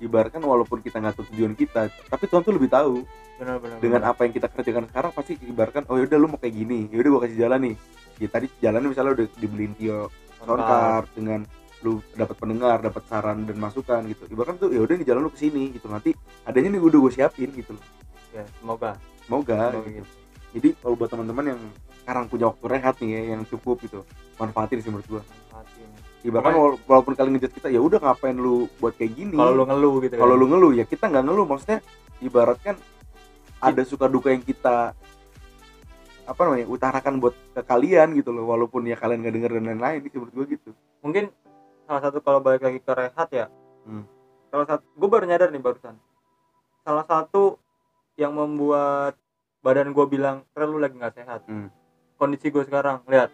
ibaratkan 0.04 0.44
walaupun 0.44 0.84
kita 0.84 1.00
nggak 1.00 1.16
tahu 1.16 1.26
tujuan 1.32 1.56
kita 1.56 1.88
tapi 2.12 2.24
Tuhan 2.28 2.44
tuh 2.44 2.54
lebih 2.60 2.68
tahu 2.68 3.08
benar-benar 3.40 3.78
dengan 3.80 4.02
apa 4.04 4.28
yang 4.28 4.34
kita 4.36 4.48
kerjakan 4.52 4.86
sekarang 4.92 5.12
pasti 5.16 5.34
ibaratkan 5.48 5.88
oh 5.88 5.96
yaudah 5.96 6.20
lu 6.20 6.28
mau 6.28 6.38
kayak 6.38 6.54
gini 6.54 6.92
yaudah 6.92 7.10
gua 7.18 7.22
kasih 7.26 7.40
jalan 7.48 7.60
nih. 7.72 7.76
Ya 8.22 8.28
tadi 8.30 8.48
jalan 8.62 8.86
misalnya 8.86 9.12
udah 9.18 9.28
dibeliin 9.42 9.74
Tio 9.74 10.12
soundcard 10.44 11.08
dengan 11.18 11.42
lu 11.84 12.00
dapat 12.16 12.36
pendengar 12.40 12.80
dapat 12.80 13.04
saran 13.06 13.44
dan 13.44 13.60
masukan 13.60 14.02
gitu. 14.08 14.24
Ibaratkan 14.32 14.58
tuh 14.58 14.72
ya 14.72 14.80
udah 14.82 14.96
nih 14.96 15.08
jalan 15.08 15.28
lu 15.28 15.32
ke 15.32 15.40
sini 15.44 15.70
gitu. 15.76 15.92
Nanti 15.92 16.16
adanya 16.48 16.74
nih 16.74 16.82
udah 16.82 17.00
gue 17.04 17.12
siapin 17.12 17.52
gitu 17.52 17.76
loh. 17.76 17.84
Ya 18.32 18.44
semoga. 18.58 18.96
Semoga 19.24 19.72
semoga 19.72 19.88
gitu. 19.88 20.04
gitu. 20.04 20.12
jadi 20.54 20.70
kalau 20.84 20.96
buat 21.00 21.10
teman-teman 21.10 21.46
yang 21.56 21.60
sekarang 22.04 22.24
punya 22.28 22.46
waktu 22.52 22.66
rehat 22.68 22.96
nih 23.00 23.10
ya 23.10 23.22
yang 23.34 23.42
cukup 23.48 23.80
gitu 23.82 24.04
manfaatin 24.36 24.84
sih 24.84 24.92
menurut 24.92 25.08
ini. 25.08 25.22
ibaratkan 26.24 26.52
Makanya- 26.56 26.64
wala- 26.64 26.82
walaupun 26.88 27.14
kalian 27.16 27.34
ngejat 27.36 27.52
kita 27.56 27.68
ya 27.72 27.80
udah 27.84 28.00
ngapain 28.04 28.36
lu 28.36 28.68
buat 28.78 28.94
kayak 28.96 29.12
gini? 29.16 29.36
Kalau 29.36 29.54
lu 29.56 29.64
ngeluh 29.68 29.96
gitu 30.04 30.16
kalau 30.16 30.36
kan. 30.36 30.42
lu 30.44 30.46
ngeluh 30.52 30.72
ya 30.76 30.86
kita 30.88 31.06
nggak 31.08 31.24
ngeluh. 31.26 31.46
Maksudnya 31.48 31.80
ibaratkan 32.20 32.76
ada 33.64 33.82
suka 33.88 34.06
duka 34.12 34.32
yang 34.32 34.44
kita 34.44 34.92
apa 36.24 36.42
namanya 36.48 36.68
utarakan 36.72 37.20
buat 37.20 37.36
ke 37.56 37.62
kalian 37.64 38.16
gitu 38.16 38.32
loh. 38.32 38.48
Walaupun 38.48 38.88
ya 38.88 38.96
kalian 38.96 39.20
nggak 39.24 39.36
denger 39.36 39.52
dan 39.60 39.64
lain-lain 39.74 40.00
sih 40.04 40.12
menurut 40.16 40.34
gua 40.36 40.46
gitu. 40.48 40.70
Mungkin 41.04 41.24
salah 41.84 42.02
satu 42.02 42.18
kalau 42.20 42.40
balik 42.40 42.62
lagi 42.62 42.80
ke 42.80 42.92
rehat 42.92 43.30
ya 43.30 43.48
Hmm. 43.84 44.08
salah 44.48 44.66
satu 44.66 44.84
gue 44.90 45.10
baru 45.10 45.26
nyadar 45.26 45.50
nih 45.50 45.60
barusan 45.60 45.96
salah 46.82 47.04
satu 47.04 47.60
yang 48.16 48.32
membuat 48.32 49.18
badan 49.60 49.92
gue 49.92 50.06
bilang 50.06 50.44
"Rel, 50.52 50.70
lu 50.70 50.78
lagi 50.78 50.96
nggak 50.96 51.16
sehat 51.16 51.42
Hmm. 51.44 51.68
kondisi 52.16 52.48
gue 52.48 52.64
sekarang 52.64 53.04
lihat 53.06 53.32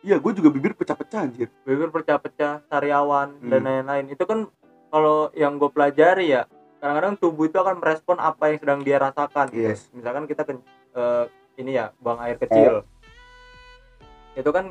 iya 0.00 0.16
gue 0.16 0.32
juga 0.32 0.48
bibir 0.48 0.72
pecah-pecah 0.72 1.20
anjir 1.20 1.50
bibir 1.62 1.90
pecah-pecah 1.90 2.62
sariawan 2.66 3.34
Hmm. 3.36 3.48
dan 3.48 3.60
lain-lain 3.62 4.06
itu 4.08 4.22
kan 4.22 4.46
kalau 4.88 5.28
yang 5.32 5.58
gue 5.58 5.68
pelajari 5.68 6.32
ya 6.32 6.42
kadang-kadang 6.78 7.18
tubuh 7.18 7.44
itu 7.44 7.58
akan 7.58 7.82
merespon 7.82 8.16
apa 8.16 8.48
yang 8.48 8.58
sedang 8.62 8.80
dia 8.80 8.96
rasakan 8.96 9.50
gitu. 9.50 9.66
Yes. 9.66 9.90
misalkan 9.90 10.24
kita 10.24 10.46
ken- 10.46 10.62
eh, 10.94 11.24
ini 11.58 11.74
ya 11.74 11.90
buang 11.98 12.22
air 12.22 12.38
kecil 12.38 12.86
itu 14.32 14.46
kan 14.48 14.70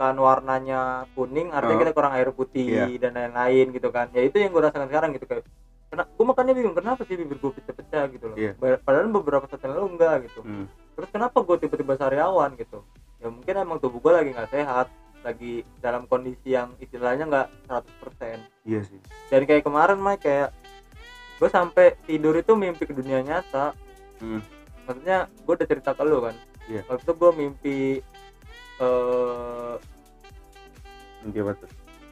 misalkan 0.00 0.16
warnanya 0.16 0.80
kuning 1.12 1.52
artinya 1.52 1.76
Oh. 1.76 1.80
kita 1.84 1.92
kurang 1.92 2.16
air 2.16 2.32
putih 2.32 2.88
Iya. 2.88 2.96
dan 2.98 3.12
lain-lain 3.12 3.68
gitu 3.68 3.92
kan 3.92 4.08
ya 4.10 4.24
itu 4.24 4.40
yang 4.40 4.48
gue 4.48 4.62
rasakan 4.62 4.88
sekarang 4.88 5.12
gitu 5.12 5.28
kayak 5.28 5.44
kena, 5.92 6.08
gue 6.08 6.24
makanya 6.24 6.52
bingung 6.56 6.72
kenapa 6.72 7.04
sih 7.04 7.20
bibir 7.20 7.36
gue 7.36 7.52
pecah-pecah 7.52 8.04
gitu 8.08 8.24
loh. 8.24 8.36
Ba- 8.56 8.80
padahal 8.80 9.12
beberapa 9.12 9.44
saat 9.44 9.60
yang 9.60 9.76
lalu 9.76 9.86
enggak 9.92 10.16
gitu 10.24 10.40
Hmm. 10.40 10.64
terus 10.96 11.08
kenapa 11.10 11.36
gue 11.38 11.56
tiba-tiba 11.58 11.94
sariawan 11.94 12.56
gitu 12.56 12.80
ya 13.20 13.28
mungkin 13.28 13.54
emang 13.54 13.76
tubuh 13.76 14.00
gue 14.00 14.12
lagi 14.14 14.30
nggak 14.32 14.48
sehat 14.50 14.88
lagi 15.20 15.52
dalam 15.76 16.08
kondisi 16.08 16.48
yang 16.50 16.72
istilahnya 16.78 17.28
nggak 17.28 17.46
100% 17.68 18.40
iya 18.64 18.80
sih 18.80 18.96
dan 19.28 19.44
kayak 19.44 19.60
kemarin 19.62 20.00
Mike 20.00 20.24
kayak 20.24 20.48
gue 21.36 21.48
sampai 21.50 21.92
tidur 22.02 22.32
itu 22.32 22.56
mimpi 22.56 22.88
ke 22.88 22.96
dunia 22.96 23.20
nyata 23.20 23.76
Hmm. 24.16 24.40
maksudnya 24.88 25.28
gue 25.28 25.52
udah 25.54 25.68
cerita 25.68 25.92
ke 25.92 26.02
lu 26.02 26.24
kan 26.24 26.32
Iya. 26.72 26.88
waktu 26.88 27.02
itu 27.02 27.12
gue 27.14 27.30
mimpi 27.34 27.78
eh 31.20 31.28
Oke 31.28 31.40
betul 31.42 31.68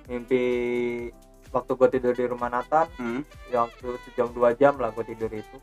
mimpi 0.06 0.42
waktu 1.48 1.72
gue 1.74 1.88
tidur 1.90 2.12
di 2.12 2.24
rumah 2.24 2.48
Nathan 2.48 2.88
hmm. 2.96 3.20
yang 3.50 3.66
waktu 3.66 3.88
sejam 4.04 4.28
dua 4.30 4.52
jam 4.52 4.76
lah 4.76 4.88
gue 4.90 5.04
tidur 5.04 5.28
itu 5.28 5.56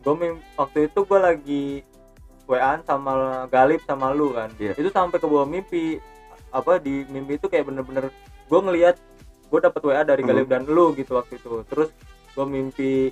gue 0.00 0.14
mimpi 0.14 0.40
waktu 0.54 0.78
itu 0.86 0.98
gue 1.02 1.18
lagi 1.18 1.64
WA 2.46 2.78
sama 2.80 3.12
Galip 3.46 3.82
sama 3.82 4.12
lu 4.12 4.30
kan 4.30 4.48
Iya. 4.54 4.72
itu 4.74 4.88
sampai 4.88 5.16
ke 5.16 5.26
bawah 5.26 5.44
mimpi 5.44 5.98
apa 6.48 6.78
di 6.78 7.04
mimpi 7.06 7.36
itu 7.36 7.46
kayak 7.46 7.66
bener-bener 7.66 8.08
gue 8.46 8.60
ngelihat 8.62 8.96
gue 9.46 9.60
dapet 9.60 9.82
WA 9.82 10.02
dari 10.02 10.22
Hmm. 10.22 10.30
Galip 10.30 10.46
dan 10.46 10.62
lu 10.64 10.92
gitu 10.92 11.14
waktu 11.14 11.36
itu 11.36 11.64
terus 11.66 11.90
gue 12.32 12.46
mimpi 12.46 13.10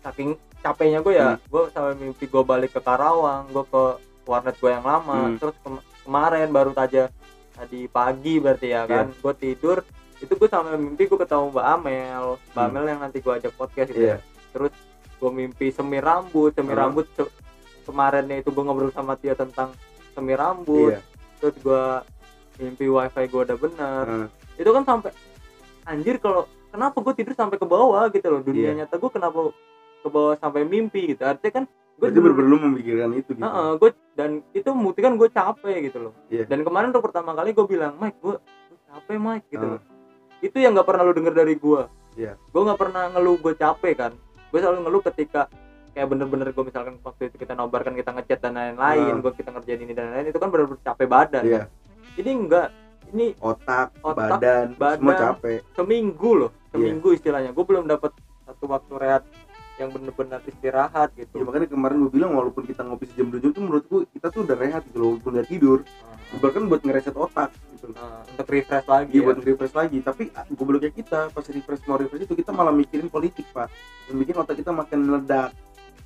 saking 0.00 0.34
capeknya 0.58 1.00
gue 1.00 1.14
ya 1.14 1.28
Hmm. 1.32 1.40
gue 1.42 1.62
sampai 1.68 1.94
mimpi 1.98 2.24
gue 2.24 2.42
balik 2.42 2.72
ke 2.72 2.80
Karawang 2.80 3.44
gue 3.46 3.64
ke 3.66 3.82
warnet 4.24 4.56
gue 4.56 4.70
yang 4.70 4.84
lama 4.84 5.26
Hmm. 5.26 5.36
terus 5.36 5.56
kem- 5.60 5.82
kemarin 6.02 6.48
baru 6.48 6.70
saja 6.72 7.10
tadi 7.52 7.80
pagi 7.86 8.34
berarti 8.36 8.68
ya 8.68 8.82
kan 8.84 9.06
Iya. 9.06 9.18
gue 9.18 9.34
tidur 9.36 9.78
itu 10.18 10.32
gue 10.32 10.46
sampai 10.46 10.76
mimpi 10.76 11.04
gue 11.04 11.16
ketemu 11.16 11.50
Mbak 11.50 11.66
Amel 11.68 12.24
Mbak 12.48 12.56
Hmm. 12.56 12.68
Amel 12.68 12.84
yang 12.86 13.00
nanti 13.00 13.18
gue 13.18 13.32
ajak 13.32 13.52
podcast 13.52 13.88
itu 13.90 14.02
Iya. 14.02 14.16
ya 14.16 14.18
terus 14.50 14.72
gue 15.16 15.30
mimpi 15.30 15.66
semir 15.68 16.00
rambut 16.00 16.50
semir 16.50 16.72
Hmm. 16.72 16.82
rambut 16.82 17.06
se- 17.10 17.32
kemarinnya 17.82 18.38
itu 18.38 18.48
gue 18.48 18.62
ngobrol 18.62 18.90
sama 18.90 19.14
Tia 19.14 19.34
tentang 19.34 19.74
semir 20.10 20.36
rambut 20.36 20.92
iya 20.92 21.00
terus 21.36 21.56
gue 21.58 21.84
mimpi 22.58 22.86
wifi 22.86 23.24
gue 23.24 23.40
udah 23.42 23.58
bener 23.58 24.04
Hmm. 24.06 24.28
itu 24.54 24.70
kan 24.70 24.84
sampai 24.84 25.10
anjir 25.84 26.16
kalau 26.16 26.44
kenapa 26.68 26.96
gue 27.00 27.14
tidur 27.14 27.34
sampai 27.34 27.56
ke 27.56 27.64
bawah 27.64 28.06
gitu 28.08 28.26
loh 28.28 28.40
dunia 28.40 28.70
Iya. 28.70 28.78
nyata 28.80 28.96
gue 28.96 29.10
kenapa 29.10 29.50
ke 29.98 30.08
bawah 30.08 30.34
sampai 30.36 30.62
mimpi 30.62 31.10
gitu 31.10 31.22
artinya 31.22 31.52
kan 31.52 31.64
berarti 32.02 32.18
bener-bener 32.18 32.48
lu 32.48 32.58
memikirkan 32.60 33.10
itu 33.14 33.30
gitu 33.30 33.46
Heeh, 33.46 33.70
gue 33.78 33.90
dan 34.12 34.30
itu 34.50 34.68
membuktikan 34.68 35.14
gue 35.14 35.28
capek 35.30 35.76
gitu 35.86 35.98
loh 36.02 36.14
Iya. 36.26 36.44
dan 36.44 36.60
kemarin 36.60 36.90
untuk 36.90 37.06
pertama 37.06 37.30
kali 37.32 37.54
gue 37.54 37.62
bilang 37.64 37.94
Mike 37.96 38.18
gue 38.18 38.36
gue 38.42 38.78
capek 38.90 39.16
Mike 39.16 39.46
gitu 39.48 39.62
Heeh. 39.64 39.78
loh 39.78 39.82
itu 40.42 40.56
yang 40.58 40.74
nggak 40.74 40.84
pernah 40.84 41.02
lu 41.02 41.14
denger 41.14 41.34
dari 41.36 41.54
gue 41.54 41.82
Iya. 42.12 42.34
gue 42.34 42.60
nggak 42.60 42.76
pernah 42.76 43.02
ngeluh 43.08 43.38
gue 43.38 43.54
capek 43.54 43.94
kan 43.96 44.12
gue 44.50 44.58
selalu 44.58 44.78
ngeluh 44.82 45.02
ketika 45.06 45.46
kayak 45.92 46.08
bener-bener 46.08 46.50
gue 46.50 46.64
misalkan 46.64 46.98
waktu 46.98 47.30
itu 47.30 47.36
kita 47.38 47.54
nobarkan 47.54 47.94
kita 47.94 48.10
ngechat 48.10 48.40
dan 48.40 48.52
lain-lain 48.52 49.14
Heeh. 49.14 49.22
gue 49.22 49.32
kita 49.32 49.50
ngerjain 49.50 49.80
ini 49.80 49.92
dan 49.92 50.10
lain-lain 50.10 50.28
itu 50.28 50.40
kan 50.42 50.50
bener-bener 50.50 50.82
capek 50.82 51.06
badan 51.06 51.42
Iya. 51.46 51.62
ini 52.18 52.30
enggak 52.36 52.68
ini 53.12 53.36
otak, 53.38 53.92
Otak, 54.00 54.40
badan, 54.40 54.66
badan. 54.74 54.96
semua 54.98 55.14
capek 55.14 55.58
seminggu 55.72 56.30
loh 56.34 56.50
Iya. 56.50 56.68
seminggu 56.74 57.08
istilahnya 57.14 57.50
gue 57.54 57.62
belum 57.62 57.86
dapat 57.86 58.10
satu 58.42 58.64
waktu 58.66 58.92
rehat 58.98 59.22
yang 59.82 59.90
bener-bener 59.90 60.40
istirahat 60.46 61.10
ya 61.18 61.26
gitu 61.26 61.42
makanya 61.42 61.68
kemarin 61.68 61.96
gue 62.06 62.12
bilang 62.14 62.32
walaupun 62.38 62.62
kita 62.62 62.86
ngopi 62.86 63.10
sejam 63.10 63.28
dua 63.28 63.40
jam 63.42 63.50
tuh 63.50 63.62
menurut 63.66 63.84
gue 63.90 64.00
kita 64.14 64.26
tuh 64.30 64.40
udah 64.46 64.56
rehat 64.56 64.82
gitu 64.86 64.96
loh 64.96 65.08
walaupun 65.14 65.30
udah 65.34 65.46
tidur 65.46 65.78
Heeh. 65.82 66.38
bahkan 66.38 66.62
buat 66.70 66.80
ngereset 66.80 67.16
otak 67.18 67.50
gitu 67.74 67.90
Heeh, 67.90 68.20
untuk 68.30 68.46
refresh 68.46 68.86
lagi 68.86 69.10
Iya 69.10 69.20
ya. 69.20 69.26
buat 69.26 69.38
refresh 69.42 69.74
lagi 69.74 69.98
tapi 70.00 70.22
gobloknya 70.54 70.92
kita 70.94 71.20
pas 71.30 71.44
refresh 71.44 71.82
mau 71.84 71.98
refresh 71.98 72.24
itu 72.24 72.34
kita 72.38 72.50
malah 72.54 72.70
mikirin 72.70 73.10
politik 73.10 73.44
pak 73.50 73.68
yang 74.06 74.16
bikin 74.22 74.34
otak 74.38 74.56
kita 74.56 74.70
makin 74.70 74.98
meledak 75.02 75.50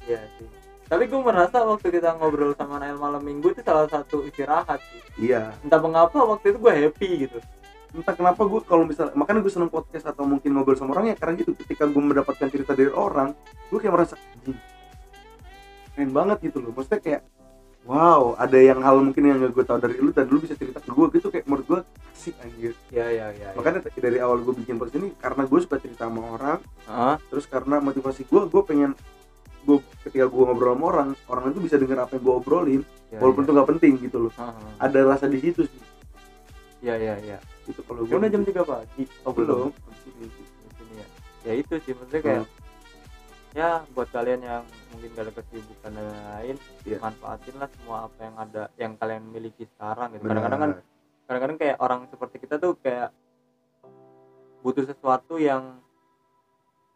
Iya 0.06 0.22
sih. 0.38 0.46
Tapi 0.86 1.10
gue 1.10 1.18
merasa 1.18 1.66
waktu 1.66 1.90
kita 1.90 2.14
ngobrol 2.14 2.54
sama 2.54 2.78
Nail 2.78 2.94
malam 2.94 3.18
minggu 3.18 3.50
itu 3.50 3.58
salah 3.58 3.90
satu 3.90 4.22
istirahat 4.22 4.78
sih. 4.86 5.02
iya 5.18 5.50
Entah 5.66 5.82
mengapa 5.82 6.14
waktu 6.22 6.54
itu 6.54 6.62
gue 6.62 6.70
happy 6.70 7.08
gitu. 7.26 7.42
Entah 7.96 8.12
kenapa 8.12 8.44
gue 8.44 8.60
kalau 8.62 8.84
misal 8.84 9.08
makanya 9.16 9.40
gue 9.40 9.52
seneng 9.52 9.72
podcast 9.72 10.04
atau 10.04 10.28
mungkin 10.28 10.52
ngobrol 10.52 10.76
sama 10.76 10.92
orang 10.92 11.10
ya 11.10 11.16
karena 11.16 11.40
gitu 11.40 11.56
ketika 11.56 11.88
gue 11.88 12.02
mendapatkan 12.02 12.46
cerita 12.46 12.76
dari 12.76 12.92
orang 12.92 13.32
gue 13.72 13.78
kayak 13.80 13.94
merasa 13.96 14.14
keren 15.96 16.10
banget 16.12 16.38
gitu 16.52 16.60
loh 16.60 16.76
maksudnya 16.76 17.00
kayak 17.00 17.22
wow 17.88 18.36
ada 18.36 18.58
yang 18.60 18.84
hal 18.84 19.00
mungkin 19.00 19.22
yang 19.24 19.38
gak 19.40 19.56
gue 19.56 19.64
tahu 19.64 19.78
dari 19.80 19.96
lu 19.96 20.10
dan 20.12 20.28
lu 20.28 20.42
bisa 20.42 20.52
cerita 20.52 20.82
ke 20.82 20.90
gue 20.92 21.06
gitu 21.16 21.32
kayak 21.32 21.46
menurut 21.48 21.64
gue 21.64 21.80
asik 22.12 22.34
anjir 22.42 22.72
Iya 22.92 23.06
iya 23.08 23.26
iya. 23.32 23.48
makanya 23.56 23.80
dari 23.88 24.18
awal 24.20 24.42
gue 24.42 24.54
bikin 24.56 24.76
podcast 24.76 24.98
ini 25.00 25.08
karena 25.16 25.42
gue 25.48 25.60
suka 25.62 25.76
cerita 25.80 26.04
sama 26.10 26.36
orang 26.36 26.58
terus 27.30 27.46
karena 27.48 27.80
motivasi 27.80 28.28
gue 28.28 28.42
gue 28.44 28.62
pengen 28.66 28.92
gue 29.66 29.78
ketika 30.06 30.26
gue 30.28 30.42
ngobrol 30.46 30.74
sama 30.74 30.84
orang 30.90 31.08
orang 31.26 31.44
itu 31.50 31.60
bisa 31.64 31.76
dengar 31.80 32.04
apa 32.04 32.18
yang 32.18 32.24
gue 32.26 32.34
obrolin 32.34 32.82
Iya, 33.06 33.22
walaupun 33.22 33.42
iya. 33.42 33.46
itu 33.46 33.54
nggak 33.54 33.68
penting 33.70 33.92
gitu 34.02 34.16
loh 34.18 34.32
Heeh. 34.34 34.66
ada 34.82 34.98
rasa 35.06 35.30
di 35.30 35.38
situ 35.38 35.62
sih 35.62 35.80
Iya 36.78 36.94
iya 36.96 37.14
iya. 37.18 37.38
itu 37.64 37.80
kalau 37.82 38.02
gue 38.02 38.14
udah 38.14 38.28
jam 38.28 38.42
3 38.42 38.52
pagi. 38.62 39.02
oh 39.22 39.32
belum 39.32 39.68
Di 40.16 40.28
sini 40.70 40.94
ya. 40.94 41.06
Ya 41.42 41.52
itu 41.56 41.74
sih 41.80 41.92
maksudnya 41.92 42.22
kayak 42.22 42.44
ya 43.52 43.70
buat 43.90 44.08
kalian 44.10 44.40
yang 44.40 44.62
mungkin 44.90 45.08
gak 45.10 45.24
ada 45.24 45.32
kesibukan 45.34 45.90
dan 45.90 46.06
lain 46.06 46.56
Iya. 46.84 46.98
manfaatin 47.00 47.54
lah 47.56 47.68
semua 47.72 47.96
apa 48.04 48.18
yang 48.20 48.36
ada 48.36 48.62
yang 48.76 48.92
kalian 48.94 49.24
miliki 49.26 49.64
sekarang 49.66 50.12
gitu 50.12 50.22
kadang-kadang 50.22 50.60
kan 50.60 50.70
kadang-kadang 51.24 51.56
kayak 51.56 51.76
orang 51.78 52.00
seperti 52.06 52.36
kita 52.38 52.54
tuh 52.56 52.76
kayak 52.76 53.08
butuh 54.60 54.84
sesuatu 54.84 55.38
yang 55.38 55.80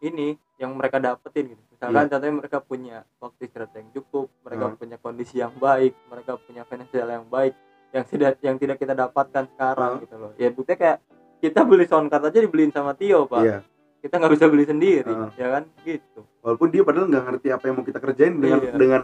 ini 0.01 0.37
yang 0.57 0.77
mereka 0.77 1.01
dapetin 1.01 1.49
gitu 1.51 1.63
misalkan 1.71 1.97
Iya. 1.99 2.11
contohnya 2.13 2.37
mereka 2.37 2.59
punya 2.61 2.97
waktu 3.17 3.41
istirahat 3.43 3.73
yang 3.73 3.89
cukup 3.93 4.29
mereka 4.43 4.65
Hmm. 4.67 4.77
punya 4.77 4.97
kondisi 4.97 5.35
yang 5.39 5.55
baik 5.55 5.97
mereka 6.07 6.37
punya 6.37 6.63
finansial 6.65 7.09
yang 7.09 7.25
baik 7.25 7.57
yang 7.91 8.05
tidak 8.05 8.33
yang 8.41 8.57
tidak 8.57 8.77
kita 8.77 8.95
dapatkan 8.95 9.45
sekarang 9.49 9.93
Hmm. 9.93 10.03
gitu 10.03 10.17
loh 10.17 10.31
ya 10.35 10.49
buktinya 10.49 10.79
kayak 10.79 10.99
kita 11.39 11.61
beli 11.63 11.85
soundcard 11.85 12.25
aja 12.25 12.39
dibeliin 12.39 12.71
sama 12.71 12.93
Tio 12.93 13.25
pak 13.25 13.43
iya 13.43 13.59
kita 14.01 14.17
nggak 14.17 14.33
bisa 14.33 14.47
beli 14.47 14.65
sendiri 14.65 15.09
Hmm. 15.09 15.31
ya 15.35 15.47
kan 15.51 15.63
gitu 15.83 16.21
walaupun 16.41 16.69
dia 16.69 16.83
padahal 16.83 17.07
nggak 17.07 17.25
ngerti 17.27 17.49
apa 17.51 17.65
yang 17.65 17.75
mau 17.75 17.85
kita 17.85 17.99
kerjain 17.99 18.35
dengan 18.37 18.59
Iya. 18.61 18.73
dengan 18.75 19.03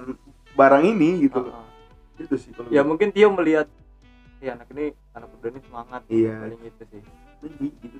barang 0.52 0.84
ini 0.86 1.10
gitu 1.22 1.38
loh. 1.40 1.52
Uh-uh. 1.52 1.64
itu 2.16 2.34
sih 2.34 2.50
kalau 2.50 2.68
ya 2.68 2.80
mungkin 2.80 3.10
Tio 3.10 3.28
melihat 3.28 3.68
ya 4.38 4.52
anak 4.52 4.68
ini 4.70 4.88
anak 5.12 5.28
muda 5.28 5.46
ini 5.48 5.60
semangat 5.60 6.00
Iya. 6.06 6.34
paling 6.38 6.60
gitu 6.62 6.82
sih 6.86 7.02
Maybe, 7.38 7.66
gitu 7.76 7.98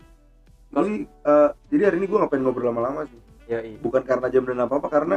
Kalau- 0.66 0.84
jadi 0.84 0.96
eh, 1.04 1.50
jadi 1.68 1.82
hari 1.84 1.96
ini 1.98 2.06
gue 2.06 2.18
ngapain 2.18 2.40
ngobrol 2.40 2.66
lama-lama 2.66 3.04
sih 3.04 3.20
ya 3.44 3.60
iya 3.60 3.76
bukan 3.76 4.02
karena 4.02 4.26
jam 4.28 4.42
dan 4.42 4.58
apa 4.58 4.74
apa 4.74 4.88
karena 4.88 5.16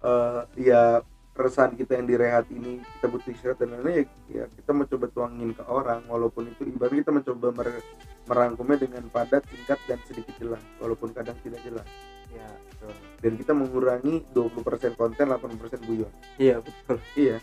eh 0.00 0.40
ya 0.62 1.00
keresahan 1.36 1.76
kita 1.76 2.00
yang 2.00 2.06
direhat 2.08 2.48
ini 2.48 2.80
kita 2.96 3.06
butuh 3.12 3.28
istirahat 3.28 3.60
dan 3.60 3.76
lain-lain 3.76 4.08
ya, 4.32 4.42
ya 4.42 4.44
kita 4.48 4.72
mencoba 4.72 5.06
tuangin 5.12 5.52
ke 5.52 5.62
orang 5.68 6.00
walaupun 6.08 6.48
itu 6.48 6.64
ibarat 6.64 6.96
kita 6.96 7.12
mencoba 7.12 7.46
mer- 7.52 7.84
merangkumnya 8.24 8.78
dengan 8.88 9.04
padat 9.12 9.44
singkat 9.52 9.78
dan 9.84 10.00
sedikit 10.08 10.34
jelas 10.40 10.62
walaupun 10.80 11.12
kadang 11.12 11.36
tidak 11.44 11.60
jelas. 11.60 11.86
Ya 12.32 12.48
betul. 12.48 12.92
Dan 13.20 13.32
kita 13.36 13.52
mengurangi 13.52 14.24
20% 14.32 14.96
konten 14.96 15.24
80% 15.28 15.84
guyon. 15.84 16.10
Iya 16.40 16.64
betul. 16.64 16.96
Iya 17.14 17.38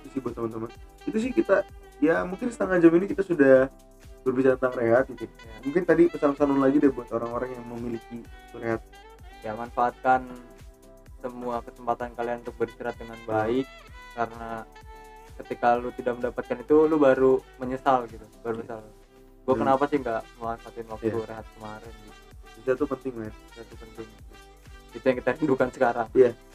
itu 0.00 0.08
sih 0.16 0.20
buat 0.20 0.34
teman-teman. 0.34 0.70
Itu 1.04 1.18
sih 1.20 1.30
kita 1.30 1.62
ya 2.00 2.24
mungkin 2.24 2.48
setengah 2.48 2.80
jam 2.80 2.92
ini 2.96 3.06
kita 3.06 3.22
sudah 3.22 3.68
berbicara 4.24 4.56
tentang 4.56 4.76
rehat 4.76 5.04
gitu. 5.08 5.24
Ya. 5.24 5.56
mungkin 5.64 5.82
tadi 5.84 6.02
pesan-pesan 6.08 6.60
lagi 6.60 6.76
deh 6.80 6.92
buat 6.92 7.08
orang-orang 7.12 7.56
yang 7.56 7.64
memiliki 7.68 8.24
rehat. 8.56 8.80
Ya 9.40 9.56
manfaatkan 9.56 10.28
semua 11.20 11.60
kesempatan 11.60 12.10
kalian 12.12 12.40
untuk 12.40 12.56
beristirahat 12.56 12.96
dengan 12.96 13.20
baik 13.24 13.66
karena 14.12 14.64
ketika 15.36 15.76
lu 15.76 15.88
tidak 15.92 16.20
mendapatkan 16.20 16.56
itu 16.58 16.76
lu 16.84 16.96
baru 16.96 17.32
menyesal 17.56 18.04
gitu 18.06 18.24
baru 18.42 18.60
menyesal 18.60 18.80
gue 19.40 19.54
Hmm. 19.56 19.62
kenapa 19.62 19.84
sih 19.86 19.98
nggak 19.98 20.22
manfaatin 20.36 20.86
waktu 20.86 21.06
Iya. 21.08 21.24
rehat 21.26 21.46
kemarin 21.56 21.92
gitu 21.96 22.20
bisa 22.60 22.70
tuh 22.76 22.88
penting 22.88 23.12
men 23.16 23.34
itu 23.56 23.74
penting 23.74 24.08
itu 24.90 25.04
yang 25.06 25.16
kita 25.16 25.30
rindukan 25.34 25.68
sekarang 25.70 26.08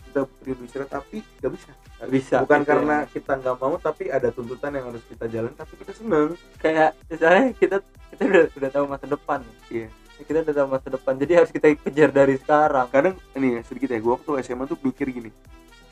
kita 0.06 0.20
rindu 0.44 0.64
istirahat 0.64 0.92
tapi 0.94 1.18
gak 1.42 1.52
bisa 1.52 1.72
nggak 1.96 2.10
bisa 2.12 2.36
bukan 2.44 2.60
gitu 2.62 2.70
karena 2.70 2.96
ya. 2.96 3.10
kita 3.10 3.32
nggak 3.36 3.56
mau 3.58 3.76
tapi 3.80 4.04
ada 4.08 4.30
tuntutan 4.30 4.72
yang 4.76 4.86
harus 4.88 5.04
kita 5.08 5.26
jalan 5.28 5.52
tapi 5.56 5.74
kita 5.82 5.92
seneng 5.92 6.30
kayak 6.60 6.90
misalnya 7.10 7.44
kita 7.56 7.78
kita 8.14 8.24
udah 8.24 8.46
udah 8.54 8.70
tahu 8.72 8.86
masa 8.88 9.06
depan. 9.10 9.40
Iya. 9.68 9.88
Ya, 9.88 9.90
kita 10.24 10.48
udah 10.48 10.56
tahu 10.56 10.68
masa 10.72 10.88
depan 10.88 11.14
jadi 11.20 11.32
harus 11.44 11.52
kita 11.52 11.76
kejar 11.76 12.10
dari 12.16 12.40
sekarang. 12.40 12.88
Kadang 12.88 13.20
ini 13.36 13.60
ya 13.60 13.62
sedikit 13.68 13.92
ya 13.92 14.00
gue 14.00 14.14
waktu 14.16 14.32
SMA 14.48 14.64
tuh 14.64 14.80
mikir 14.80 15.12
gini 15.12 15.32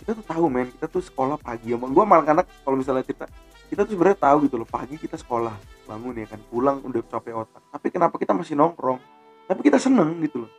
kita 0.03 0.19
tuh 0.19 0.25
tahu 0.27 0.51
men 0.51 0.67
kita 0.67 0.91
tuh 0.91 0.99
sekolah 0.99 1.39
pagi 1.39 1.71
sama 1.71 1.87
gue 1.87 2.03
malah 2.03 2.25
karena 2.27 2.43
kalau 2.43 2.75
misalnya 2.75 3.07
cerita 3.07 3.23
kita 3.71 3.87
tuh 3.87 3.95
sebenarnya 3.95 4.19
tahu 4.19 4.37
gitu 4.51 4.55
loh 4.59 4.67
pagi 4.67 4.99
kita 4.99 5.15
sekolah 5.15 5.55
bangun 5.87 6.19
ya 6.19 6.27
kan 6.27 6.43
pulang 6.51 6.83
udah 6.83 7.01
capek 7.07 7.33
otak. 7.39 7.63
Tapi 7.71 7.87
kenapa 7.87 8.15
kita 8.19 8.35
masih 8.35 8.59
nongkrong? 8.59 8.99
Tapi 9.47 9.59
kita 9.63 9.79
seneng 9.79 10.19
gitu 10.19 10.43
loh. 10.43 10.51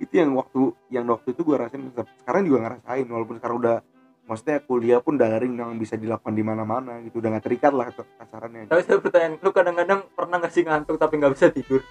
Itu 0.00 0.16
yang 0.16 0.32
waktu 0.34 0.72
yang 0.88 1.04
waktu 1.04 1.36
itu 1.36 1.44
gue 1.44 1.56
rasain 1.60 1.84
sekarang 2.24 2.42
juga 2.48 2.58
ngerasain 2.64 3.06
walaupun 3.06 3.36
sekarang 3.38 3.56
udah 3.60 3.76
maksudnya 4.24 4.58
kuliah 4.64 5.00
pun 5.04 5.20
daring 5.20 5.52
yang 5.60 5.76
bisa 5.76 6.00
dilakukan 6.00 6.32
di 6.32 6.42
mana-mana 6.42 6.96
gitu 7.04 7.20
udah 7.20 7.36
nggak 7.36 7.44
terikat 7.44 7.72
lah 7.76 7.92
kasarannya. 7.92 8.72
Tapi 8.72 8.82
saya 8.88 8.98
pertanyaan 9.04 9.36
lu 9.36 9.50
kadang-kadang 9.52 10.00
pernah 10.16 10.36
nggak 10.40 10.52
sih 10.52 10.64
ngantuk 10.64 10.96
tapi 10.96 11.14
nggak 11.20 11.32
bisa 11.36 11.52
tidur 11.52 11.84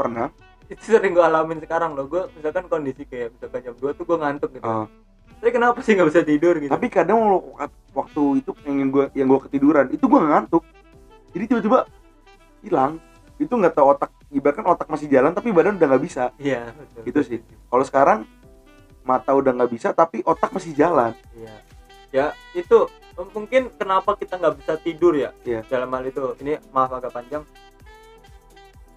pernah. 0.00 0.26
Itu 0.70 0.80
sering 0.86 1.12
gue 1.12 1.20
alamin 1.20 1.60
sekarang 1.60 1.92
loh. 1.92 2.08
Gue 2.08 2.24
misalkan 2.32 2.64
kondisi 2.66 3.04
kayak 3.04 3.36
misalkan 3.36 3.60
jam 3.60 3.74
2 3.76 3.92
tuh 3.92 4.04
gue 4.08 4.16
ngantuk 4.16 4.50
gitu. 4.56 4.64
Oh. 4.64 4.88
tapi 5.40 5.56
kenapa 5.56 5.80
sih 5.80 5.96
nggak 5.96 6.08
bisa 6.12 6.20
tidur 6.20 6.52
gitu? 6.60 6.68
Tapi 6.68 6.86
kadang 6.92 7.16
wak- 7.56 7.72
waktu 7.96 8.44
itu 8.44 8.52
pengen 8.60 8.92
gue 8.92 9.08
yang 9.16 9.24
gue 9.24 9.40
ketiduran 9.48 9.88
itu 9.88 10.04
gue 10.04 10.20
ngantuk. 10.20 10.60
Jadi 11.32 11.44
tiba-tiba 11.48 11.88
hilang. 12.60 13.00
Itu 13.40 13.56
nggak 13.56 13.72
tahu 13.72 13.86
otak 13.88 14.12
ibaratkan 14.28 14.68
otak 14.68 14.92
masih 14.92 15.08
jalan 15.08 15.32
tapi 15.32 15.48
badan 15.48 15.80
udah 15.80 15.88
nggak 15.96 16.04
bisa. 16.04 16.28
Iya 16.36 16.68
betul. 16.76 17.02
Itu 17.08 17.20
sih. 17.24 17.38
kalau 17.72 17.84
sekarang 17.88 18.18
mata 19.00 19.32
udah 19.32 19.56
nggak 19.56 19.72
bisa 19.72 19.96
tapi 19.96 20.20
otak 20.28 20.52
masih 20.52 20.76
jalan. 20.76 21.16
Iya. 21.32 21.56
Ya 22.12 22.26
itu 22.52 22.84
mungkin 23.32 23.72
kenapa 23.80 24.20
kita 24.20 24.36
nggak 24.36 24.60
bisa 24.60 24.76
tidur 24.76 25.16
ya? 25.16 25.32
Iya. 25.48 25.64
dalam 25.72 25.88
hal 25.88 26.04
itu. 26.04 26.36
Ini 26.44 26.60
maaf 26.68 26.92
agak 26.92 27.16
panjang. 27.16 27.48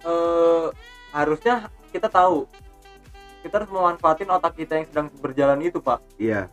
Eh 0.04 0.66
harusnya 1.14 1.70
kita 1.94 2.10
tahu. 2.10 2.50
Kita 3.46 3.62
harus 3.62 3.70
memanfaatin 3.70 4.26
otak 4.26 4.58
kita 4.58 4.82
yang 4.82 4.86
sedang 4.90 5.06
berjalan 5.22 5.62
itu 5.62 5.78
pak. 5.78 6.02
Iya. 6.18 6.50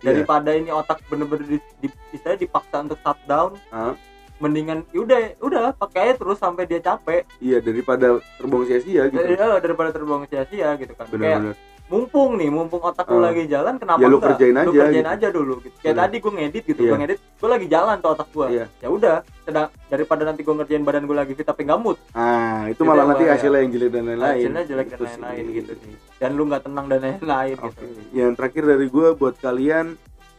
Daripada 0.00 0.50
ini 0.56 0.72
otak 0.72 1.04
bener-bener 1.06 1.46
di, 1.46 1.58
di, 1.78 1.88
istilahnya 2.10 2.42
dipaksa 2.42 2.82
untuk 2.82 2.98
shutdown 3.04 3.54
Hah? 3.70 3.94
mendingan 4.42 4.82
yaudah 4.90 5.38
udah 5.38 5.70
pakai 5.78 6.10
aja 6.10 6.14
terus 6.18 6.42
sampai 6.42 6.66
dia 6.66 6.82
capek. 6.82 7.22
Iya 7.38 7.62
daripada 7.62 8.18
terbuang 8.40 8.66
sia-sia 8.66 9.06
gitu. 9.12 9.22
Dari- 9.22 9.62
daripada 9.62 9.90
terbuang 9.94 10.26
sia-sia 10.26 10.74
gitu 10.80 10.96
kan. 10.98 11.06
Kayak 11.06 11.14
benar-benar 11.14 11.54
mumpung 11.84 12.34
nih 12.34 12.48
mumpung 12.48 12.80
otak 12.80 13.04
lu 13.06 13.18
Ah. 13.18 13.28
lagi 13.28 13.44
jalan 13.44 13.74
kenapa 13.76 13.98
Ya, 13.98 14.06
lu 14.06 14.16
enggak? 14.16 14.28
kerjain 14.32 14.52
lu 14.52 14.60
aja 14.62 14.70
kerjain 14.72 14.94
gitu. 14.98 15.12
aja 15.12 15.28
dulu 15.28 15.54
gitu 15.58 15.76
kayak 15.76 15.86
Bener. 15.88 16.02
tadi 16.02 16.16
gue 16.18 16.32
ngedit 16.32 16.64
gitu 16.64 16.80
Iya. 16.80 16.88
gue 16.88 16.98
ngedit 16.98 17.18
gue 17.20 17.48
lagi 17.50 17.66
jalan 17.66 17.96
tuh 17.98 18.10
otak 18.10 18.28
gue 18.30 18.46
Iya. 18.48 18.64
ya 18.76 18.88
udah 18.88 19.16
sedang 19.42 19.68
daripada 19.86 20.22
nanti 20.22 20.40
gue 20.40 20.54
ngerjain 20.54 20.82
badan 20.82 21.04
gue 21.04 21.16
lagi 21.16 21.32
fit 21.32 21.44
tapi 21.44 21.60
nggak 21.62 21.78
mood 21.78 21.98
ah 22.12 22.64
itu 22.64 22.74
Itu 22.74 22.82
malah 22.82 23.04
nanti 23.04 23.22
bahaya. 23.22 23.36
hasilnya 23.36 23.60
yang 23.60 23.72
jelek 23.72 23.90
dan 23.90 24.02
lain-lain 24.06 24.36
hasilnya 24.38 24.62
jelek 24.64 24.86
dan 24.86 24.94
Itu 24.94 25.04
lain-lain 25.04 25.44
gitu 25.52 25.72
sih 25.76 25.94
dan 26.16 26.30
lu 26.32 26.42
nggak 26.44 26.62
tenang 26.62 26.86
dan 26.86 27.00
lain-lain 27.02 27.56
Oke. 27.56 27.68
gitu 27.68 27.84
Yang 28.12 28.30
terakhir 28.34 28.62
dari 28.66 28.86
gue 28.88 29.06
buat 29.12 29.34
kalian 29.38 29.86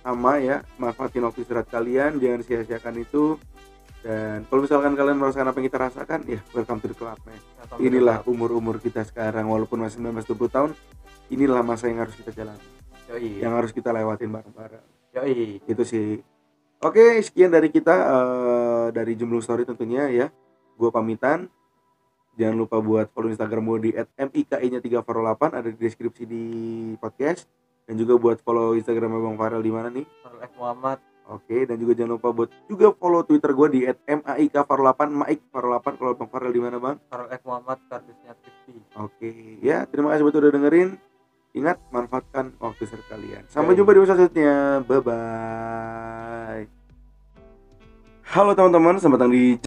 sama 0.01 0.33
ya 0.37 0.57
manfaatin 0.75 1.23
waktu 1.23 1.39
istirahat 1.39 1.69
kalian 1.69 2.11
jangan 2.17 2.41
sia-siakan 2.41 2.95
itu 2.97 3.37
dan 4.03 4.43
kalau 4.51 4.67
misalkan 4.67 4.99
kalian 4.99 5.15
merasakan 5.15 5.47
apa 5.47 5.57
yang 5.63 5.67
kita 5.71 5.79
rasakan 5.79 6.19
ya 6.27 6.39
welcome 6.51 6.83
to 6.83 6.91
the 6.91 6.97
club 6.99 7.15
man. 7.23 7.39
Inilah 7.79 8.19
umur-umur 8.27 8.75
kita 8.83 8.99
sekarang 9.07 9.47
walaupun 9.47 9.79
masih 9.79 10.03
19-20 10.03 10.51
tahun 10.51 10.71
inilah 11.31 11.63
masa 11.63 11.87
yang 11.87 12.03
harus 12.03 12.11
kita 12.19 12.35
jalani. 12.35 12.67
Yoi. 13.07 13.39
Yang 13.39 13.53
harus 13.55 13.71
kita 13.71 13.95
lewatin 13.95 14.27
bareng-bareng. 14.27 14.85
Yoi. 15.15 15.63
Itu 15.63 15.87
sih. 15.87 16.19
Oke 16.83 17.15
sekian 17.23 17.47
dari 17.47 17.71
kita 17.71 17.95
eh, 17.95 18.87
dari 18.91 19.15
Jumlung 19.15 19.39
Story 19.39 19.63
tentunya 19.63 20.11
ya. 20.11 20.27
Gue 20.75 20.91
pamitan. 20.91 21.47
Jangan 22.35 22.59
lupa 22.59 22.83
buat 22.83 23.07
follow 23.15 23.31
Instagram 23.31 23.63
gue 23.71 23.79
di 23.87 23.91
@miki-nya 23.95 24.83
348 24.83 25.53
ada 25.63 25.69
di 25.71 25.79
deskripsi 25.79 26.23
di 26.27 26.43
podcast. 26.99 27.47
Dan 27.87 27.95
juga 27.95 28.19
buat 28.19 28.43
follow 28.43 28.75
Instagram 28.75 29.15
Bang 29.15 29.39
Farel 29.39 29.63
di 29.63 29.71
mana 29.71 29.87
nih? 29.87 30.03
Farul 30.23 30.43
F 30.43 30.53
Muhammad 30.59 31.12
Oke, 31.31 31.63
dan 31.63 31.79
juga 31.79 31.95
jangan 31.95 32.19
lupa 32.19 32.35
buat 32.35 32.51
juga 32.67 32.91
follow 32.99 33.23
Twitter 33.23 33.55
gue 33.55 33.67
di 33.71 33.79
@maikfarol8, 33.87 35.07
maik 35.07 35.39
farol8 35.55 35.95
kalau 35.95 36.13
Bang 36.19 36.27
Farel 36.27 36.51
di 36.51 36.59
mana, 36.59 36.83
Bang? 36.83 36.99
Farul 37.07 37.31
F 37.31 37.41
Muhammad 37.47 37.79
kardusnya 37.87 38.35
Trifty 38.43 38.75
Oke, 38.99 39.31
ya 39.63 39.87
terima 39.87 40.11
kasih 40.11 40.27
buat 40.27 40.35
udah 40.35 40.51
dengerin. 40.51 40.99
Ingat 41.53 41.77
manfaatkan 41.93 42.57
waktu 42.59 42.89
istirahat 42.89 43.07
kalian. 43.13 43.43
Sampai 43.47 43.77
Oke. 43.77 43.79
jumpa 43.79 43.93
di 43.93 43.99
episode 44.01 44.17
selanjutnya. 44.19 44.55
Bye 44.83 45.01
bye. 45.05 46.63
Halo 48.33 48.51
teman-teman, 48.57 48.97
selamat 48.97 49.17
datang 49.21 49.31
di 49.31 49.61